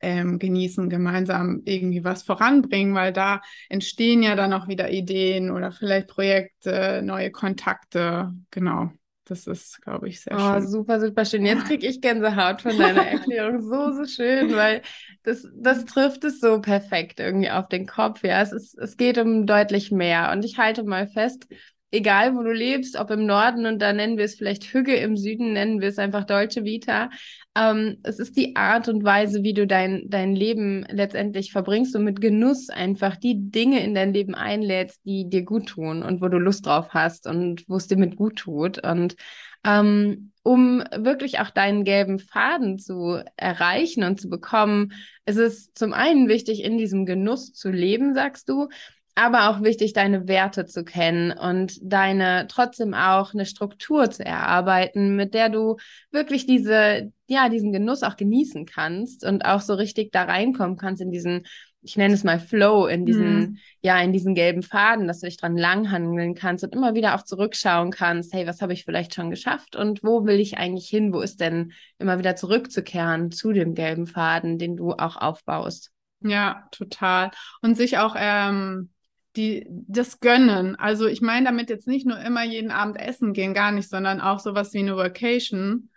ähm, 0.00 0.38
genießen, 0.38 0.88
gemeinsam 0.88 1.62
irgendwie 1.64 2.04
was 2.04 2.22
voranbringen, 2.22 2.94
weil 2.94 3.12
da 3.12 3.42
entstehen 3.68 4.22
ja 4.22 4.34
dann 4.34 4.52
auch 4.52 4.68
wieder 4.68 4.90
Ideen 4.90 5.50
oder 5.50 5.72
vielleicht 5.72 6.08
Projekte, 6.08 7.02
neue 7.04 7.30
Kontakte. 7.30 8.32
Genau. 8.50 8.90
Das 9.30 9.46
ist, 9.46 9.80
glaube 9.82 10.08
ich, 10.08 10.22
sehr 10.22 10.34
oh, 10.34 10.54
schön. 10.54 10.66
Super, 10.66 11.00
super 11.00 11.24
schön. 11.24 11.46
Jetzt 11.46 11.66
kriege 11.66 11.86
ich 11.86 12.00
Gänsehaut 12.00 12.62
von 12.62 12.76
deiner 12.76 13.06
Erklärung. 13.06 13.62
so, 13.62 13.92
so 13.92 14.04
schön, 14.04 14.56
weil 14.56 14.82
das, 15.22 15.46
das 15.54 15.84
trifft 15.84 16.24
es 16.24 16.40
so 16.40 16.60
perfekt 16.60 17.20
irgendwie 17.20 17.50
auf 17.50 17.68
den 17.68 17.86
Kopf. 17.86 18.24
Ja, 18.24 18.42
es, 18.42 18.50
ist, 18.50 18.76
es 18.76 18.96
geht 18.96 19.18
um 19.18 19.46
deutlich 19.46 19.92
mehr. 19.92 20.32
Und 20.32 20.44
ich 20.44 20.58
halte 20.58 20.82
mal 20.82 21.06
fest, 21.06 21.46
egal 21.90 22.36
wo 22.36 22.42
du 22.42 22.52
lebst, 22.52 22.96
ob 22.96 23.10
im 23.10 23.26
Norden 23.26 23.66
und 23.66 23.80
da 23.80 23.92
nennen 23.92 24.16
wir 24.16 24.24
es 24.24 24.36
vielleicht 24.36 24.64
Hügge, 24.64 24.94
im 24.96 25.16
Süden 25.16 25.52
nennen 25.52 25.80
wir 25.80 25.88
es 25.88 25.98
einfach 25.98 26.24
Deutsche 26.24 26.64
Vita. 26.64 27.10
Ähm, 27.56 27.98
es 28.04 28.18
ist 28.18 28.36
die 28.36 28.54
Art 28.56 28.88
und 28.88 29.04
Weise, 29.04 29.42
wie 29.42 29.54
du 29.54 29.66
dein, 29.66 30.04
dein 30.08 30.36
Leben 30.36 30.86
letztendlich 30.88 31.52
verbringst 31.52 31.96
und 31.96 32.04
mit 32.04 32.20
Genuss 32.20 32.68
einfach 32.68 33.16
die 33.16 33.50
Dinge 33.50 33.82
in 33.84 33.94
dein 33.94 34.14
Leben 34.14 34.34
einlädst, 34.34 35.00
die 35.04 35.28
dir 35.28 35.42
gut 35.42 35.68
tun 35.68 36.02
und 36.02 36.20
wo 36.20 36.28
du 36.28 36.38
Lust 36.38 36.66
drauf 36.66 36.90
hast 36.90 37.26
und 37.26 37.68
wo 37.68 37.76
es 37.76 37.88
dir 37.88 37.96
mit 37.96 38.16
gut 38.16 38.36
tut. 38.36 38.84
Und 38.84 39.16
ähm, 39.64 40.32
um 40.42 40.82
wirklich 40.96 41.40
auch 41.40 41.50
deinen 41.50 41.84
gelben 41.84 42.18
Faden 42.18 42.78
zu 42.78 43.22
erreichen 43.36 44.04
und 44.04 44.20
zu 44.20 44.28
bekommen, 44.30 44.92
ist 45.26 45.36
es 45.36 45.72
zum 45.74 45.92
einen 45.92 46.28
wichtig, 46.28 46.62
in 46.64 46.78
diesem 46.78 47.04
Genuss 47.04 47.52
zu 47.52 47.70
leben, 47.70 48.14
sagst 48.14 48.48
du, 48.48 48.68
aber 49.14 49.50
auch 49.50 49.62
wichtig, 49.62 49.92
deine 49.92 50.28
Werte 50.28 50.66
zu 50.66 50.84
kennen 50.84 51.32
und 51.32 51.78
deine 51.82 52.46
trotzdem 52.48 52.94
auch 52.94 53.34
eine 53.34 53.46
Struktur 53.46 54.10
zu 54.10 54.24
erarbeiten, 54.24 55.16
mit 55.16 55.34
der 55.34 55.48
du 55.48 55.76
wirklich 56.10 56.46
diese, 56.46 57.12
ja, 57.26 57.48
diesen 57.48 57.72
Genuss 57.72 58.02
auch 58.02 58.16
genießen 58.16 58.66
kannst 58.66 59.24
und 59.24 59.44
auch 59.44 59.60
so 59.60 59.74
richtig 59.74 60.12
da 60.12 60.24
reinkommen 60.24 60.76
kannst 60.76 61.02
in 61.02 61.10
diesen, 61.10 61.46
ich 61.82 61.96
nenne 61.96 62.14
es 62.14 62.24
mal 62.24 62.38
Flow, 62.38 62.86
in 62.86 63.06
diesen, 63.06 63.38
mhm. 63.38 63.58
ja, 63.82 64.00
in 64.00 64.12
diesen 64.12 64.34
gelben 64.34 64.62
Faden, 64.62 65.08
dass 65.08 65.20
du 65.20 65.26
dich 65.26 65.38
dran 65.38 65.56
langhangeln 65.56 66.34
kannst 66.34 66.62
und 66.62 66.74
immer 66.74 66.94
wieder 66.94 67.14
auch 67.14 67.22
zurückschauen 67.22 67.90
kannst, 67.90 68.32
hey, 68.32 68.46
was 68.46 68.62
habe 68.62 68.72
ich 68.72 68.84
vielleicht 68.84 69.14
schon 69.14 69.30
geschafft 69.30 69.76
und 69.76 70.02
wo 70.04 70.24
will 70.24 70.38
ich 70.38 70.58
eigentlich 70.58 70.88
hin? 70.88 71.12
Wo 71.12 71.20
ist 71.20 71.40
denn 71.40 71.72
immer 71.98 72.18
wieder 72.18 72.36
zurückzukehren 72.36 73.32
zu 73.32 73.52
dem 73.52 73.74
gelben 73.74 74.06
Faden, 74.06 74.58
den 74.58 74.76
du 74.76 74.92
auch 74.92 75.16
aufbaust? 75.16 75.90
Ja, 76.22 76.68
total. 76.70 77.30
Und 77.62 77.76
sich 77.76 77.96
auch 77.98 78.14
ähm, 78.18 78.90
die 79.36 79.66
das 79.68 80.20
gönnen. 80.20 80.76
Also 80.76 81.06
ich 81.06 81.20
meine 81.20 81.46
damit 81.46 81.70
jetzt 81.70 81.86
nicht 81.86 82.06
nur 82.06 82.18
immer 82.18 82.44
jeden 82.44 82.70
Abend 82.70 82.98
essen 83.00 83.32
gehen, 83.32 83.54
gar 83.54 83.72
nicht, 83.72 83.88
sondern 83.88 84.20
auch 84.20 84.40
sowas 84.40 84.72
wie 84.74 84.80
eine 84.80 84.96
Vacation 84.96 85.88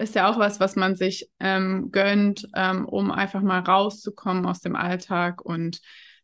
ist 0.00 0.14
ja 0.14 0.30
auch 0.30 0.38
was, 0.38 0.60
was 0.60 0.76
man 0.76 0.96
sich 0.96 1.28
ähm, 1.40 1.90
gönnt, 1.92 2.48
ähm, 2.56 2.86
um 2.86 3.10
einfach 3.10 3.42
mal 3.42 3.60
rauszukommen 3.60 4.46
aus 4.46 4.60
dem 4.60 4.74
Alltag 4.74 5.42
und 5.44 5.80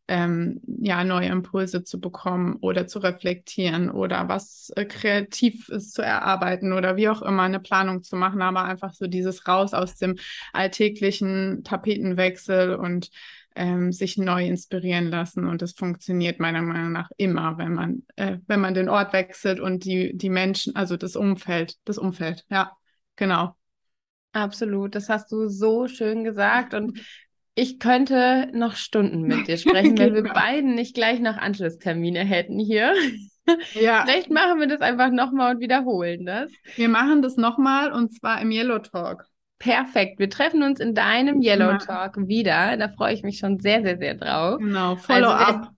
ähm, 0.08 0.60
ja 0.66 1.02
neue 1.04 1.28
Impulse 1.28 1.82
zu 1.82 2.00
bekommen 2.00 2.56
oder 2.60 2.86
zu 2.86 3.00
reflektieren 3.00 3.90
oder 3.90 4.28
was 4.28 4.70
äh, 4.76 4.84
Kreatives 4.84 5.92
zu 5.92 6.00
erarbeiten 6.00 6.72
oder 6.72 6.96
wie 6.96 7.08
auch 7.08 7.22
immer 7.22 7.42
eine 7.42 7.60
Planung 7.60 8.02
zu 8.02 8.16
machen, 8.16 8.40
aber 8.40 8.64
einfach 8.64 8.94
so 8.94 9.08
dieses 9.08 9.48
raus 9.48 9.74
aus 9.74 9.96
dem 9.96 10.16
alltäglichen 10.52 11.64
Tapetenwechsel 11.64 12.76
und 12.76 13.10
ähm, 13.56 13.90
sich 13.90 14.18
neu 14.18 14.46
inspirieren 14.46 15.06
lassen. 15.06 15.46
Und 15.46 15.62
das 15.62 15.72
funktioniert 15.72 16.38
meiner 16.38 16.62
Meinung 16.62 16.92
nach 16.92 17.10
immer, 17.16 17.58
wenn 17.58 17.72
man, 17.74 18.02
äh, 18.16 18.38
wenn 18.46 18.60
man 18.60 18.74
den 18.74 18.88
Ort 18.88 19.12
wechselt 19.12 19.58
und 19.58 19.84
die, 19.84 20.16
die 20.16 20.30
Menschen, 20.30 20.76
also 20.76 20.96
das 20.96 21.16
Umfeld, 21.16 21.76
das 21.84 21.98
Umfeld, 21.98 22.44
ja, 22.50 22.72
genau. 23.16 23.56
Absolut, 24.32 24.94
das 24.94 25.08
hast 25.08 25.32
du 25.32 25.48
so 25.48 25.88
schön 25.88 26.22
gesagt. 26.22 26.74
Und 26.74 27.00
ich 27.54 27.78
könnte 27.78 28.50
noch 28.52 28.76
Stunden 28.76 29.22
mit 29.22 29.48
dir 29.48 29.56
sprechen, 29.56 29.98
wenn 29.98 30.14
wir 30.14 30.22
genau. 30.22 30.34
beiden 30.34 30.74
nicht 30.74 30.94
gleich 30.94 31.20
noch 31.20 31.36
Anschlusstermine 31.36 32.20
hätten 32.20 32.58
hier. 32.58 32.94
Ja. 33.74 34.02
Vielleicht 34.04 34.28
machen 34.28 34.58
wir 34.58 34.66
das 34.66 34.80
einfach 34.80 35.12
nochmal 35.12 35.54
und 35.54 35.60
wiederholen 35.60 36.26
das. 36.26 36.50
Wir 36.74 36.88
machen 36.88 37.22
das 37.22 37.36
nochmal 37.36 37.92
und 37.92 38.12
zwar 38.12 38.40
im 38.40 38.50
Yellow 38.50 38.80
Talk. 38.80 39.24
Perfekt. 39.58 40.18
Wir 40.18 40.28
treffen 40.28 40.62
uns 40.62 40.80
in 40.80 40.94
deinem 40.94 41.40
Yellow 41.40 41.70
ja. 41.70 41.78
Talk 41.78 42.28
wieder. 42.28 42.76
Da 42.76 42.88
freue 42.88 43.14
ich 43.14 43.22
mich 43.22 43.38
schon 43.38 43.58
sehr, 43.58 43.82
sehr, 43.82 43.98
sehr 43.98 44.14
drauf. 44.14 44.58
Genau, 44.58 44.96
Follow 44.96 45.28
also, 45.28 45.60
up. 45.60 45.70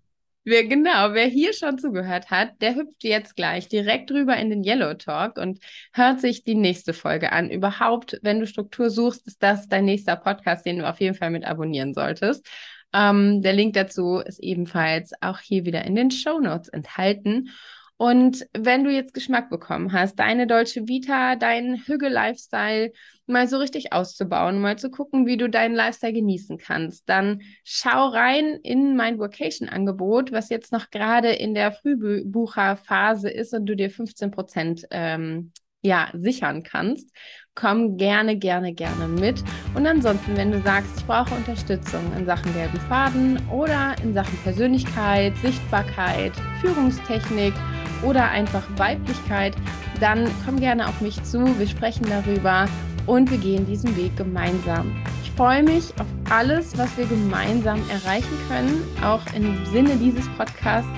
Wer, 0.45 0.65
genau, 0.65 1.13
wer 1.13 1.27
hier 1.27 1.53
schon 1.53 1.79
zugehört 1.79 2.31
hat, 2.31 2.63
der 2.63 2.75
hüpft 2.75 3.05
jetzt 3.05 3.37
gleich 3.37 3.69
direkt 3.69 4.11
rüber 4.11 4.35
in 4.37 4.49
den 4.49 4.65
Yellow 4.65 4.95
Talk 4.95 5.37
und 5.37 5.59
hört 5.93 6.21
sich 6.21 6.43
die 6.43 6.55
nächste 6.55 6.95
Folge 6.95 7.33
an. 7.33 7.51
Überhaupt, 7.51 8.19
wenn 8.23 8.41
du 8.41 8.47
Struktur 8.47 8.89
suchst, 8.89 9.27
ist 9.27 9.43
das 9.43 9.69
dein 9.69 9.85
nächster 9.85 10.17
Podcast, 10.17 10.65
den 10.65 10.79
du 10.79 10.89
auf 10.89 11.01
jeden 11.01 11.15
Fall 11.15 11.31
mit 11.31 11.45
abonnieren 11.45 11.93
solltest. 11.93 12.49
Ähm, 12.95 13.43
der 13.43 13.53
Link 13.53 13.75
dazu 13.75 14.21
ist 14.25 14.39
ebenfalls 14.39 15.13
auch 15.21 15.39
hier 15.39 15.67
wieder 15.67 15.85
in 15.85 15.95
den 15.95 16.11
Show 16.11 16.41
Notes 16.41 16.69
enthalten. 16.69 17.51
Und 17.99 18.47
wenn 18.57 18.85
du 18.85 18.91
jetzt 18.91 19.13
Geschmack 19.13 19.51
bekommen 19.51 19.93
hast, 19.93 20.21
deine 20.21 20.47
deutsche 20.47 20.87
Vita, 20.87 21.35
deinen 21.35 21.85
Hügge-Lifestyle 21.85 22.93
mal 23.27 23.49
so 23.49 23.59
richtig 23.59 23.93
auszubauen, 23.93 24.61
mal 24.61 24.79
zu 24.79 24.89
gucken, 24.89 25.27
wie 25.27 25.37
du 25.37 25.51
deinen 25.51 25.75
Lifestyle 25.75 26.13
genießen 26.13 26.59
kannst, 26.59 27.09
dann 27.09 27.43
schau 27.65 28.07
rein 28.07 28.61
in 28.63 28.97
mein 28.97 29.19
Vacation-Angebot, 29.19 30.31
was 30.31 30.49
jetzt 30.49 30.73
noch 30.73 30.91
gerade 30.91 31.31
in 31.31 31.55
der 31.55 31.73
Frühbucherphase 31.73 33.29
ist 33.29 33.53
und 33.53 33.67
du 33.67 33.75
dir 33.75 33.91
15 33.91 34.31
Prozent 34.31 34.87
ähm, 34.93 35.53
ja, 35.83 36.09
sichern 36.15 36.63
kannst. 36.63 37.11
Komm 37.57 37.97
gerne, 37.97 38.37
gerne, 38.37 38.75
gerne 38.75 39.09
mit. 39.09 39.43
Und 39.75 39.87
ansonsten, 39.87 40.37
wenn 40.37 40.53
du 40.53 40.61
sagst, 40.63 40.91
ich 40.99 41.05
brauche 41.05 41.35
Unterstützung 41.35 42.03
in 42.17 42.27
Sachen 42.27 42.53
gelben 42.55 42.79
Faden 42.89 43.41
oder 43.51 43.97
in 44.03 44.15
Sachen 44.15 44.39
Persönlichkeit, 44.45 45.37
Sichtbarkeit, 45.39 46.33
Führungstechnik, 46.61 47.55
oder 48.03 48.31
einfach 48.31 48.63
Weiblichkeit, 48.77 49.55
dann 50.01 50.31
komm 50.45 50.61
gerne 50.61 50.89
auf 50.89 51.01
mich 51.01 51.23
zu. 51.25 51.59
Wir 51.59 51.67
sprechen 51.67 52.07
darüber 52.09 52.67
und 53.07 53.31
wir 53.31 53.39
gehen 53.39 53.67
diesen 53.67 53.97
Weg 53.97 54.17
gemeinsam. 54.17 54.95
Ich 55.23 55.31
freue 55.33 55.63
mich 55.63 55.93
auf 55.99 56.07
alles, 56.31 56.77
was 56.77 56.97
wir 56.97 57.07
gemeinsam 57.07 57.81
erreichen 57.91 58.37
können, 58.49 58.83
auch 59.05 59.23
im 59.35 59.65
Sinne 59.67 59.97
dieses 59.97 60.29
Podcasts. 60.37 60.89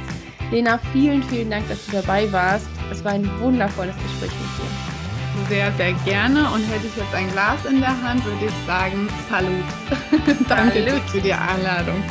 Lena, 0.50 0.78
vielen, 0.92 1.22
vielen 1.24 1.50
Dank, 1.50 1.68
dass 1.68 1.86
du 1.86 1.92
dabei 1.92 2.30
warst. 2.32 2.66
Es 2.90 3.04
war 3.04 3.12
ein 3.12 3.30
wundervolles 3.40 3.94
Gespräch 3.94 4.32
mit 4.32 4.58
dir. 4.58 5.48
sehr, 5.48 5.72
sehr 5.72 5.92
gerne. 6.04 6.50
Und 6.50 6.62
hätte 6.68 6.86
ich 6.86 6.96
jetzt 6.96 7.14
ein 7.14 7.30
Glas 7.30 7.64
in 7.64 7.80
der 7.80 8.02
Hand, 8.02 8.24
würde 8.24 8.46
ich 8.46 8.66
sagen, 8.66 9.08
Salut. 9.28 10.46
Danke 10.48 10.82
Salut. 10.84 11.02
für 11.08 11.20
die 11.20 11.32
Einladung. 11.32 12.02